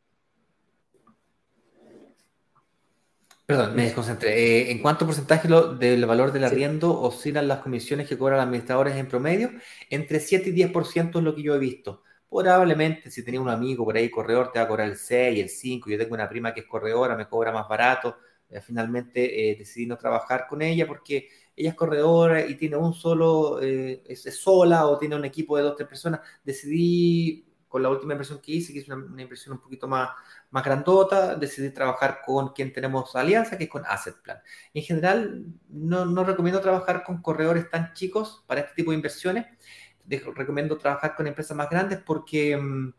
Perdón, 3.45 3.75
me 3.75 3.83
desconcentré. 3.83 4.31
Eh, 4.31 4.71
¿En 4.71 4.81
cuánto 4.81 5.05
porcentaje 5.05 5.47
del 5.47 6.05
valor 6.07 6.31
del 6.31 6.43
arriendo 6.43 6.99
oscilan 6.99 7.47
las 7.47 7.59
comisiones 7.59 8.09
que 8.09 8.17
cobran 8.17 8.37
las 8.37 8.47
administradoras 8.47 8.97
en 8.97 9.07
promedio? 9.07 9.51
Entre 9.91 10.19
7 10.19 10.49
y 10.49 10.53
10% 10.53 11.19
es 11.19 11.23
lo 11.23 11.35
que 11.35 11.43
yo 11.43 11.53
he 11.53 11.59
visto. 11.59 12.01
Probablemente 12.27 13.11
si 13.11 13.23
tenía 13.23 13.41
un 13.41 13.49
amigo 13.49 13.85
por 13.85 13.95
ahí 13.95 14.09
corredor 14.09 14.51
te 14.51 14.57
va 14.57 14.65
a 14.65 14.67
cobrar 14.67 14.89
el 14.89 14.97
6, 14.97 15.39
el 15.39 15.49
5. 15.49 15.87
Yo 15.87 15.99
tengo 15.99 16.15
una 16.15 16.27
prima 16.27 16.51
que 16.51 16.61
es 16.61 16.65
corredora, 16.65 17.15
me 17.15 17.27
cobra 17.27 17.51
más 17.51 17.67
barato. 17.67 18.17
Eh, 18.49 18.61
finalmente 18.61 19.51
eh, 19.51 19.55
decidí 19.55 19.85
no 19.85 19.97
trabajar 19.97 20.47
con 20.47 20.61
ella 20.61 20.87
porque 20.87 21.29
ella 21.55 21.69
es 21.69 21.75
corredora 21.75 22.45
y 22.45 22.55
tiene 22.55 22.77
un 22.77 22.93
solo, 22.93 23.61
eh, 23.61 24.01
es, 24.07 24.23
sola 24.39 24.87
o 24.87 24.97
tiene 24.97 25.15
un 25.15 25.25
equipo 25.25 25.55
de 25.57 25.63
dos, 25.63 25.75
tres 25.75 25.87
personas, 25.87 26.21
decidí, 26.43 27.45
con 27.67 27.83
la 27.83 27.89
última 27.89 28.13
inversión 28.13 28.39
que 28.41 28.53
hice, 28.53 28.73
que 28.73 28.79
es 28.79 28.87
una, 28.87 28.97
una, 28.97 29.21
inversión 29.21 29.53
un 29.53 29.61
poquito 29.61 29.87
más, 29.87 30.09
más 30.49 30.63
grandota, 30.63 31.35
decidí 31.35 31.69
trabajar 31.71 32.21
con 32.25 32.49
quien 32.53 32.73
tenemos 32.73 33.15
alianza, 33.15 33.57
que 33.57 33.65
es 33.65 33.69
con 33.69 33.83
Asset 33.85 34.15
Plan. 34.23 34.39
En 34.73 34.83
general, 34.83 35.45
no, 35.69 36.05
no 36.05 36.23
recomiendo 36.23 36.61
trabajar 36.61 37.03
con 37.03 37.21
corredores 37.21 37.69
tan 37.69 37.93
chicos 37.93 38.43
para 38.47 38.61
este 38.61 38.73
tipo 38.75 38.91
de 38.91 38.95
inversiones. 38.95 39.45
recomiendo 40.35 40.77
trabajar 40.77 41.15
con 41.15 41.27
empresas 41.27 41.55
más 41.55 41.69
grandes 41.69 41.99
porque 42.03 42.57
mm, 42.57 42.93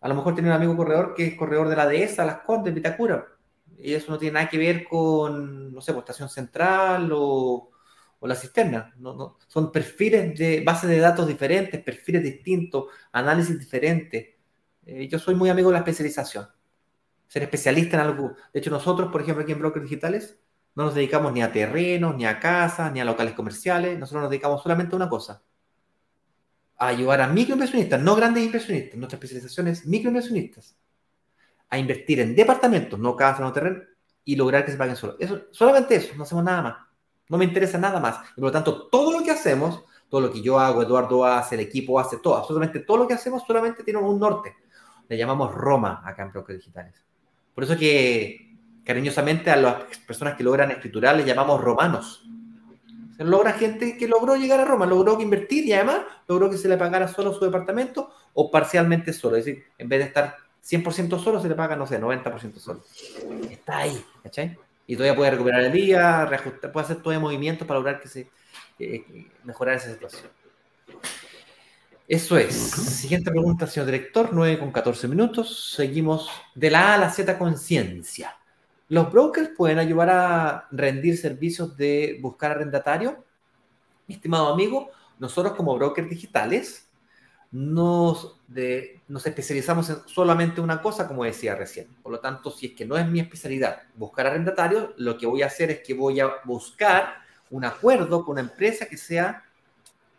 a 0.00 0.08
lo 0.08 0.14
mejor 0.14 0.34
tiene 0.34 0.50
un 0.50 0.56
amigo 0.56 0.76
corredor 0.76 1.14
que 1.14 1.26
es 1.28 1.34
corredor 1.36 1.68
de 1.68 1.76
la 1.76 1.86
dehesa, 1.86 2.24
Las 2.24 2.40
Condes, 2.40 2.74
Vitacura. 2.74 3.35
Y 3.78 3.94
eso 3.94 4.10
no 4.10 4.18
tiene 4.18 4.34
nada 4.34 4.48
que 4.48 4.58
ver 4.58 4.84
con, 4.84 5.72
no 5.72 5.80
sé, 5.80 5.92
pues, 5.92 6.02
estación 6.02 6.28
central 6.28 7.10
o, 7.12 7.70
o 8.18 8.26
la 8.26 8.34
cisterna. 8.34 8.94
No, 8.98 9.14
no, 9.14 9.38
son 9.46 9.70
perfiles 9.70 10.38
de 10.38 10.62
base 10.62 10.86
de 10.86 10.98
datos 10.98 11.26
diferentes, 11.26 11.82
perfiles 11.82 12.22
distintos, 12.22 12.86
análisis 13.12 13.58
diferentes. 13.58 14.26
Eh, 14.86 15.08
yo 15.08 15.18
soy 15.18 15.34
muy 15.34 15.50
amigo 15.50 15.68
de 15.68 15.74
la 15.74 15.80
especialización. 15.80 16.48
Ser 17.26 17.42
especialista 17.42 17.96
en 17.96 18.02
algo. 18.02 18.34
De 18.52 18.60
hecho, 18.60 18.70
nosotros, 18.70 19.10
por 19.10 19.20
ejemplo, 19.20 19.42
aquí 19.42 19.52
en 19.52 19.58
Brokers 19.58 19.84
Digitales, 19.84 20.38
no 20.74 20.84
nos 20.84 20.94
dedicamos 20.94 21.32
ni 21.32 21.42
a 21.42 21.52
terrenos, 21.52 22.16
ni 22.16 22.26
a 22.26 22.38
casas, 22.38 22.92
ni 22.92 23.00
a 23.00 23.04
locales 23.04 23.34
comerciales. 23.34 23.98
Nosotros 23.98 24.22
nos 24.22 24.30
dedicamos 24.30 24.62
solamente 24.62 24.94
a 24.94 24.96
una 24.96 25.08
cosa. 25.08 25.42
A 26.78 26.88
ayudar 26.88 27.22
a 27.22 27.28
microinversionistas, 27.28 28.00
no 28.00 28.14
grandes 28.14 28.44
inversionistas. 28.44 28.98
Nuestra 28.98 29.16
especialización 29.16 29.68
es 29.68 29.86
microinversionistas. 29.86 30.76
A 31.70 31.78
invertir 31.78 32.20
en 32.20 32.34
departamentos, 32.34 32.98
no 32.98 33.16
casas, 33.16 33.40
no 33.40 33.52
terrenos, 33.52 33.82
y 34.24 34.36
lograr 34.36 34.64
que 34.64 34.72
se 34.72 34.76
paguen 34.76 34.96
solo. 34.96 35.16
Eso, 35.18 35.42
solamente 35.50 35.96
eso, 35.96 36.14
no 36.16 36.24
hacemos 36.24 36.44
nada 36.44 36.62
más. 36.62 36.76
No 37.28 37.38
me 37.38 37.44
interesa 37.44 37.78
nada 37.78 38.00
más. 38.00 38.20
Y 38.32 38.40
por 38.40 38.44
lo 38.44 38.52
tanto, 38.52 38.88
todo 38.88 39.18
lo 39.18 39.24
que 39.24 39.30
hacemos, 39.30 39.84
todo 40.08 40.20
lo 40.20 40.32
que 40.32 40.42
yo 40.42 40.58
hago, 40.60 40.82
Eduardo 40.82 41.24
hace, 41.24 41.56
el 41.56 41.62
equipo 41.62 41.98
hace, 41.98 42.18
todo, 42.18 42.36
absolutamente 42.36 42.80
todo 42.80 42.98
lo 42.98 43.08
que 43.08 43.14
hacemos 43.14 43.42
solamente 43.46 43.82
tiene 43.82 44.00
un 44.00 44.18
norte. 44.18 44.54
Le 45.08 45.16
llamamos 45.16 45.54
Roma 45.54 46.02
acá 46.04 46.30
en 46.34 46.56
Digitales. 46.56 46.94
Por 47.54 47.64
eso 47.64 47.76
que 47.76 48.46
cariñosamente 48.84 49.50
a 49.50 49.56
las 49.56 49.98
personas 50.06 50.36
que 50.36 50.44
logran 50.44 50.70
escriturar 50.70 51.16
les 51.16 51.26
llamamos 51.26 51.60
romanos. 51.60 52.24
Se 53.16 53.24
logra 53.24 53.52
gente 53.52 53.96
que 53.96 54.06
logró 54.06 54.36
llegar 54.36 54.60
a 54.60 54.64
Roma, 54.64 54.86
logró 54.86 55.20
invertir 55.20 55.64
y 55.64 55.72
además 55.72 56.02
logró 56.28 56.50
que 56.50 56.58
se 56.58 56.68
le 56.68 56.76
pagara 56.76 57.08
solo 57.08 57.32
su 57.32 57.44
departamento 57.44 58.10
o 58.34 58.50
parcialmente 58.50 59.12
solo. 59.12 59.36
Es 59.36 59.46
decir, 59.46 59.64
en 59.78 59.88
vez 59.88 60.00
de 60.00 60.04
estar 60.06 60.36
100% 60.68 61.22
solo, 61.22 61.40
se 61.40 61.48
le 61.48 61.54
paga, 61.54 61.76
no 61.76 61.86
sé, 61.86 62.00
90% 62.00 62.58
solo. 62.58 62.82
Está 63.50 63.78
ahí, 63.78 64.04
¿cachai? 64.22 64.58
y 64.86 64.94
todavía 64.94 65.16
puede 65.16 65.30
recuperar 65.32 65.62
el 65.62 65.72
día, 65.72 66.26
reajustar, 66.26 66.70
puede 66.70 66.84
hacer 66.84 67.02
todo 67.02 67.18
movimientos 67.20 67.66
para 67.66 67.80
lograr 67.80 68.00
que 68.00 68.08
se 68.08 68.30
mejorar 69.44 69.76
esa 69.76 69.90
situación. 69.90 70.30
Eso 72.06 72.38
es. 72.38 72.54
Siguiente 72.54 73.30
pregunta, 73.30 73.66
señor 73.66 73.86
director, 73.86 74.28
9 74.32 74.58
con 74.58 74.70
14 74.70 75.08
minutos. 75.08 75.72
Seguimos 75.74 76.30
de 76.54 76.70
la 76.70 76.92
A 76.92 76.94
a 76.94 76.98
la 76.98 77.10
Z 77.10 77.36
conciencia. 77.36 78.36
¿Los 78.88 79.10
brokers 79.10 79.50
pueden 79.56 79.78
ayudar 79.78 80.10
a 80.10 80.68
rendir 80.70 81.16
servicios 81.16 81.76
de 81.76 82.18
buscar 82.20 82.52
arrendatario? 82.52 83.24
Mi 84.06 84.14
estimado 84.14 84.52
amigo, 84.52 84.90
nosotros 85.18 85.54
como 85.56 85.74
brokers 85.74 86.08
digitales 86.08 86.85
nos, 87.56 88.36
nos 89.08 89.26
especializamos 89.26 89.88
en 89.88 89.96
solamente 90.06 90.60
una 90.60 90.82
cosa, 90.82 91.08
como 91.08 91.24
decía 91.24 91.54
recién. 91.54 91.88
Por 92.02 92.12
lo 92.12 92.20
tanto, 92.20 92.50
si 92.50 92.66
es 92.66 92.72
que 92.72 92.84
no 92.84 92.98
es 92.98 93.08
mi 93.08 93.18
especialidad 93.18 93.84
buscar 93.94 94.26
arrendatarios, 94.26 94.90
lo 94.98 95.16
que 95.16 95.26
voy 95.26 95.40
a 95.40 95.46
hacer 95.46 95.70
es 95.70 95.80
que 95.80 95.94
voy 95.94 96.20
a 96.20 96.34
buscar 96.44 97.14
un 97.48 97.64
acuerdo 97.64 98.26
con 98.26 98.32
una 98.32 98.42
empresa 98.42 98.84
que 98.84 98.98
sea 98.98 99.42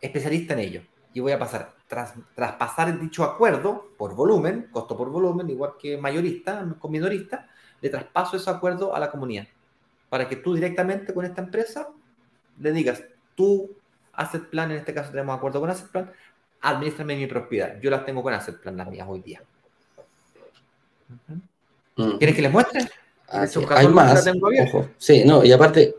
especialista 0.01 0.53
en 0.53 0.59
ello. 0.59 0.81
Y 1.13 1.19
voy 1.19 1.31
a 1.31 1.37
pasar, 1.37 1.75
tras, 1.87 2.15
traspasar 2.33 2.99
dicho 2.99 3.23
acuerdo 3.23 3.91
por 3.99 4.15
volumen, 4.15 4.69
costo 4.71 4.97
por 4.97 5.11
volumen, 5.11 5.47
igual 5.47 5.73
que 5.79 5.95
mayorista, 5.95 6.65
con 6.79 6.91
minorista, 6.91 7.47
le 7.81 7.89
traspaso 7.89 8.37
ese 8.37 8.49
acuerdo 8.49 8.95
a 8.95 8.99
la 8.99 9.11
comunidad. 9.11 9.47
Para 10.09 10.27
que 10.27 10.37
tú 10.37 10.55
directamente 10.55 11.13
con 11.13 11.23
esta 11.23 11.43
empresa 11.43 11.89
le 12.59 12.71
digas, 12.71 13.03
tú, 13.35 13.69
Asset 14.13 14.49
Plan, 14.49 14.71
en 14.71 14.77
este 14.77 14.95
caso 14.95 15.11
tenemos 15.11 15.37
acuerdo 15.37 15.59
con 15.59 15.69
Asset 15.69 15.89
Plan, 15.89 16.11
administrame 16.61 17.15
mi 17.15 17.27
propiedad. 17.27 17.79
Yo 17.81 17.89
las 17.89 18.05
tengo 18.05 18.23
con 18.23 18.33
Asset 18.33 18.59
Plan, 18.59 18.77
las 18.77 18.89
mías 18.89 19.07
hoy 19.09 19.21
día. 19.21 19.41
¿Quieres 22.19 22.35
que 22.35 22.41
les 22.41 22.51
muestre? 22.51 22.81
Ah, 23.29 23.45
hay 23.71 23.87
más. 23.87 24.25
Sí, 24.97 25.23
no, 25.25 25.43
y 25.43 25.51
aparte, 25.51 25.95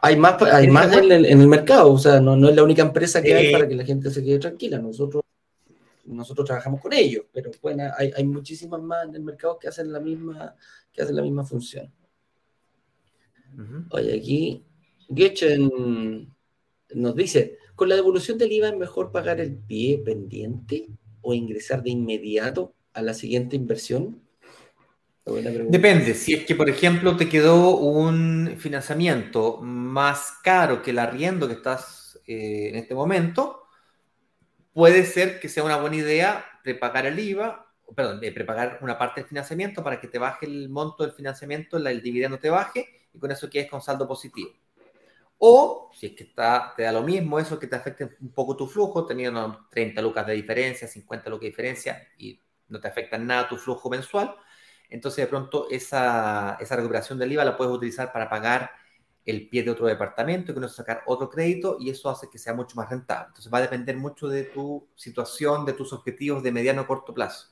Hay 0.00 0.16
más, 0.16 0.40
hay 0.42 0.68
más 0.68 0.92
en 0.92 1.10
el, 1.10 1.48
mercado, 1.48 1.92
o 1.92 1.98
sea, 1.98 2.20
no, 2.20 2.36
no, 2.36 2.48
es 2.48 2.56
la 2.56 2.62
única 2.62 2.82
empresa 2.82 3.20
que 3.20 3.34
hay 3.34 3.52
para 3.52 3.66
que 3.66 3.74
la 3.74 3.84
gente 3.84 4.10
se 4.10 4.22
quede 4.22 4.38
tranquila. 4.38 4.78
Nosotros, 4.78 5.24
nosotros 6.04 6.46
trabajamos 6.46 6.80
con 6.80 6.92
ellos, 6.92 7.24
pero 7.32 7.50
bueno, 7.60 7.84
hay, 7.96 8.12
hay 8.16 8.24
muchísimas 8.24 8.80
más 8.80 9.06
en 9.06 9.16
el 9.16 9.22
mercado 9.22 9.58
que 9.58 9.68
hacen 9.68 9.92
la 9.92 10.00
misma, 10.00 10.54
que 10.92 11.02
hacen 11.02 11.16
la 11.16 11.22
misma 11.22 11.44
función. 11.44 11.92
Oye, 13.90 14.14
aquí 14.14 14.62
Getchen 15.12 16.32
nos 16.94 17.16
dice, 17.16 17.58
con 17.78 17.88
la 17.88 17.94
devolución 17.94 18.38
del 18.38 18.50
IVA 18.50 18.70
es 18.70 18.76
mejor 18.76 19.12
pagar 19.12 19.40
el 19.40 19.54
pie 19.54 20.02
pendiente 20.04 20.88
o 21.20 21.32
ingresar 21.32 21.80
de 21.84 21.90
inmediato 21.90 22.74
a 22.92 23.02
la 23.02 23.14
siguiente 23.14 23.54
inversión. 23.54 24.20
Depende, 25.24 26.14
si 26.14 26.34
es 26.34 26.44
que 26.44 26.56
por 26.56 26.68
ejemplo 26.68 27.16
te 27.16 27.28
quedó 27.28 27.76
un 27.76 28.56
financiamiento 28.58 29.58
más 29.62 30.32
caro 30.42 30.82
que 30.82 30.90
el 30.90 30.98
arriendo 30.98 31.46
que 31.46 31.54
estás 31.54 32.18
eh, 32.26 32.70
en 32.70 32.74
este 32.74 32.96
momento, 32.96 33.62
puede 34.72 35.04
ser 35.04 35.38
que 35.38 35.48
sea 35.48 35.62
una 35.62 35.76
buena 35.76 35.98
idea 35.98 36.44
prepagar 36.64 37.06
el 37.06 37.16
IVA, 37.16 37.72
perdón, 37.94 38.18
de 38.18 38.32
prepagar 38.32 38.80
una 38.82 38.98
parte 38.98 39.20
del 39.20 39.28
financiamiento 39.28 39.84
para 39.84 40.00
que 40.00 40.08
te 40.08 40.18
baje 40.18 40.46
el 40.46 40.68
monto 40.68 41.04
del 41.04 41.12
financiamiento, 41.12 41.76
el 41.76 42.02
dividendo 42.02 42.40
te 42.40 42.50
baje 42.50 42.88
y 43.14 43.20
con 43.20 43.30
eso 43.30 43.48
quedes 43.48 43.70
con 43.70 43.80
saldo 43.80 44.08
positivo. 44.08 44.50
O 45.38 45.90
si 45.94 46.06
es 46.06 46.12
que 46.12 46.24
te 46.24 46.82
da 46.82 46.92
lo 46.92 47.02
mismo 47.02 47.38
eso 47.38 47.58
que 47.58 47.68
te 47.68 47.76
afecte 47.76 48.16
un 48.20 48.32
poco 48.32 48.56
tu 48.56 48.66
flujo, 48.66 49.06
teniendo 49.06 49.66
30 49.70 50.02
lucas 50.02 50.26
de 50.26 50.34
diferencia, 50.34 50.88
50 50.88 51.30
lucas 51.30 51.42
de 51.42 51.48
diferencia 51.48 52.08
y 52.18 52.40
no 52.68 52.80
te 52.80 52.88
afecta 52.88 53.18
nada 53.18 53.48
tu 53.48 53.56
flujo 53.56 53.88
mensual, 53.88 54.34
entonces 54.90 55.24
de 55.24 55.28
pronto 55.28 55.68
esa, 55.70 56.56
esa 56.60 56.76
recuperación 56.76 57.18
del 57.18 57.32
IVA 57.32 57.44
la 57.44 57.56
puedes 57.56 57.72
utilizar 57.72 58.12
para 58.12 58.28
pagar 58.28 58.70
el 59.24 59.48
pie 59.48 59.62
de 59.62 59.70
otro 59.70 59.86
departamento, 59.86 60.54
que 60.54 60.60
no 60.60 60.68
sacar 60.68 61.02
otro 61.06 61.28
crédito 61.28 61.76
y 61.78 61.90
eso 61.90 62.08
hace 62.10 62.28
que 62.30 62.38
sea 62.38 62.54
mucho 62.54 62.76
más 62.76 62.88
rentable. 62.88 63.28
Entonces 63.28 63.52
va 63.52 63.58
a 63.58 63.62
depender 63.62 63.96
mucho 63.96 64.28
de 64.28 64.44
tu 64.44 64.88
situación, 64.96 65.64
de 65.66 65.74
tus 65.74 65.92
objetivos 65.92 66.42
de 66.42 66.52
mediano 66.52 66.82
o 66.82 66.86
corto 66.86 67.14
plazo 67.14 67.48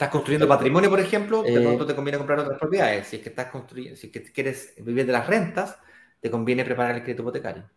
estás 0.00 0.12
construyendo 0.12 0.48
patrimonio, 0.48 0.88
por 0.88 0.98
ejemplo, 0.98 1.42
de 1.42 1.54
eh, 1.54 1.60
pronto 1.60 1.84
te 1.84 1.94
conviene 1.94 2.16
comprar 2.16 2.38
otras 2.38 2.58
propiedades. 2.58 3.06
Si 3.06 3.16
es 3.16 3.22
que 3.22 3.28
estás 3.28 3.50
construyendo, 3.50 3.98
si 3.98 4.06
es 4.06 4.12
que 4.14 4.22
quieres 4.32 4.72
vivir 4.78 5.04
de 5.04 5.12
las 5.12 5.26
rentas, 5.26 5.76
te 6.20 6.30
conviene 6.30 6.64
preparar 6.64 6.96
el 6.96 7.02
crédito 7.02 7.20
hipotecario. 7.20 7.70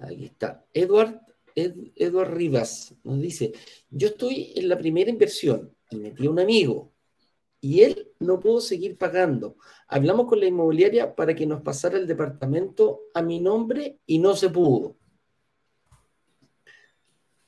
Ahí 0.00 0.26
está. 0.26 0.64
Edward, 0.72 1.22
Edward 1.56 2.32
Rivas 2.32 2.94
nos 3.02 3.20
dice: 3.20 3.52
Yo 3.90 4.08
estoy 4.08 4.52
en 4.54 4.68
la 4.68 4.78
primera 4.78 5.10
inversión 5.10 5.74
y 5.90 5.96
metí 5.96 6.26
a 6.28 6.30
un 6.30 6.38
amigo 6.38 6.92
y 7.60 7.80
él 7.80 8.12
no 8.20 8.38
pudo 8.38 8.60
seguir 8.60 8.96
pagando. 8.96 9.56
Hablamos 9.88 10.28
con 10.28 10.38
la 10.38 10.46
inmobiliaria 10.46 11.16
para 11.16 11.34
que 11.34 11.46
nos 11.46 11.62
pasara 11.62 11.98
el 11.98 12.06
departamento 12.06 13.00
a 13.12 13.22
mi 13.22 13.40
nombre 13.40 13.98
y 14.06 14.20
no 14.20 14.36
se 14.36 14.50
pudo. 14.50 14.98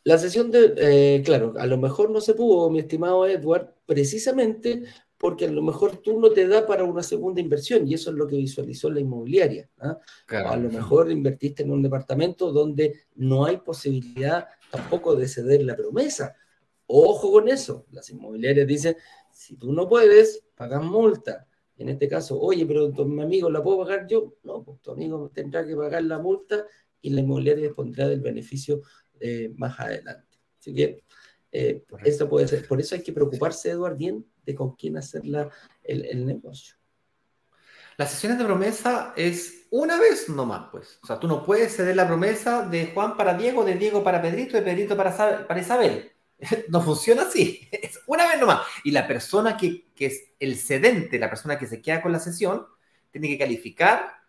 La 0.05 0.18
sesión 0.18 0.50
de, 0.50 0.74
eh, 0.76 1.22
claro, 1.24 1.55
a 1.59 1.66
lo 1.66 1.78
mejor 1.78 2.11
no 2.11 2.20
se 2.20 2.34
pudo, 2.34 2.68
mi 2.70 2.80
estimado 2.80 3.26
Edward, 3.26 3.74
precisamente 3.86 4.84
porque 5.24 5.46
a 5.46 5.50
lo 5.50 5.62
mejor 5.62 5.96
tú 5.96 6.20
no 6.20 6.30
te 6.30 6.46
da 6.46 6.66
para 6.66 6.84
una 6.84 7.02
segunda 7.02 7.40
inversión 7.40 7.88
y 7.88 7.94
eso 7.94 8.11
es 8.11 8.16
lo 8.16 8.26
que 8.26 8.36
visualizó 8.36 8.90
la 8.90 9.00
inmobiliaria. 9.00 9.70
¿ah? 9.78 9.98
A 10.28 10.57
lo 10.59 10.68
mejor 10.70 11.11
invertiste 11.11 11.62
en 11.62 11.70
un 11.70 11.82
departamento 11.82 12.52
donde 12.52 13.07
no 13.14 13.46
hay 13.46 13.57
posibilidad 13.57 14.46
tampoco 14.70 15.16
de 15.16 15.26
ceder 15.26 15.62
la 15.62 15.76
promesa. 15.76 16.36
Ojo 16.86 17.32
con 17.32 17.48
eso. 17.48 17.86
Las 17.90 18.11
inmobiliarias 18.11 18.66
dicen, 18.66 18.96
si 19.32 19.57
tú 19.57 19.72
no 19.72 19.88
puedes, 19.88 20.44
pagas 20.55 20.84
multa. 20.84 21.46
En 21.78 21.88
este 21.88 22.07
caso, 22.07 22.38
oye, 22.38 22.66
pero 22.66 22.92
tu, 22.92 23.07
mi 23.07 23.22
amigo 23.22 23.48
la 23.48 23.62
puedo 23.62 23.78
pagar 23.78 24.07
yo. 24.07 24.34
No, 24.42 24.62
pues 24.62 24.82
tu 24.82 24.90
amigo 24.90 25.30
tendrá 25.32 25.66
que 25.66 25.74
pagar 25.74 26.05
la 26.05 26.18
multa 26.18 26.66
y 27.00 27.11
la 27.11 27.20
inmobiliaria 27.20 27.68
dispondrá 27.68 28.09
del 28.09 28.20
beneficio 28.20 28.82
eh, 29.21 29.53
más 29.57 29.79
adelante. 29.79 30.39
Así 30.59 30.75
que 30.75 31.03
eh, 31.53 31.85
eso 32.05 32.29
puede 32.29 32.49
ser. 32.49 32.67
Por 32.67 32.81
eso 32.81 32.95
hay 32.97 33.03
que 33.03 33.12
preocuparse, 33.12 33.71
Eduardo, 33.71 33.97
bien 33.97 34.27
de 34.45 34.55
con 34.55 34.75
quién 34.75 34.97
hacer 34.97 35.23
el, 35.85 36.27
negocio. 36.27 36.75
Las 37.97 38.11
sesiones 38.11 38.39
de 38.39 38.45
promesa 38.45 39.15
es 39.17 39.69
una 39.71 39.99
vez 39.99 40.29
nomás, 40.29 40.69
pues. 40.73 40.99
O 41.03 41.07
sea, 41.07 41.21
tú 41.21 41.29
no 41.29 41.45
puedes 41.45 41.77
ceder 41.77 41.95
la 41.95 42.09
promesa 42.09 42.67
de 42.69 42.87
Juan 42.87 43.17
para 43.17 43.35
Diego, 43.35 43.65
de 43.65 43.77
Diego 43.77 44.03
para 44.03 44.21
Pedrito, 44.21 44.57
de 44.57 44.62
Pedrito 44.62 44.97
para, 44.97 45.47
para 45.47 45.61
Isabel. 45.61 46.11
No 46.69 46.83
funciona 46.83 47.23
así. 47.23 47.69
Es 47.73 48.01
una 48.07 48.27
vez 48.29 48.41
nomás. 48.41 48.62
Y 48.83 48.91
la 48.91 49.07
persona 49.07 49.57
que, 49.57 49.87
que 49.95 50.07
es 50.07 50.33
el 50.41 50.57
cedente, 50.57 51.19
la 51.19 51.31
persona 51.31 51.57
que 51.57 51.67
se 51.67 51.81
queda 51.81 52.03
con 52.03 52.11
la 52.11 52.19
sesión, 52.19 52.67
tiene 53.12 53.29
que 53.29 53.39
calificar 53.39 54.25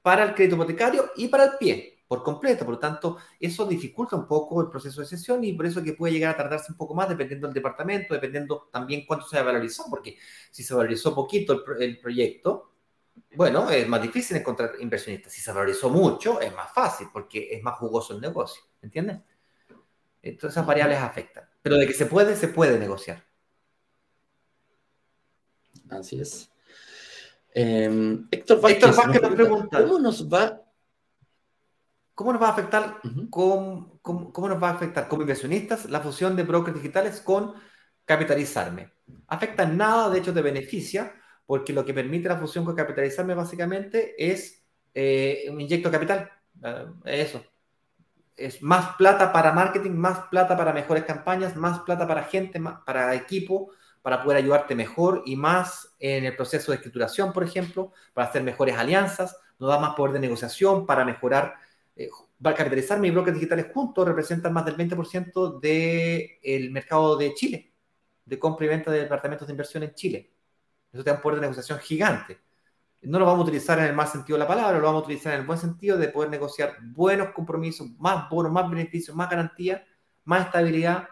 para 0.00 0.24
el 0.24 0.34
crédito 0.34 0.56
hipotecario 0.56 1.10
y 1.16 1.28
para 1.28 1.44
el 1.44 1.50
pie 1.58 1.99
por 2.10 2.24
completo. 2.24 2.64
Por 2.64 2.74
lo 2.74 2.80
tanto, 2.80 3.18
eso 3.38 3.64
dificulta 3.64 4.16
un 4.16 4.26
poco 4.26 4.60
el 4.60 4.68
proceso 4.68 5.00
de 5.00 5.06
sesión 5.06 5.44
y 5.44 5.52
por 5.52 5.64
eso 5.66 5.80
que 5.80 5.92
puede 5.92 6.12
llegar 6.12 6.34
a 6.34 6.36
tardarse 6.36 6.72
un 6.72 6.76
poco 6.76 6.92
más 6.92 7.08
dependiendo 7.08 7.46
del 7.46 7.54
departamento, 7.54 8.14
dependiendo 8.14 8.68
también 8.72 9.06
cuánto 9.06 9.28
se 9.28 9.40
valorizó, 9.40 9.84
porque 9.88 10.18
si 10.50 10.64
se 10.64 10.74
valorizó 10.74 11.14
poquito 11.14 11.64
el, 11.78 12.00
proyecto, 12.00 12.72
bueno, 13.36 13.70
es 13.70 13.86
más 13.86 14.02
difícil 14.02 14.36
encontrar 14.36 14.72
inversionistas. 14.80 15.32
Si 15.32 15.40
se 15.40 15.52
valorizó 15.52 15.88
mucho, 15.88 16.40
es 16.40 16.52
más 16.52 16.72
fácil 16.72 17.06
porque 17.12 17.48
es 17.52 17.62
más 17.62 17.78
jugoso 17.78 18.12
el 18.12 18.20
negocio, 18.20 18.60
¿entiendes? 18.82 19.20
Entonces 20.20 20.56
esas 20.56 20.66
variables 20.66 20.98
afectan. 20.98 21.48
Pero 21.62 21.76
de 21.76 21.86
que 21.86 21.94
se 21.94 22.06
puede, 22.06 22.34
se 22.34 22.48
puede 22.48 22.76
negociar. 22.76 23.24
Así 25.88 26.20
es. 26.20 26.50
Em, 27.54 28.26
Héctor 28.32 28.60
Vázquez, 28.60 28.82
Héctor 28.82 29.22
nos 29.22 29.34
pregunta, 29.34 29.80
¿cómo 29.80 29.98
nos 30.00 30.28
va 30.28 30.69
¿Cómo 32.20 32.34
nos 32.34 32.42
va 32.42 32.48
a 32.48 32.52
afectar, 32.52 33.00
cómo, 33.30 33.98
nos 34.02 34.62
va 34.62 34.68
a 34.68 34.72
afectar 34.72 35.08
como 35.08 35.22
inversionistas 35.22 35.88
la 35.88 36.00
fusión 36.00 36.36
de 36.36 36.42
brokers 36.42 36.76
digitales 36.76 37.22
con 37.22 37.54
capitalizarme? 38.04 38.92
Afecta 39.26 39.64
nada, 39.64 40.10
de 40.10 40.18
hecho 40.18 40.34
te 40.34 40.42
beneficia, 40.42 41.14
porque 41.46 41.72
lo 41.72 41.82
que 41.82 41.94
permite 41.94 42.28
la 42.28 42.36
fusión 42.36 42.66
con 42.66 42.76
capitalizarme 42.76 43.32
básicamente 43.32 44.14
es 44.18 44.62
eh, 44.92 45.46
un 45.50 45.62
inyecto 45.62 45.88
de 45.88 45.92
capital. 45.96 46.30
Eh, 46.62 47.22
eso. 47.22 47.42
Es 48.36 48.62
más 48.62 48.96
plata 48.96 49.32
para 49.32 49.52
marketing, 49.52 49.92
más 49.92 50.18
plata 50.30 50.58
para 50.58 50.74
mejores 50.74 51.04
campañas, 51.04 51.56
más 51.56 51.78
plata 51.80 52.06
para 52.06 52.24
gente, 52.24 52.60
para 52.84 53.14
equipo, 53.14 53.70
para 54.02 54.22
poder 54.22 54.36
ayudarte 54.36 54.74
mejor 54.74 55.22
y 55.24 55.36
más 55.36 55.96
en 55.98 56.26
el 56.26 56.36
proceso 56.36 56.70
de 56.70 56.76
escrituración, 56.76 57.32
por 57.32 57.44
ejemplo, 57.44 57.92
para 58.12 58.28
hacer 58.28 58.42
mejores 58.42 58.76
alianzas, 58.76 59.38
nos 59.58 59.70
da 59.70 59.78
más 59.78 59.94
poder 59.94 60.12
de 60.12 60.20
negociación 60.20 60.84
para 60.84 61.06
mejorar 61.06 61.69
eh, 62.00 62.08
va 62.44 62.52
a 62.52 62.54
capitalizar 62.54 62.98
mis 62.98 63.12
brokers 63.12 63.34
digitales 63.34 63.66
juntos 63.74 64.08
representan 64.08 64.54
más 64.54 64.64
del 64.64 64.74
20% 64.74 65.60
del 65.60 66.70
mercado 66.70 67.14
de 67.18 67.34
Chile, 67.34 67.74
de 68.24 68.38
compra 68.38 68.64
y 68.64 68.68
venta 68.70 68.90
de 68.90 69.00
departamentos 69.00 69.46
de 69.46 69.52
inversión 69.52 69.82
en 69.82 69.92
Chile. 69.94 70.32
Eso 70.90 71.04
te 71.04 71.10
da 71.10 71.16
un 71.16 71.22
poder 71.22 71.36
de 71.36 71.42
negociación 71.42 71.78
gigante. 71.78 72.40
No 73.02 73.18
lo 73.18 73.26
vamos 73.26 73.40
a 73.40 73.42
utilizar 73.44 73.78
en 73.80 73.84
el 73.84 73.94
mal 73.94 74.08
sentido 74.08 74.38
de 74.38 74.44
la 74.44 74.48
palabra, 74.48 74.78
lo 74.78 74.86
vamos 74.86 75.02
a 75.02 75.04
utilizar 75.04 75.34
en 75.34 75.40
el 75.40 75.46
buen 75.46 75.58
sentido 75.58 75.98
de 75.98 76.08
poder 76.08 76.30
negociar 76.30 76.78
buenos 76.82 77.34
compromisos, 77.34 77.90
más 77.98 78.30
bonos, 78.30 78.50
más 78.50 78.70
beneficios, 78.70 79.14
más 79.14 79.28
garantía, 79.28 79.84
más 80.24 80.46
estabilidad, 80.46 81.06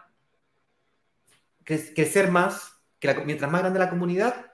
crecer 1.63 2.31
más, 2.31 2.81
que 2.99 3.13
mientras 3.25 3.51
más 3.51 3.61
grande 3.61 3.77
la 3.77 3.91
comunidad, 3.91 4.47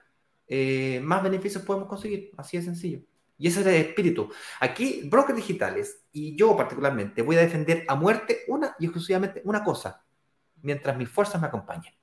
eh, 0.46 1.00
más 1.02 1.22
beneficios 1.22 1.64
podemos 1.64 1.88
conseguir. 1.88 2.30
Así 2.36 2.58
de 2.58 2.62
sencillo. 2.62 3.00
Y 3.38 3.48
ese 3.48 3.60
es 3.60 3.66
el 3.66 3.74
espíritu. 3.74 4.30
Aquí, 4.60 5.08
brokers 5.08 5.36
digitales, 5.36 6.04
y 6.12 6.36
yo 6.36 6.56
particularmente, 6.56 7.22
voy 7.22 7.36
a 7.36 7.40
defender 7.40 7.84
a 7.88 7.94
muerte 7.94 8.44
una 8.48 8.74
y 8.78 8.86
exclusivamente 8.86 9.42
una 9.44 9.62
cosa, 9.62 10.04
mientras 10.62 10.96
mis 10.96 11.08
fuerzas 11.08 11.40
me 11.40 11.46
acompañen. 11.46 11.94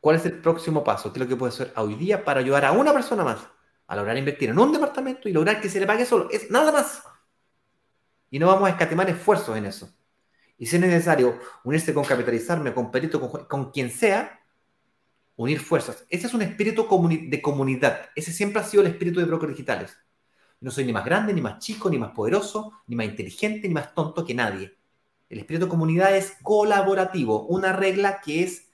¿Cuál 0.00 0.16
es 0.16 0.26
el 0.26 0.40
próximo 0.40 0.82
paso? 0.82 1.12
¿Qué 1.12 1.18
es 1.18 1.24
lo 1.24 1.28
que 1.28 1.36
puedo 1.36 1.52
hacer 1.52 1.72
hoy 1.76 1.94
día 1.94 2.24
para 2.24 2.40
ayudar 2.40 2.64
a 2.64 2.72
una 2.72 2.92
persona 2.92 3.22
más 3.22 3.40
a 3.86 3.96
lograr 3.96 4.16
invertir 4.16 4.48
en 4.50 4.58
un 4.58 4.72
departamento 4.72 5.28
y 5.28 5.32
lograr 5.32 5.60
que 5.60 5.68
se 5.68 5.78
le 5.78 5.86
pague 5.86 6.06
solo? 6.06 6.28
Es 6.30 6.50
nada 6.50 6.72
más. 6.72 7.02
Y 8.30 8.38
no 8.38 8.46
vamos 8.46 8.68
a 8.68 8.72
escatimar 8.72 9.08
esfuerzos 9.10 9.56
en 9.56 9.66
eso. 9.66 9.92
Y 10.56 10.66
si 10.66 10.76
es 10.76 10.82
necesario 10.82 11.38
unirse 11.64 11.92
con 11.92 12.04
capitalizarme, 12.04 12.72
con 12.72 12.90
perito, 12.90 13.46
con 13.48 13.70
quien 13.70 13.90
sea, 13.90 14.39
unir 15.40 15.58
fuerzas. 15.58 16.04
Ese 16.10 16.26
es 16.26 16.34
un 16.34 16.42
espíritu 16.42 16.86
de 17.08 17.40
comunidad. 17.40 18.10
Ese 18.14 18.30
siempre 18.30 18.60
ha 18.60 18.64
sido 18.64 18.82
el 18.82 18.90
espíritu 18.90 19.20
de 19.20 19.26
brokers 19.26 19.52
digitales. 19.52 19.96
No 20.60 20.70
soy 20.70 20.84
ni 20.84 20.92
más 20.92 21.04
grande, 21.04 21.32
ni 21.32 21.40
más 21.40 21.58
chico, 21.60 21.88
ni 21.88 21.98
más 21.98 22.10
poderoso, 22.10 22.72
ni 22.86 22.94
más 22.94 23.06
inteligente, 23.06 23.66
ni 23.66 23.72
más 23.72 23.94
tonto 23.94 24.26
que 24.26 24.34
nadie. 24.34 24.76
El 25.30 25.38
espíritu 25.38 25.64
de 25.64 25.70
comunidad 25.70 26.14
es 26.14 26.36
colaborativo. 26.42 27.46
Una 27.46 27.72
regla 27.72 28.20
que 28.20 28.42
es 28.42 28.68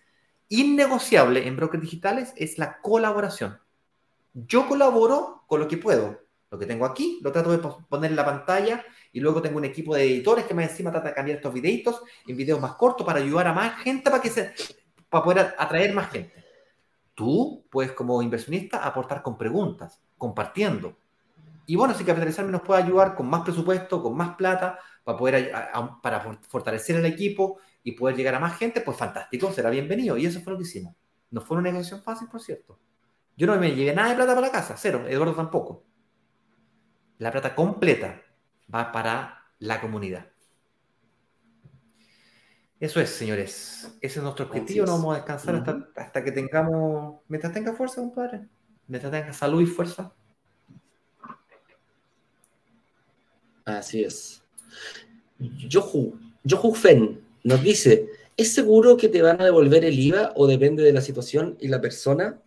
innegociable 0.48 1.46
en 1.46 1.54
brokers 1.54 1.84
digitales 1.84 2.32
es 2.36 2.58
la 2.58 2.80
colaboración. 2.80 3.60
Yo 4.34 4.66
colaboro 4.66 5.44
con 5.46 5.60
lo 5.60 5.68
que 5.68 5.76
puedo. 5.76 6.20
Lo 6.50 6.58
que 6.58 6.66
tengo 6.66 6.84
aquí 6.84 7.20
lo 7.22 7.30
trato 7.30 7.52
de 7.52 7.58
poner 7.58 8.10
en 8.10 8.16
la 8.16 8.24
pantalla 8.24 8.84
y 9.12 9.20
luego 9.20 9.40
tengo 9.40 9.58
un 9.58 9.64
equipo 9.64 9.94
de 9.94 10.02
editores 10.02 10.46
que 10.46 10.54
más 10.54 10.68
encima 10.68 10.90
trata 10.90 11.08
de 11.10 11.14
cambiar 11.14 11.36
estos 11.36 11.54
videitos 11.54 12.02
en 12.26 12.36
videos 12.36 12.60
más 12.60 12.74
cortos 12.74 13.06
para 13.06 13.20
ayudar 13.20 13.46
a 13.46 13.52
más 13.52 13.80
gente 13.82 14.10
para 14.10 14.20
que 14.20 14.30
se 14.30 14.52
para 15.08 15.22
poder 15.22 15.54
atraer 15.58 15.94
más 15.94 16.10
gente. 16.10 16.45
Tú 17.16 17.64
puedes 17.70 17.92
como 17.92 18.20
inversionista 18.20 18.84
aportar 18.84 19.22
con 19.22 19.38
preguntas, 19.38 20.02
compartiendo. 20.18 20.98
Y 21.64 21.74
bueno, 21.74 21.94
si 21.94 22.04
capitalizarme 22.04 22.52
nos 22.52 22.60
puede 22.60 22.82
ayudar 22.82 23.14
con 23.14 23.28
más 23.28 23.40
presupuesto, 23.40 24.02
con 24.02 24.14
más 24.14 24.36
plata, 24.36 24.78
para 25.02 25.16
poder 25.16 25.52
para 26.02 26.20
fortalecer 26.20 26.96
el 26.96 27.06
equipo 27.06 27.58
y 27.82 27.92
poder 27.92 28.16
llegar 28.16 28.34
a 28.34 28.38
más 28.38 28.58
gente, 28.58 28.82
pues 28.82 28.98
fantástico, 28.98 29.50
será 29.50 29.70
bienvenido. 29.70 30.18
Y 30.18 30.26
eso 30.26 30.42
fue 30.42 30.52
lo 30.52 30.58
que 30.58 30.64
hicimos. 30.64 30.94
No 31.30 31.40
fue 31.40 31.56
una 31.56 31.70
negociación 31.70 32.02
fácil, 32.02 32.28
por 32.28 32.42
cierto. 32.42 32.78
Yo 33.34 33.46
no 33.46 33.56
me 33.56 33.74
llevé 33.74 33.94
nada 33.94 34.10
de 34.10 34.16
plata 34.16 34.34
para 34.34 34.46
la 34.48 34.52
casa, 34.52 34.74
cero. 34.76 35.06
Eduardo 35.08 35.34
tampoco. 35.34 35.84
La 37.16 37.32
plata 37.32 37.54
completa 37.54 38.20
va 38.72 38.92
para 38.92 39.42
la 39.58 39.80
comunidad. 39.80 40.26
Eso 42.78 43.00
es, 43.00 43.08
señores. 43.10 43.96
Ese 44.00 44.18
es 44.18 44.22
nuestro 44.22 44.46
objetivo. 44.46 44.84
No 44.84 44.92
vamos 44.92 45.14
a 45.14 45.16
descansar 45.18 45.86
hasta, 45.96 46.22
que 46.22 46.32
tengamos. 46.32 47.20
Mientras 47.28 47.52
tenga 47.52 47.72
fuerza, 47.72 48.02
compadre. 48.02 48.46
Mientras 48.86 49.10
tenga 49.10 49.32
salud 49.32 49.62
y 49.62 49.66
fuerza. 49.66 50.12
Así 53.64 54.04
es. 54.04 54.42
Yohu, 55.38 56.18
Yohu 56.44 56.74
Fen 56.74 57.20
nos 57.44 57.62
dice: 57.62 58.08
¿Es 58.36 58.52
seguro 58.52 58.96
que 58.96 59.08
te 59.08 59.22
van 59.22 59.40
a 59.40 59.44
devolver 59.44 59.84
el 59.84 59.98
IVA 59.98 60.32
o 60.36 60.46
depende 60.46 60.82
de 60.82 60.92
la 60.92 61.00
situación 61.00 61.56
y 61.60 61.68
la 61.68 61.80
persona? 61.80 62.42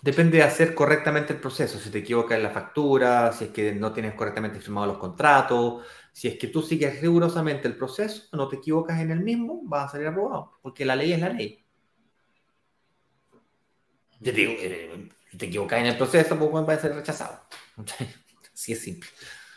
Depende 0.00 0.38
de 0.38 0.44
hacer 0.44 0.74
correctamente 0.74 1.34
el 1.34 1.40
proceso. 1.40 1.78
Si 1.78 1.90
te 1.90 1.98
equivocas 1.98 2.36
en 2.36 2.42
la 2.42 2.50
factura, 2.50 3.32
si 3.32 3.44
es 3.44 3.50
que 3.50 3.74
no 3.74 3.92
tienes 3.92 4.14
correctamente 4.14 4.60
firmados 4.60 4.88
los 4.88 4.98
contratos, 4.98 5.84
si 6.16 6.28
es 6.28 6.38
que 6.38 6.46
tú 6.46 6.62
sigues 6.62 6.98
rigurosamente 7.02 7.68
el 7.68 7.76
proceso, 7.76 8.22
no 8.32 8.48
te 8.48 8.56
equivocas 8.56 9.02
en 9.02 9.10
el 9.10 9.20
mismo, 9.20 9.60
vas 9.64 9.90
a 9.90 9.92
salir 9.92 10.06
aprobado, 10.06 10.58
porque 10.62 10.86
la 10.86 10.96
ley 10.96 11.12
es 11.12 11.20
la 11.20 11.28
ley. 11.28 11.62
Te 14.22 14.32
digo, 14.32 14.54
eh, 14.56 15.10
te 15.36 15.44
equivocas 15.44 15.78
en 15.78 15.86
el 15.88 15.96
proceso, 15.98 16.38
pues 16.38 16.66
va 16.66 16.72
a 16.72 16.78
ser 16.78 16.94
rechazado. 16.94 17.42
Así 18.54 18.72
es 18.72 18.80
simple. 18.80 19.10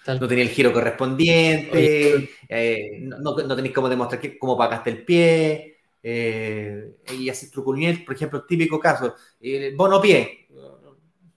No 0.05 0.28
tenía 0.28 0.43
el 0.43 0.49
giro 0.49 0.74
correspondiente, 0.74 2.30
eh, 2.49 2.99
no, 3.03 3.22
no, 3.22 3.55
tenéis 3.55 3.74
cómo 3.74 3.88
demostrar 3.88 4.20
que, 4.20 4.38
cómo 4.38 4.57
pagaste 4.57 4.89
el 4.89 5.05
pie, 5.05 5.78
eh, 6.03 6.97
y 7.18 7.30
así 7.30 7.49
trucuniel, 7.49 8.03
por 8.03 8.16
ejemplo, 8.16 8.39
el 8.39 8.45
típico 8.45 8.82
caso, 8.82 9.16
el 9.39 9.78
bono 9.78 10.01
pie, 10.01 10.49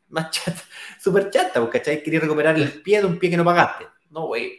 más 0.09 0.33
chata, 0.33 0.65
súper 1.01 1.31
chata, 1.31 1.61
porque 1.61 1.79
¿cachai? 1.79 2.03
Quería 2.03 2.19
recuperar 2.19 2.57
el 2.57 2.83
pie 2.83 3.01
de 3.01 3.07
un 3.07 3.21
pie 3.21 3.31
que 3.31 3.37
no 3.37 3.45
pagaste. 3.45 3.87
No, 4.11 4.27
güey, 4.27 4.59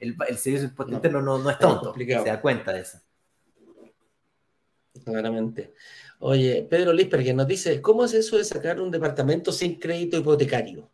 el, 0.00 0.16
el 0.28 0.38
servicio 0.38 0.68
de 0.68 0.92
interno 0.94 1.22
no, 1.22 1.38
no 1.38 1.50
es 1.50 1.58
tonto, 1.58 1.94
se 1.94 2.04
da 2.06 2.40
cuenta 2.40 2.72
de 2.72 2.80
eso. 2.80 2.98
Claramente. 5.04 5.74
Oye, 6.18 6.66
Pedro 6.68 6.92
Lisper, 6.92 7.34
nos 7.34 7.46
dice, 7.46 7.80
¿cómo 7.82 8.04
es 8.04 8.14
eso 8.14 8.38
de 8.38 8.44
sacar 8.44 8.80
un 8.80 8.90
departamento 8.90 9.52
sin 9.52 9.78
crédito 9.78 10.16
hipotecario? 10.16 10.90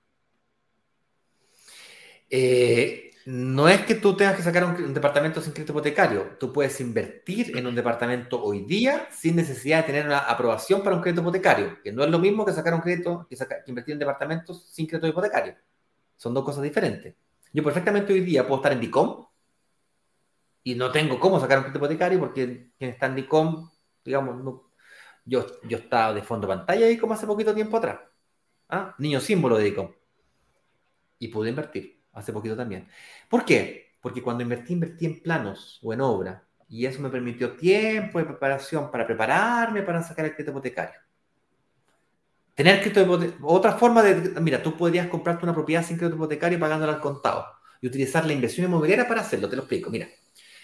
Eh, 2.30 3.10
No 3.26 3.68
es 3.68 3.82
que 3.84 3.94
tú 3.94 4.16
tengas 4.16 4.36
que 4.36 4.42
sacar 4.42 4.64
un, 4.64 4.92
departamento 4.94 5.40
sin 5.40 5.52
crédito 5.52 5.72
hipotecario. 5.72 6.36
Tú 6.40 6.52
puedes 6.52 6.80
invertir 6.80 7.56
en 7.56 7.66
un 7.66 7.74
departamento 7.74 8.42
hoy 8.42 8.64
día 8.64 9.08
sin 9.12 9.36
necesidad 9.36 9.78
de 9.80 9.84
tener 9.84 10.06
una 10.06 10.18
aprobación 10.20 10.82
para 10.82 10.96
un 10.96 11.02
crédito 11.02 11.22
hipotecario, 11.22 11.80
que 11.82 11.92
no 11.92 12.02
es 12.04 12.10
lo 12.10 12.18
mismo 12.18 12.44
que 12.44 12.52
sacar 12.52 12.74
un 12.74 12.80
crédito, 12.80 13.26
que, 13.30 13.36
que 13.36 13.46
invertir 13.68 13.92
en 13.92 14.00
departamentos 14.00 14.66
sin 14.72 14.86
crédito 14.86 15.06
hipotecario. 15.08 15.56
Son 16.16 16.34
dos 16.34 16.44
cosas 16.44 16.62
diferentes. 16.62 17.14
Yo 17.52 17.62
perfectamente 17.62 18.12
hoy 18.12 18.20
día 18.20 18.46
puedo 18.46 18.56
estar 18.56 18.72
en 18.72 18.80
DICOM 18.80 19.26
y 20.64 20.74
no 20.74 20.90
tengo 20.90 21.20
cómo 21.20 21.38
sacar 21.38 21.58
un 21.58 21.64
crédito 21.64 21.78
hipotecario 21.78 22.18
porque 22.18 22.70
quien 22.78 22.90
está 22.90 23.06
en 23.06 23.16
DICOM, 23.16 23.70
digamos, 24.04 24.62
yo, 25.24 25.46
yo 25.64 25.78
estaba 25.78 26.14
de 26.14 26.22
fondo 26.22 26.48
pantalla 26.48 26.86
ahí 26.86 26.96
como 26.96 27.14
hace 27.14 27.26
poquito 27.26 27.54
tiempo 27.54 27.76
atrás. 27.76 28.00
¿Ah? 28.68 28.94
Niño 28.98 29.20
símbolo 29.20 29.58
de 29.58 29.64
DICOM. 29.64 29.90
Y 31.18 31.28
pude 31.28 31.50
invertir 31.50 32.02
hace 32.12 32.32
poquito 32.32 32.56
también. 32.56 32.88
¿Por 33.28 33.44
qué? 33.44 33.96
Porque 34.00 34.22
cuando 34.22 34.42
invertí, 34.42 34.72
invertí 34.72 35.06
en 35.06 35.20
planos 35.22 35.78
o 35.82 35.92
en 35.92 36.00
obra. 36.00 36.46
Y 36.68 36.86
eso 36.86 37.02
me 37.02 37.10
permitió 37.10 37.54
tiempo 37.54 38.18
de 38.18 38.24
preparación 38.24 38.90
para 38.90 39.06
prepararme 39.06 39.82
para 39.82 40.02
sacar 40.02 40.24
el 40.24 40.32
crédito 40.32 40.52
hipotecario. 40.52 40.98
Tener 42.62 42.80
crédito 42.80 43.34
otra 43.42 43.72
forma 43.72 44.04
de, 44.04 44.40
mira, 44.40 44.62
tú 44.62 44.76
podrías 44.76 45.08
comprarte 45.08 45.44
una 45.44 45.52
propiedad 45.52 45.84
sin 45.84 45.96
crédito 45.96 46.14
hipotecario 46.14 46.60
pagándola 46.60 46.92
al 46.92 47.00
contado 47.00 47.44
y 47.80 47.88
utilizar 47.88 48.24
la 48.24 48.34
inversión 48.34 48.66
inmobiliaria 48.66 49.08
para 49.08 49.22
hacerlo. 49.22 49.48
Te 49.48 49.56
lo 49.56 49.62
explico. 49.62 49.90
Mira, 49.90 50.06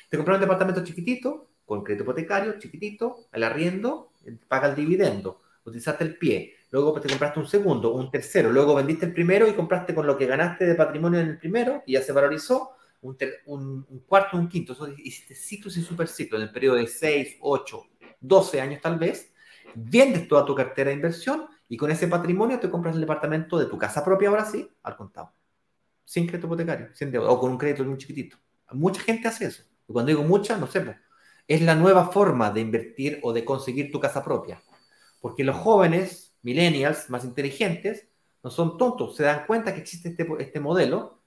te 0.09 0.17
compras 0.17 0.37
un 0.37 0.43
departamento 0.43 0.85
chiquitito, 0.85 1.49
con 1.65 1.83
crédito 1.83 2.05
hipotecario, 2.05 2.57
chiquitito, 2.61 3.27
el 3.33 3.43
arriendo, 3.43 4.13
paga 4.47 4.69
el 4.69 4.77
dividendo, 4.77 5.43
utilizaste 5.65 6.05
el 6.05 6.17
pie, 6.17 6.55
luego 6.71 7.01
te 7.01 7.09
compraste 7.09 7.41
un 7.41 7.49
segundo, 7.49 7.93
un 7.93 8.13
tercero, 8.13 8.53
luego 8.53 8.77
vendiste 8.77 9.07
el 9.07 9.13
primero 9.13 9.49
y 9.49 9.55
compraste 9.55 9.93
con 9.93 10.07
lo 10.07 10.17
que 10.17 10.27
ganaste 10.27 10.67
de 10.67 10.77
patrimonio 10.77 11.19
en 11.19 11.27
el 11.27 11.39
primero 11.39 11.83
y 11.85 11.95
ya 11.95 12.03
se 12.03 12.13
valorizó, 12.13 12.77
un, 13.01 13.17
un, 13.47 14.05
cuarto, 14.07 14.37
un 14.37 14.49
quinto, 14.49 14.75
eso 14.75 14.89
hiciste 14.99 15.35
ciclos 15.35 15.77
y 15.77 15.83
superciclos 15.83 16.41
en 16.41 16.47
el 16.47 16.53
periodo 16.53 16.77
de 16.77 16.87
6, 16.87 17.39
8, 17.41 17.83
12 18.21 18.61
años 18.61 18.81
tal 18.81 19.01
vez, 19.01 19.33
vendes 19.75 20.29
toda 20.29 20.47
tu 20.47 20.55
cartera 20.55 20.91
de 20.91 20.95
inversión 20.95 21.49
y 21.69 21.77
con 21.77 21.91
ese 21.91 22.09
patrimonio 22.09 22.59
te 22.59 22.71
compras 22.71 22.95
el 22.95 23.01
departamento 23.01 23.59
de 23.59 23.67
tu 23.67 23.77
casa 23.77 24.05
propia 24.05 24.29
ahora 24.29 24.45
sí, 24.45 24.69
al 24.83 24.97
contado, 24.97 25.33
sin 26.05 26.27
crédito 26.27 26.47
hipotecario, 26.47 26.89
sin 26.95 27.11
deuda, 27.11 27.29
o 27.31 27.39
con 27.39 27.51
un 27.51 27.59
crédito 27.59 27.85
muy 27.85 27.99
chiquitito. 27.99 28.37
Mucha 28.73 29.01
gente 29.03 29.29
hace 29.29 29.47
eso. 29.47 29.63
Y 29.89 29.93
cuando 29.93 30.11
digo 30.11 30.23
mucha, 30.23 30.57
no 30.57 30.67
sé, 30.67 30.97
es 31.47 31.63
la 31.63 31.75
nueva 31.75 32.09
forma 32.09 32.51
de 32.51 32.61
invertir 32.61 33.21
o 33.23 33.33
de 33.33 33.45
conseguir 33.45 33.91
tu 33.91 34.01
casa 34.01 34.23
propia. 34.23 34.63
Porque 35.21 35.45
los 35.45 35.57
jóvenes, 35.57 36.35
millennials, 36.43 37.11
más 37.11 37.25
inteligentes, 37.25 38.09
no 38.43 38.51
son 38.51 38.79
tontos, 38.79 39.17
se 39.17 39.25
dan 39.25 39.47
cuenta 39.47 39.75
que 39.75 39.81
existe 39.81 40.11
este, 40.11 40.27
este 40.39 40.61
modelo, 40.61 41.18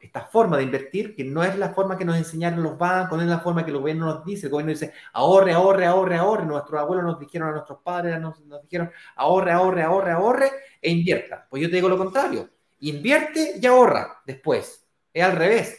esta 0.00 0.26
forma 0.26 0.56
de 0.56 0.64
invertir, 0.64 1.14
que 1.14 1.24
no 1.24 1.42
es 1.42 1.56
la 1.58 1.70
forma 1.74 1.96
que 1.96 2.04
nos 2.04 2.16
enseñaron 2.16 2.62
los 2.62 2.78
bancos, 2.78 3.16
no 3.16 3.24
es 3.24 3.30
la 3.30 3.40
forma 3.40 3.64
que 3.64 3.70
el 3.70 3.78
gobierno 3.78 4.06
nos 4.06 4.24
dice. 4.24 4.46
El 4.46 4.52
gobierno 4.52 4.72
dice, 4.72 4.92
ahorre, 5.12 5.52
ahorre, 5.52 5.86
ahorre, 5.86 6.16
ahorre. 6.16 6.46
Nuestros 6.46 6.80
abuelos 6.80 7.04
nos 7.04 7.18
dijeron, 7.18 7.48
a 7.48 7.52
nuestros 7.52 7.80
padres 7.82 8.20
nos, 8.20 8.40
nos 8.40 8.62
dijeron, 8.62 8.90
ahorre, 9.16 9.52
ahorre, 9.52 9.82
ahorre, 9.82 10.12
ahorre, 10.12 10.50
e 10.80 10.90
invierta. 10.90 11.46
Pues 11.48 11.62
yo 11.62 11.68
te 11.68 11.76
digo 11.76 11.88
lo 11.88 11.98
contrario. 11.98 12.48
Invierte 12.80 13.54
y 13.60 13.66
ahorra 13.66 14.22
después. 14.26 14.86
Es 15.12 15.24
al 15.24 15.36
revés. 15.36 15.78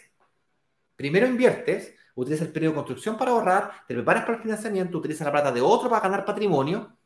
Primero 0.96 1.26
inviertes 1.26 1.96
utilizas 2.22 2.48
el 2.48 2.54
periodo 2.54 2.74
de 2.74 2.76
construcción 2.76 3.18
para 3.18 3.32
ahorrar, 3.32 3.86
te 3.88 3.94
preparas 3.94 4.24
para 4.24 4.38
el 4.38 4.44
financiamiento, 4.44 4.98
utilizas 4.98 5.26
la 5.26 5.32
plata 5.32 5.52
de 5.52 5.62
otro 5.62 5.90
para 5.90 6.02
ganar 6.02 6.26
patrimonio, 6.26 6.98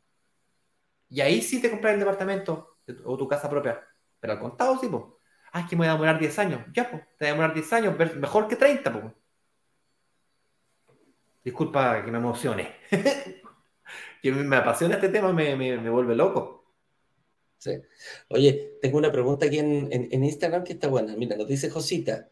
y 1.08 1.20
ahí 1.20 1.42
sí 1.42 1.60
te 1.60 1.70
compras 1.70 1.94
el 1.94 2.00
departamento 2.00 2.78
o 3.04 3.16
tu 3.16 3.28
casa 3.28 3.48
propia. 3.48 3.80
Pero 4.18 4.32
al 4.32 4.40
contado, 4.40 4.78
sí, 4.78 4.88
pues. 4.88 5.04
Ah, 5.54 5.60
es 5.60 5.68
que 5.68 5.76
me 5.76 5.82
voy 5.82 5.88
a 5.88 5.92
demorar 5.92 6.18
10 6.18 6.36
años. 6.40 6.62
Ya, 6.74 6.90
pues, 6.90 7.02
te 7.16 7.26
voy 7.26 7.28
a 7.28 7.30
demorar 7.30 7.54
10 7.54 7.72
años, 7.74 7.94
mejor 8.16 8.48
que 8.48 8.56
30, 8.56 8.92
pues. 8.92 9.04
Disculpa 11.44 12.04
que 12.04 12.10
me 12.10 12.18
emocione. 12.18 12.74
que 14.20 14.32
me 14.32 14.56
apasiona 14.56 14.96
este 14.96 15.10
tema, 15.10 15.32
me, 15.32 15.54
me, 15.54 15.90
vuelve 15.90 16.16
loco. 16.16 16.72
Sí. 17.58 17.70
Oye, 18.30 18.78
tengo 18.82 18.98
una 18.98 19.12
pregunta 19.12 19.46
aquí 19.46 19.60
en, 19.60 19.88
en 19.92 20.24
Instagram 20.24 20.64
que 20.64 20.72
está 20.72 20.88
buena. 20.88 21.14
Mira, 21.14 21.36
nos 21.36 21.46
dice 21.46 21.70
Josita. 21.70 22.28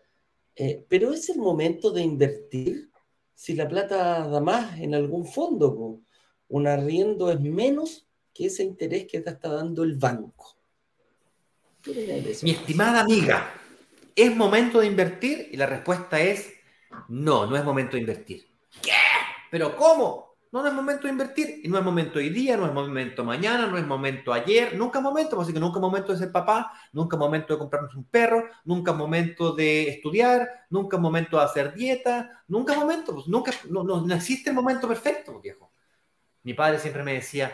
Eh, 0.57 0.85
pero 0.89 1.13
es 1.13 1.29
el 1.29 1.39
momento 1.39 1.93
de 1.93 2.03
invertir 2.03 2.91
si 3.35 3.55
la 3.55 3.69
plata 3.69 4.27
da 4.27 4.41
más 4.41 4.81
en 4.81 4.97
algún 4.97 5.27
fondo. 5.27 6.01
Un 6.49 6.67
arriendo 6.67 7.31
es 7.31 7.41
menos 7.41 8.09
que 8.35 8.47
ese 8.47 8.65
interés 8.65 9.07
que 9.07 9.21
te 9.21 9.31
está 9.31 9.49
dando 9.49 9.85
el 9.85 9.95
banco. 9.95 10.57
Mi 12.43 12.51
estimada 12.51 13.01
amiga, 13.01 13.53
¿es 14.15 14.35
momento 14.35 14.81
de 14.81 14.87
invertir? 14.87 15.49
Y 15.53 15.57
la 15.57 15.67
respuesta 15.67 16.21
es 16.21 16.53
no, 17.09 17.47
no 17.47 17.57
es 17.57 17.65
momento 17.65 17.93
de 17.93 18.01
invertir. 18.01 18.47
¿Qué? 18.81 18.93
¿Pero 19.51 19.77
cómo? 19.77 20.33
No, 20.53 20.67
es 20.67 20.75
momento 20.75 21.05
de 21.05 21.13
invertir. 21.13 21.61
Y 21.65 21.69
no 21.69 21.79
es 21.79 21.85
momento 21.85 22.19
hoy 22.19 22.29
día, 22.29 22.59
no 22.59 22.67
es 22.67 22.75
momento 22.75 23.25
mañana, 23.25 23.67
no 23.67 23.79
es 23.79 23.87
momento 23.87 24.35
ayer. 24.35 24.77
Nunca 24.77 24.99
es 24.99 25.03
momento, 25.03 25.41
así 25.41 25.53
que 25.53 25.59
nunca 25.59 25.79
es 25.79 25.81
momento 25.81 26.13
de 26.13 26.19
ser 26.19 26.31
papá, 26.31 26.73
nunca 26.93 27.17
es 27.17 27.21
momento 27.21 27.55
de 27.55 27.59
comprarnos 27.59 27.95
un 27.95 28.05
perro, 28.05 28.45
nunca 28.65 28.93
es 28.93 28.97
momento 28.99 29.53
de 29.55 29.89
estudiar, 29.89 30.67
nunca 30.69 30.99
es 30.99 31.03
momento 31.03 31.39
de 31.39 31.45
hacer 31.45 31.73
dieta, 31.73 32.45
nunca 32.49 32.75
es 32.75 32.79
momento, 32.79 33.15
pues 33.15 33.29
nunca, 33.29 33.51
no, 33.71 33.83
no, 33.83 34.15
existe 34.15 34.51
el 34.51 34.57
momento 34.57 34.87
perfecto, 34.87 35.41
viejo. 35.41 35.73
Mi 36.43 36.53
padre 36.53 36.79
siempre 36.79 37.03
me 37.03 37.15
decía, 37.15 37.51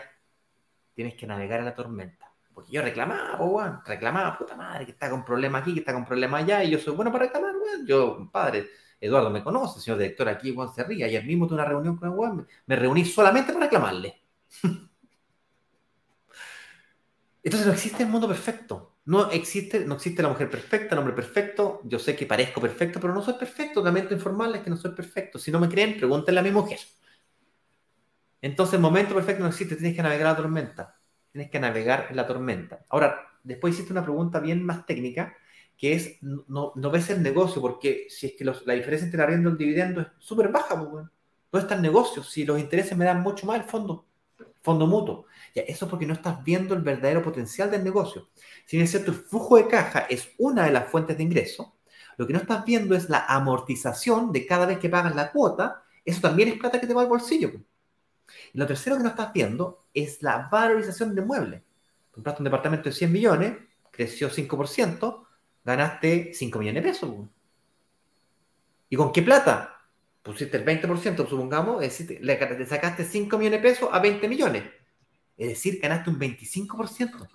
tienes 0.93 1.15
que 1.15 1.25
navegar 1.25 1.59
en 1.59 1.65
la 1.65 1.75
tormenta. 1.75 2.28
Porque 2.59 2.73
yo 2.73 2.81
reclamaba, 2.81 3.81
reclamaba, 3.85 4.37
puta 4.37 4.53
madre, 4.53 4.85
que 4.85 4.91
está 4.91 5.09
con 5.09 5.23
problema 5.23 5.59
aquí, 5.59 5.73
que 5.73 5.79
está 5.79 5.93
con 5.93 6.05
problema 6.05 6.39
allá, 6.39 6.61
y 6.61 6.71
yo 6.71 6.77
soy 6.77 6.93
bueno 6.93 7.09
para 7.09 7.23
reclamar, 7.25 7.55
weón. 7.55 7.87
Yo, 7.87 8.29
padre, 8.31 8.67
Eduardo 8.99 9.29
me 9.29 9.41
conoce, 9.41 9.79
señor 9.79 9.97
director, 9.97 10.27
aquí 10.27 10.53
Juan 10.53 10.73
se 10.73 10.83
ríe. 10.83 11.05
Ayer 11.05 11.23
mismo 11.23 11.47
tuve 11.47 11.55
una 11.55 11.65
reunión 11.65 11.95
con 11.95 12.09
el 12.09 12.15
Juan, 12.15 12.45
me 12.65 12.75
reuní 12.75 13.05
solamente 13.05 13.53
para 13.53 13.65
reclamarle. 13.67 14.21
Entonces 17.43 17.65
no 17.65 17.73
existe 17.73 18.03
el 18.03 18.09
mundo 18.09 18.27
perfecto. 18.27 18.97
No 19.05 19.31
existe, 19.31 19.85
no 19.85 19.95
existe 19.95 20.21
la 20.21 20.27
mujer 20.29 20.49
perfecta, 20.49 20.95
el 20.95 20.99
hombre 20.99 21.15
perfecto. 21.15 21.79
Yo 21.85 21.97
sé 21.97 22.13
que 22.15 22.25
parezco 22.25 22.59
perfecto, 22.59 22.99
pero 22.99 23.13
no 23.13 23.21
soy 23.21 23.35
perfecto. 23.35 23.81
Lamento 23.81 24.13
informarles 24.13 24.61
que 24.63 24.69
no 24.69 24.75
soy 24.75 24.91
perfecto. 24.91 25.39
Si 25.39 25.49
no 25.49 25.59
me 25.61 25.69
creen, 25.69 25.97
pregúntenle 25.97 26.41
a 26.41 26.43
mi 26.43 26.51
mujer. 26.51 26.79
Entonces 28.41 28.73
el 28.73 28.81
momento 28.81 29.15
perfecto 29.15 29.43
no 29.43 29.49
existe. 29.49 29.75
Tienes 29.77 29.95
que 29.95 30.03
navegar 30.03 30.27
la 30.27 30.35
tormenta. 30.35 30.98
Tienes 31.31 31.51
que 31.51 31.59
navegar 31.59 32.07
en 32.09 32.15
la 32.15 32.27
tormenta. 32.27 32.85
Ahora, 32.89 33.27
después 33.43 33.73
hiciste 33.73 33.93
una 33.93 34.03
pregunta 34.03 34.39
bien 34.39 34.65
más 34.65 34.85
técnica 34.85 35.35
que 35.77 35.93
es, 35.93 36.17
no, 36.21 36.73
no 36.75 36.91
ves 36.91 37.09
el 37.09 37.23
negocio, 37.23 37.61
porque 37.61 38.07
si 38.09 38.27
es 38.27 38.33
que 38.33 38.43
la 38.43 38.73
diferencia 38.73 39.05
entre 39.05 39.17
el 39.17 39.23
arriendo 39.23 39.49
y 39.49 39.51
el 39.53 39.57
dividendo 39.57 40.01
es 40.01 40.07
súper 40.19 40.49
baja, 40.49 40.77
pues, 40.77 41.05
no 41.51 41.59
está 41.59 41.75
el 41.75 41.81
negocio, 41.81 42.21
si 42.21 42.43
los 42.43 42.59
intereses 42.59 42.97
me 42.97 43.05
dan 43.05 43.21
mucho 43.21 43.47
más 43.47 43.57
el 43.57 43.63
fondo, 43.63 44.05
fondo 44.61 44.87
mutuo. 44.87 45.25
Ya, 45.55 45.61
eso 45.61 45.85
es 45.85 45.89
porque 45.89 46.05
no 46.05 46.13
estás 46.13 46.43
viendo 46.43 46.75
el 46.75 46.81
verdadero 46.81 47.21
potencial 47.21 47.71
del 47.71 47.83
negocio. 47.83 48.29
Si 48.65 48.75
bien 48.75 48.83
es 48.83 48.91
cierto, 48.91 49.11
el 49.11 49.17
flujo 49.17 49.55
de 49.55 49.67
caja 49.67 49.99
es 50.09 50.29
una 50.37 50.65
de 50.65 50.71
las 50.71 50.89
fuentes 50.89 51.15
de 51.15 51.23
ingreso, 51.23 51.77
lo 52.17 52.27
que 52.27 52.33
no 52.33 52.39
estás 52.39 52.65
viendo 52.65 52.93
es 52.95 53.09
la 53.09 53.25
amortización 53.27 54.33
de 54.33 54.45
cada 54.45 54.65
vez 54.65 54.79
que 54.79 54.89
pagas 54.89 55.15
la 55.15 55.31
cuota, 55.31 55.83
eso 56.03 56.19
también 56.19 56.49
es 56.49 56.59
plata 56.59 56.81
que 56.81 56.87
te 56.87 56.93
va 56.93 57.03
al 57.03 57.07
bolsillo. 57.07 57.51
Y 58.53 58.57
lo 58.57 58.67
tercero 58.67 58.97
que 58.97 59.03
no 59.03 59.09
estás 59.09 59.33
viendo 59.33 59.85
es 59.93 60.21
la 60.21 60.49
valorización 60.51 61.15
del 61.15 61.25
mueble. 61.25 61.63
Compraste 62.11 62.41
un 62.41 62.45
departamento 62.45 62.89
de 62.89 62.95
100 62.95 63.11
millones, 63.11 63.57
creció 63.91 64.29
5%, 64.29 65.25
ganaste 65.63 66.31
5 66.33 66.59
millones 66.59 66.83
de 66.83 66.89
pesos. 66.89 67.15
¿Y 68.89 68.95
con 68.95 69.11
qué 69.11 69.21
plata? 69.21 69.75
Pusiste 70.23 70.57
el 70.57 70.65
20%, 70.65 71.27
supongamos, 71.27 71.83
es 71.83 71.97
decir, 71.97 72.19
le, 72.21 72.65
sacaste 72.65 73.05
5 73.05 73.37
millones 73.37 73.61
de 73.61 73.69
pesos 73.69 73.89
a 73.91 73.99
20 73.99 74.27
millones. 74.27 74.63
Es 75.37 75.49
decir, 75.49 75.79
ganaste 75.81 76.09
un 76.09 76.19
25% 76.19 77.27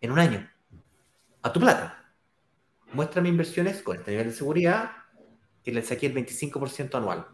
en 0.00 0.10
un 0.12 0.18
año. 0.18 0.48
A 1.42 1.52
tu 1.52 1.60
plata. 1.60 2.12
Muéstrame 2.92 3.28
inversiones 3.28 3.82
con 3.82 3.96
este 3.96 4.12
nivel 4.12 4.28
de 4.28 4.32
seguridad 4.32 4.92
que 5.64 5.72
le 5.72 5.82
saqué 5.82 6.06
el 6.06 6.14
25% 6.14 6.94
anual. 6.94 7.26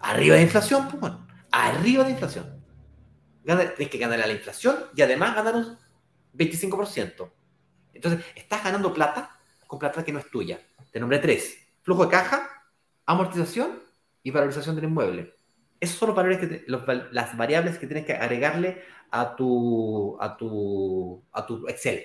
Arriba 0.00 0.36
de 0.36 0.42
inflación, 0.42 0.88
pues 0.88 1.00
bueno, 1.00 1.26
arriba 1.64 2.04
de 2.04 2.10
inflación. 2.10 2.62
Tienes 3.44 3.90
que 3.90 3.98
ganar 3.98 4.20
a 4.20 4.26
la 4.26 4.32
inflación 4.32 4.76
y 4.94 5.02
además 5.02 5.34
ganar 5.34 5.54
un 5.54 5.78
25%. 6.34 7.30
Entonces, 7.94 8.24
estás 8.34 8.64
ganando 8.64 8.92
plata 8.92 9.38
con 9.66 9.78
plata 9.78 10.04
que 10.04 10.12
no 10.12 10.18
es 10.18 10.30
tuya. 10.30 10.60
Te 10.92 11.00
nombré 11.00 11.18
tres. 11.18 11.56
Flujo 11.82 12.04
de 12.04 12.10
caja, 12.10 12.48
amortización 13.06 13.82
y 14.22 14.30
valorización 14.30 14.74
del 14.74 14.86
inmueble. 14.86 15.34
Esas 15.78 15.96
son 15.96 16.08
los 16.08 16.16
valores 16.16 16.38
que 16.38 16.64
las 16.66 17.36
variables 17.36 17.78
que 17.78 17.86
tienes 17.86 18.04
que 18.04 18.14
agregarle 18.14 18.82
a 19.10 19.36
tu, 19.36 20.16
a 20.20 20.36
tu, 20.36 21.24
a 21.32 21.46
tu 21.46 21.68
Excel. 21.68 22.04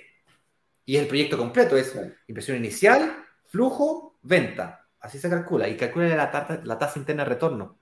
Y 0.86 0.98
el 0.98 1.08
proyecto 1.08 1.38
completo 1.38 1.78
es 1.78 1.98
inversión 2.28 2.58
inicial, 2.58 3.26
flujo, 3.48 4.20
venta. 4.22 4.88
Así 5.00 5.20
se 5.20 5.30
calcula. 5.30 5.68
Y 5.68 5.78
calcula 5.78 6.16
la, 6.16 6.62
la 6.64 6.78
tasa 6.78 7.00
interna 7.00 7.24
de 7.24 7.30
retorno. 7.30 7.81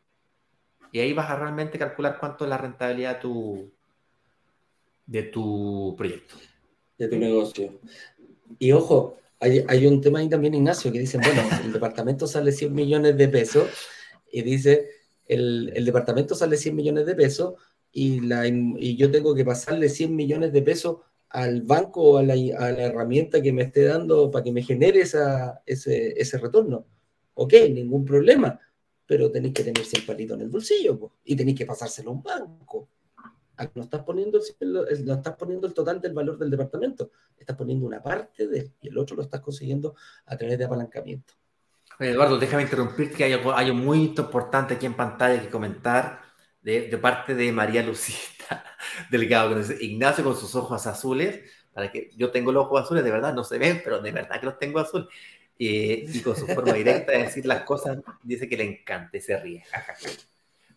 Y 0.92 1.00
ahí 1.00 1.14
vas 1.14 1.30
a 1.30 1.36
realmente 1.36 1.78
calcular 1.78 2.18
cuánto 2.20 2.46
es 2.46 2.50
la 2.50 2.58
rentabilidad 2.58 3.16
de 3.16 3.22
tu, 3.22 3.72
de 5.06 5.24
tu 5.24 5.96
proyecto. 5.98 6.36
De 6.98 7.08
tu 7.08 7.18
negocio. 7.18 7.80
Y 8.58 8.72
ojo, 8.72 9.18
hay, 9.40 9.88
un 9.88 10.02
tema 10.02 10.20
ahí 10.20 10.30
también, 10.30 10.54
Ignacio, 10.54 10.92
que 10.92 11.00
dicen, 11.00 11.22
bueno, 11.22 11.42
el 11.64 11.72
departamento 11.72 12.28
sale 12.28 12.52
100 12.52 12.74
millones 12.74 13.18
de 13.18 13.28
pesos 13.28 13.70
y 14.32 14.42
dice, 14.42 14.90
el, 15.28 15.72
el 15.76 15.86
departamento 15.86 16.36
sale 16.36 16.58
100 16.58 16.76
millones 16.76 17.06
de 17.06 17.16
pesos 17.16 17.54
y, 17.92 18.22
la, 18.22 18.48
y 18.48 18.98
yo 18.98 19.10
tengo 19.12 19.34
que 19.34 19.46
pasarle 19.46 19.90
100 19.90 20.16
millones 20.16 20.54
de 20.54 20.62
pesos 20.62 20.98
al 21.30 21.62
banco 21.62 22.02
o 22.02 22.18
a 22.18 22.24
la, 22.24 22.34
a 22.34 22.72
la, 22.72 22.84
herramienta 22.84 23.42
que 23.42 23.54
me 23.54 23.64
esté 23.64 23.86
dando 23.86 24.32
para 24.32 24.44
que 24.44 24.52
me 24.52 24.64
genere 24.64 25.02
esa, 25.02 25.62
ese, 25.66 26.20
ese 26.20 26.38
retorno. 26.38 26.86
Ok, 27.36 27.54
ningún 27.72 28.04
problema, 28.04 28.60
pero 29.10 29.32
tenéis 29.32 29.56
que 29.56 29.64
tener 29.64 29.84
100 29.84 30.06
palitos 30.06 30.36
en 30.38 30.44
el 30.44 30.50
bolsillo 30.50 31.14
y 31.26 31.36
tenéis 31.36 31.58
que 31.58 31.66
pasárselo 31.66 32.12
a 32.12 32.14
un 32.14 32.22
banco. 32.22 32.90
No 33.74 33.82
estás, 33.82 34.04
poniendo 34.04 34.40
el, 34.60 35.04
no 35.04 35.14
estás 35.16 35.36
poniendo 35.36 35.66
el 35.66 35.74
total 35.74 36.00
del 36.00 36.14
valor 36.14 36.38
del 36.38 36.52
departamento, 36.52 37.10
estás 37.36 37.58
poniendo 37.58 37.88
una 37.88 38.04
parte 38.04 38.48
de 38.48 38.72
y 38.80 38.88
el 38.88 38.98
otro 39.00 39.16
lo 39.16 39.24
estás 39.24 39.42
consiguiendo 39.42 39.96
a 40.28 40.38
través 40.38 40.60
de 40.60 40.66
apalancamiento. 40.66 41.34
Eduardo, 41.98 42.38
déjame 42.38 42.62
interrumpir 42.62 43.12
que 43.12 43.24
hay 43.24 43.34
algo, 43.34 43.52
hay 43.52 43.72
muy 43.72 44.04
importante 44.04 44.76
aquí 44.76 44.86
en 44.86 44.94
pantalla 44.94 45.42
que 45.42 45.50
comentar 45.50 46.22
de, 46.62 46.88
de 46.88 46.98
parte 47.00 47.34
de 47.34 47.52
María 47.52 47.82
Lucita 47.82 48.64
Delgado, 49.10 49.50
que 49.50 49.62
dice, 49.62 49.78
Ignacio 49.84 50.24
con 50.24 50.36
sus 50.36 50.54
ojos 50.54 50.86
azules, 50.86 51.40
para 51.74 51.92
que 51.92 52.12
yo 52.16 52.30
tengo 52.30 52.52
los 52.52 52.66
ojos 52.66 52.84
azules, 52.84 53.04
de 53.04 53.12
verdad 53.12 53.34
no 53.34 53.44
se 53.44 53.58
ven, 53.58 53.82
pero 53.84 54.02
de 54.02 54.12
verdad 54.12 54.40
que 54.40 54.46
los 54.46 54.60
tengo 54.60 54.80
azules. 54.80 55.08
Eh, 55.62 56.06
y 56.08 56.22
con 56.22 56.38
su 56.38 56.48
forma 56.48 56.72
directa 56.72 57.12
de 57.12 57.24
decir 57.24 57.46
las 57.46 57.64
cosas, 57.64 58.00
dice 58.24 58.48
que 58.48 58.56
le 58.56 58.64
encanta 58.64 59.18
y 59.18 59.22
se 59.22 59.38
ríe. 59.38 59.64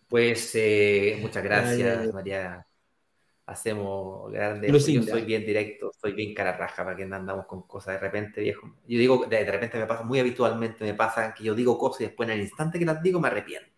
Pues 0.09 0.51
eh, 0.55 1.17
muchas 1.21 1.41
gracias, 1.41 2.13
María. 2.13 2.67
Hacemos 3.45 4.31
grande. 4.31 4.69
Yo 4.69 4.79
soy 4.79 5.21
bien 5.21 5.45
directo, 5.45 5.91
soy 5.99 6.11
bien 6.11 6.33
cara 6.33 6.57
raja 6.57 6.83
para 6.83 6.97
que 6.97 7.05
no 7.05 7.15
andamos 7.15 7.45
con 7.45 7.63
cosas 7.63 7.95
de 7.95 7.99
repente, 7.99 8.41
viejo. 8.41 8.67
Yo 8.85 8.99
digo, 8.99 9.25
de, 9.25 9.45
repente 9.45 9.77
me 9.77 9.85
pasa, 9.85 10.03
muy 10.03 10.19
habitualmente 10.19 10.83
me 10.83 10.93
pasa 10.93 11.33
que 11.33 11.45
yo 11.45 11.55
digo 11.55 11.77
cosas 11.77 12.01
y 12.01 12.03
después 12.05 12.27
en 12.27 12.35
el 12.35 12.41
instante 12.41 12.77
que 12.77 12.85
las 12.85 13.01
digo 13.01 13.19
me 13.19 13.29
arrepiento. 13.29 13.71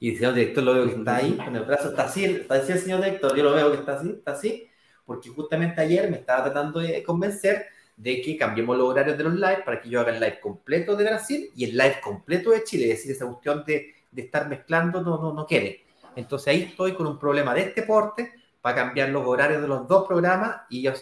Y 0.00 0.10
el 0.10 0.16
señor 0.16 0.34
director 0.34 0.64
lo 0.64 0.74
veo 0.74 0.86
que 0.86 0.96
está 0.96 1.16
ahí, 1.16 1.36
con 1.36 1.54
el 1.54 1.62
brazo 1.62 1.90
está 1.90 2.06
así, 2.06 2.24
está 2.24 2.56
así 2.56 2.72
el 2.72 2.78
señor 2.80 3.04
director, 3.04 3.36
yo 3.36 3.44
lo 3.44 3.54
veo 3.54 3.70
que 3.70 3.78
está 3.78 4.00
así, 4.00 4.10
está 4.10 4.32
así, 4.32 4.68
porque 5.04 5.28
justamente 5.28 5.80
ayer 5.80 6.10
me 6.10 6.16
estaba 6.16 6.42
tratando 6.42 6.80
de 6.80 7.04
convencer 7.04 7.66
de 7.96 8.20
que 8.22 8.36
cambiemos 8.36 8.76
los 8.76 8.88
horarios 8.88 9.16
de 9.16 9.24
los 9.24 9.34
live 9.34 9.62
para 9.64 9.80
que 9.80 9.88
yo 9.88 10.00
haga 10.00 10.12
el 10.12 10.20
live 10.20 10.40
completo 10.40 10.96
de 10.96 11.04
Brasil 11.04 11.50
y 11.54 11.64
el 11.64 11.76
live 11.76 12.00
completo 12.02 12.50
de 12.50 12.64
Chile. 12.64 12.90
Es 12.90 12.98
decir, 12.98 13.12
esa 13.12 13.26
cuestión 13.26 13.64
de, 13.64 13.94
de 14.10 14.22
estar 14.22 14.48
mezclando 14.48 15.02
no, 15.02 15.18
no, 15.18 15.32
no 15.32 15.46
quiere. 15.46 15.84
Entonces 16.16 16.48
ahí 16.48 16.62
estoy 16.62 16.94
con 16.94 17.06
un 17.06 17.18
problema 17.18 17.54
de 17.54 17.62
este 17.62 17.82
porte 17.82 18.32
para 18.60 18.76
cambiar 18.76 19.08
los 19.08 19.26
horarios 19.26 19.62
de 19.62 19.68
los 19.68 19.86
dos 19.88 20.06
programas 20.06 20.62
y 20.70 20.82
yo, 20.82 20.92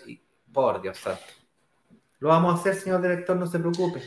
por 0.53 0.81
Dios 0.81 0.99
santo. 0.99 1.23
Lo 2.19 2.29
vamos 2.29 2.55
a 2.55 2.61
hacer, 2.61 2.75
señor 2.75 3.03
director, 3.03 3.37
no 3.37 3.47
se 3.47 3.59
preocupe. 3.59 4.03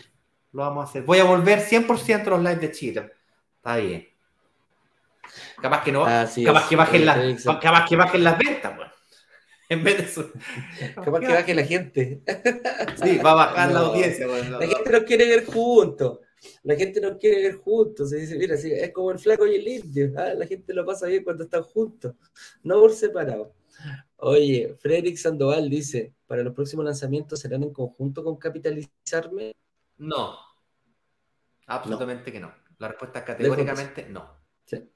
Lo 0.52 0.62
vamos 0.62 0.86
a 0.86 0.90
hacer. 0.90 1.04
Voy 1.04 1.20
a 1.20 1.24
volver 1.24 1.60
100% 1.60 2.28
a 2.28 2.30
los 2.30 2.40
lives 2.40 2.62
de 2.62 2.72
Chile. 2.72 3.14
Está 3.58 3.78
bien. 3.78 4.08
Capaz 5.62 5.84
que 5.84 5.92
no, 5.92 6.04
capaz 6.04 6.68
que, 6.68 6.76
bajen 6.76 7.06
las, 7.06 7.44
capaz 7.44 7.88
que 7.88 7.96
bajen 7.96 8.24
las 8.24 8.38
ventas, 8.38 8.74
pues. 8.76 8.90
En 9.70 9.84
vez 9.84 9.98
de 9.98 10.04
eso. 10.04 10.32
Capaz 10.96 11.20
que 11.20 11.28
baje 11.28 11.56
la 11.56 11.64
gente. 11.64 12.22
Sí, 13.04 13.18
va 13.18 13.32
a 13.32 13.36
bajar 13.36 13.72
la 13.72 13.80
audiencia. 13.80 14.28
la 14.28 14.68
gente 14.68 14.92
nos 14.92 15.04
quiere 15.04 15.28
ver 15.28 15.46
juntos. 15.46 16.20
La 16.64 16.76
gente 16.76 17.00
nos 17.00 17.18
quiere 17.18 17.42
ver 17.42 17.56
juntos. 17.56 18.10
Se 18.10 18.18
dice, 18.18 18.38
mira, 18.38 18.56
es 18.56 18.92
como 18.92 19.12
el 19.12 19.20
flaco 19.20 19.48
y 19.48 19.56
el 19.56 19.68
indio. 19.68 20.14
¿ah? 20.18 20.34
La 20.34 20.46
gente 20.46 20.74
lo 20.74 20.86
pasa 20.86 21.08
bien 21.08 21.24
cuando 21.24 21.46
están 21.46 21.64
juntos, 21.64 22.16
no 22.64 22.80
por 22.80 22.94
separado. 22.94 23.56
Oye, 24.18 24.76
Frederick 24.80 25.18
Sandoval 25.18 25.70
dice: 25.70 26.14
¿Para 26.28 26.44
los 26.44 26.54
próximos 26.54 26.86
lanzamientos 26.86 27.40
serán 27.40 27.64
en 27.64 27.74
conjunto 27.74 28.24
con 28.24 28.38
capitalizarme? 28.38 29.56
No. 29.98 30.38
Absolutamente 31.68 32.32
que 32.32 32.40
no. 32.40 32.54
La 32.78 32.90
respuesta 32.90 33.20
es 33.20 33.26
categóricamente 33.26 34.08
no. 34.10 34.30
Sí. 34.66 34.90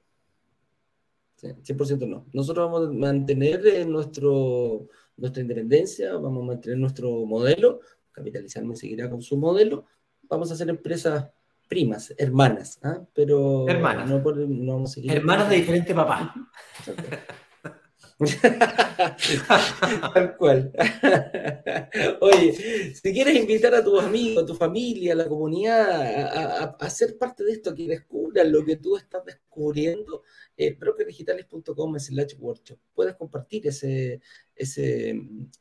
100% 1.40 2.06
no. 2.06 2.26
Nosotros 2.32 2.70
vamos 2.70 2.88
a 2.88 2.92
mantener 2.92 3.86
nuestro, 3.86 4.88
nuestra 5.16 5.42
independencia, 5.42 6.12
vamos 6.14 6.42
a 6.42 6.46
mantener 6.46 6.78
nuestro 6.78 7.24
modelo, 7.24 7.80
capitalizarme 8.12 8.76
seguirá 8.76 9.08
con 9.08 9.22
su 9.22 9.36
modelo, 9.36 9.86
vamos 10.22 10.50
a 10.50 10.54
hacer 10.54 10.68
empresas 10.68 11.30
primas, 11.68 12.14
hermanas, 12.16 12.78
¿ah? 12.82 13.00
pero 13.14 13.68
hermanas. 13.68 14.08
No, 14.08 14.22
vamos 14.22 14.90
a 14.90 14.94
seguir 14.94 15.12
hermanas 15.12 15.48
de 15.50 15.56
diferente 15.56 15.94
papá. 15.94 16.34
Tal 20.14 20.36
cual. 20.36 20.72
Oye, 22.20 22.52
si 22.94 23.12
quieres 23.12 23.36
invitar 23.36 23.72
a 23.74 23.84
tus 23.84 24.02
amigos, 24.02 24.42
a 24.42 24.46
tu 24.46 24.54
familia, 24.54 25.12
a 25.12 25.16
la 25.16 25.28
comunidad 25.28 26.76
a, 26.80 26.90
ser 26.90 27.16
parte 27.16 27.44
de 27.44 27.52
esto, 27.52 27.74
que 27.74 27.86
descubran 27.86 28.50
lo 28.50 28.64
que 28.64 28.76
tú 28.76 28.96
estás 28.96 29.24
descubriendo, 29.24 30.24
eh, 30.56 30.74
brokerdigitales.com 30.74 31.98
slash 31.98 32.34
workshop. 32.40 32.78
Puedes 32.92 33.14
compartir 33.14 33.68
ese, 33.68 34.20
ese, 34.56 35.14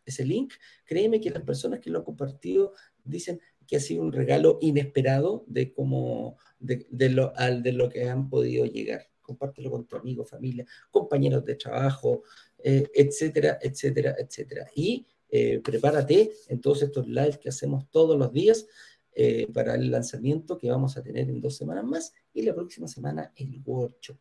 ese 0.03 0.25
link. 0.25 0.53
Créeme 0.83 1.21
que 1.21 1.29
las 1.29 1.43
personas 1.43 1.79
que 1.79 1.91
lo 1.91 1.99
han 1.99 2.05
compartido 2.05 2.73
dicen 3.03 3.39
que 3.67 3.75
ha 3.75 3.79
sido 3.79 4.01
un 4.01 4.13
regalo 4.13 4.57
inesperado 4.61 5.43
de 5.47 5.73
cómo, 5.73 6.37
de, 6.57 7.09
lo, 7.09 7.33
al, 7.35 7.61
de 7.61 7.73
lo 7.73 7.89
que 7.89 8.09
han 8.09 8.29
podido 8.29 8.65
llegar. 8.65 9.11
Compártelo 9.27 9.69
con 9.69 9.85
tu 9.85 9.97
amigo, 9.97 10.23
familia, 10.23 10.65
compañeros 10.89 11.43
de 11.43 11.55
trabajo, 11.55 12.23
eh, 12.63 12.89
etcétera, 12.93 13.59
etcétera, 13.61 14.15
etcétera. 14.17 14.67
Y 14.73 15.05
eh, 15.29 15.59
prepárate 15.63 16.31
en 16.47 16.61
todos 16.61 16.81
estos 16.81 17.07
lives 17.07 17.37
que 17.37 17.49
hacemos 17.49 17.89
todos 17.91 18.17
los 18.17 18.31
días 18.31 18.65
eh, 19.13 19.47
para 19.53 19.75
el 19.75 19.91
lanzamiento 19.91 20.57
que 20.57 20.69
vamos 20.69 20.95
a 20.95 21.03
tener 21.03 21.29
en 21.29 21.41
dos 21.41 21.57
semanas 21.57 21.83
más 21.83 22.13
y 22.33 22.43
la 22.43 22.55
próxima 22.55 22.87
semana 22.87 23.33
el 23.35 23.61
workshop. 23.65 24.17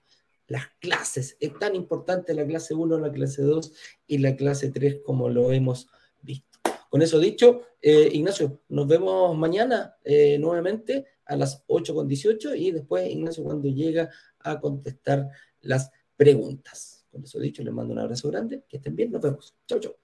Las 0.49 0.65
clases, 0.81 1.37
es 1.41 1.57
tan 1.59 1.77
importante 1.77 2.35
la 2.35 2.47
clase 2.47 2.75
1, 2.75 2.99
la 2.99 3.13
clase 3.13 3.43
2 3.43 3.73
y 4.09 4.19
la 4.19 4.37
clase 4.37 4.71
3 4.71 5.01
como 5.05 5.29
lo 5.29 5.53
hemos 5.53 5.89
visto. 6.23 6.59
Con 6.91 7.03
eso 7.03 7.19
dicho, 7.19 7.63
Ignacio, 7.83 8.61
nos 8.69 8.87
vemos 8.87 9.37
mañana 9.37 9.97
nuevamente 10.39 11.05
a 11.27 11.37
las 11.37 11.67
8.18 11.67 12.57
y 12.57 12.71
después 12.71 13.11
Ignacio 13.11 13.43
cuando 13.43 13.69
llega 13.69 14.11
a 14.47 14.61
contestar 14.61 15.29
las 15.63 15.91
preguntas. 16.17 17.07
Con 17.11 17.25
eso 17.25 17.39
dicho, 17.39 17.63
les 17.63 17.73
mando 17.73 17.93
un 17.93 17.99
abrazo 17.99 18.31
grande, 18.31 18.65
que 18.69 18.79
estén 18.79 18.95
bien, 18.97 19.11
nos 19.11 19.23
vemos. 19.23 19.57
Chau, 19.67 19.81
chau. 19.81 19.95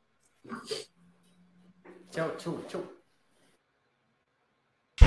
Chau, 2.10 2.36
chau, 2.36 2.62
chau. 2.68 3.02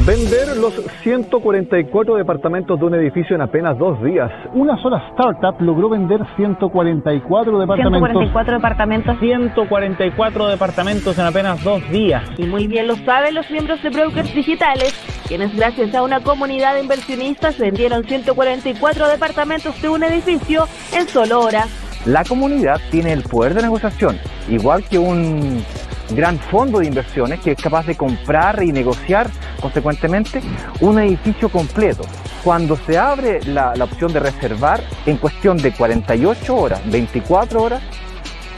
Vender 0.05 0.57
los 0.57 0.73
144 1.03 2.15
departamentos 2.15 2.79
de 2.79 2.85
un 2.85 2.95
edificio 2.95 3.35
en 3.35 3.41
apenas 3.41 3.77
dos 3.77 4.03
días. 4.03 4.31
Una 4.53 4.79
sola 4.81 5.09
startup 5.11 5.59
logró 5.61 5.89
vender 5.89 6.21
144 6.35 7.59
departamentos. 7.59 8.11
144 8.11 8.53
departamentos. 8.55 9.19
144 9.19 10.47
departamentos 10.47 11.17
en 11.17 11.25
apenas 11.25 11.63
dos 11.63 11.89
días. 11.89 12.23
Y 12.37 12.45
muy 12.45 12.67
bien 12.67 12.87
lo 12.87 12.95
saben 12.97 13.33
los 13.33 13.49
miembros 13.49 13.81
de 13.81 13.89
Brokers 13.89 14.35
Digitales, 14.35 14.93
quienes 15.27 15.55
gracias 15.55 15.93
a 15.95 16.03
una 16.03 16.21
comunidad 16.21 16.75
de 16.75 16.81
inversionistas 16.81 17.57
vendieron 17.57 18.03
144 18.05 19.07
departamentos 19.07 19.81
de 19.81 19.89
un 19.89 20.03
edificio 20.03 20.67
en 20.93 21.07
solo 21.07 21.41
horas. 21.41 21.67
La 22.05 22.23
comunidad 22.23 22.79
tiene 22.91 23.13
el 23.13 23.23
poder 23.23 23.55
de 23.55 23.63
negociación, 23.63 24.19
igual 24.47 24.83
que 24.83 24.99
un 24.99 25.63
gran 26.11 26.37
fondo 26.37 26.79
de 26.79 26.85
inversiones 26.85 27.39
que 27.39 27.53
es 27.53 27.61
capaz 27.61 27.87
de 27.87 27.95
comprar 27.95 28.61
y 28.61 28.71
negociar 28.71 29.27
consecuentemente 29.59 30.41
un 30.81 30.99
edificio 30.99 31.49
completo. 31.49 32.03
Cuando 32.43 32.77
se 32.77 32.97
abre 32.97 33.41
la, 33.45 33.73
opción 33.81 34.13
de 34.13 34.19
reservar, 34.19 34.83
en 35.07 35.17
cuestión 35.17 35.57
de 35.57 35.73
48 35.73 36.55
horas, 36.55 36.81
24 36.91 37.63
horas, 37.63 37.81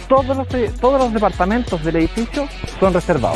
todos 0.10 0.36
los, 0.36 0.48
todos 0.80 1.00
los 1.00 1.14
departamentos 1.14 1.82
del 1.86 1.96
edificio 1.98 2.50
son 2.82 2.94
reservados. 2.94 3.26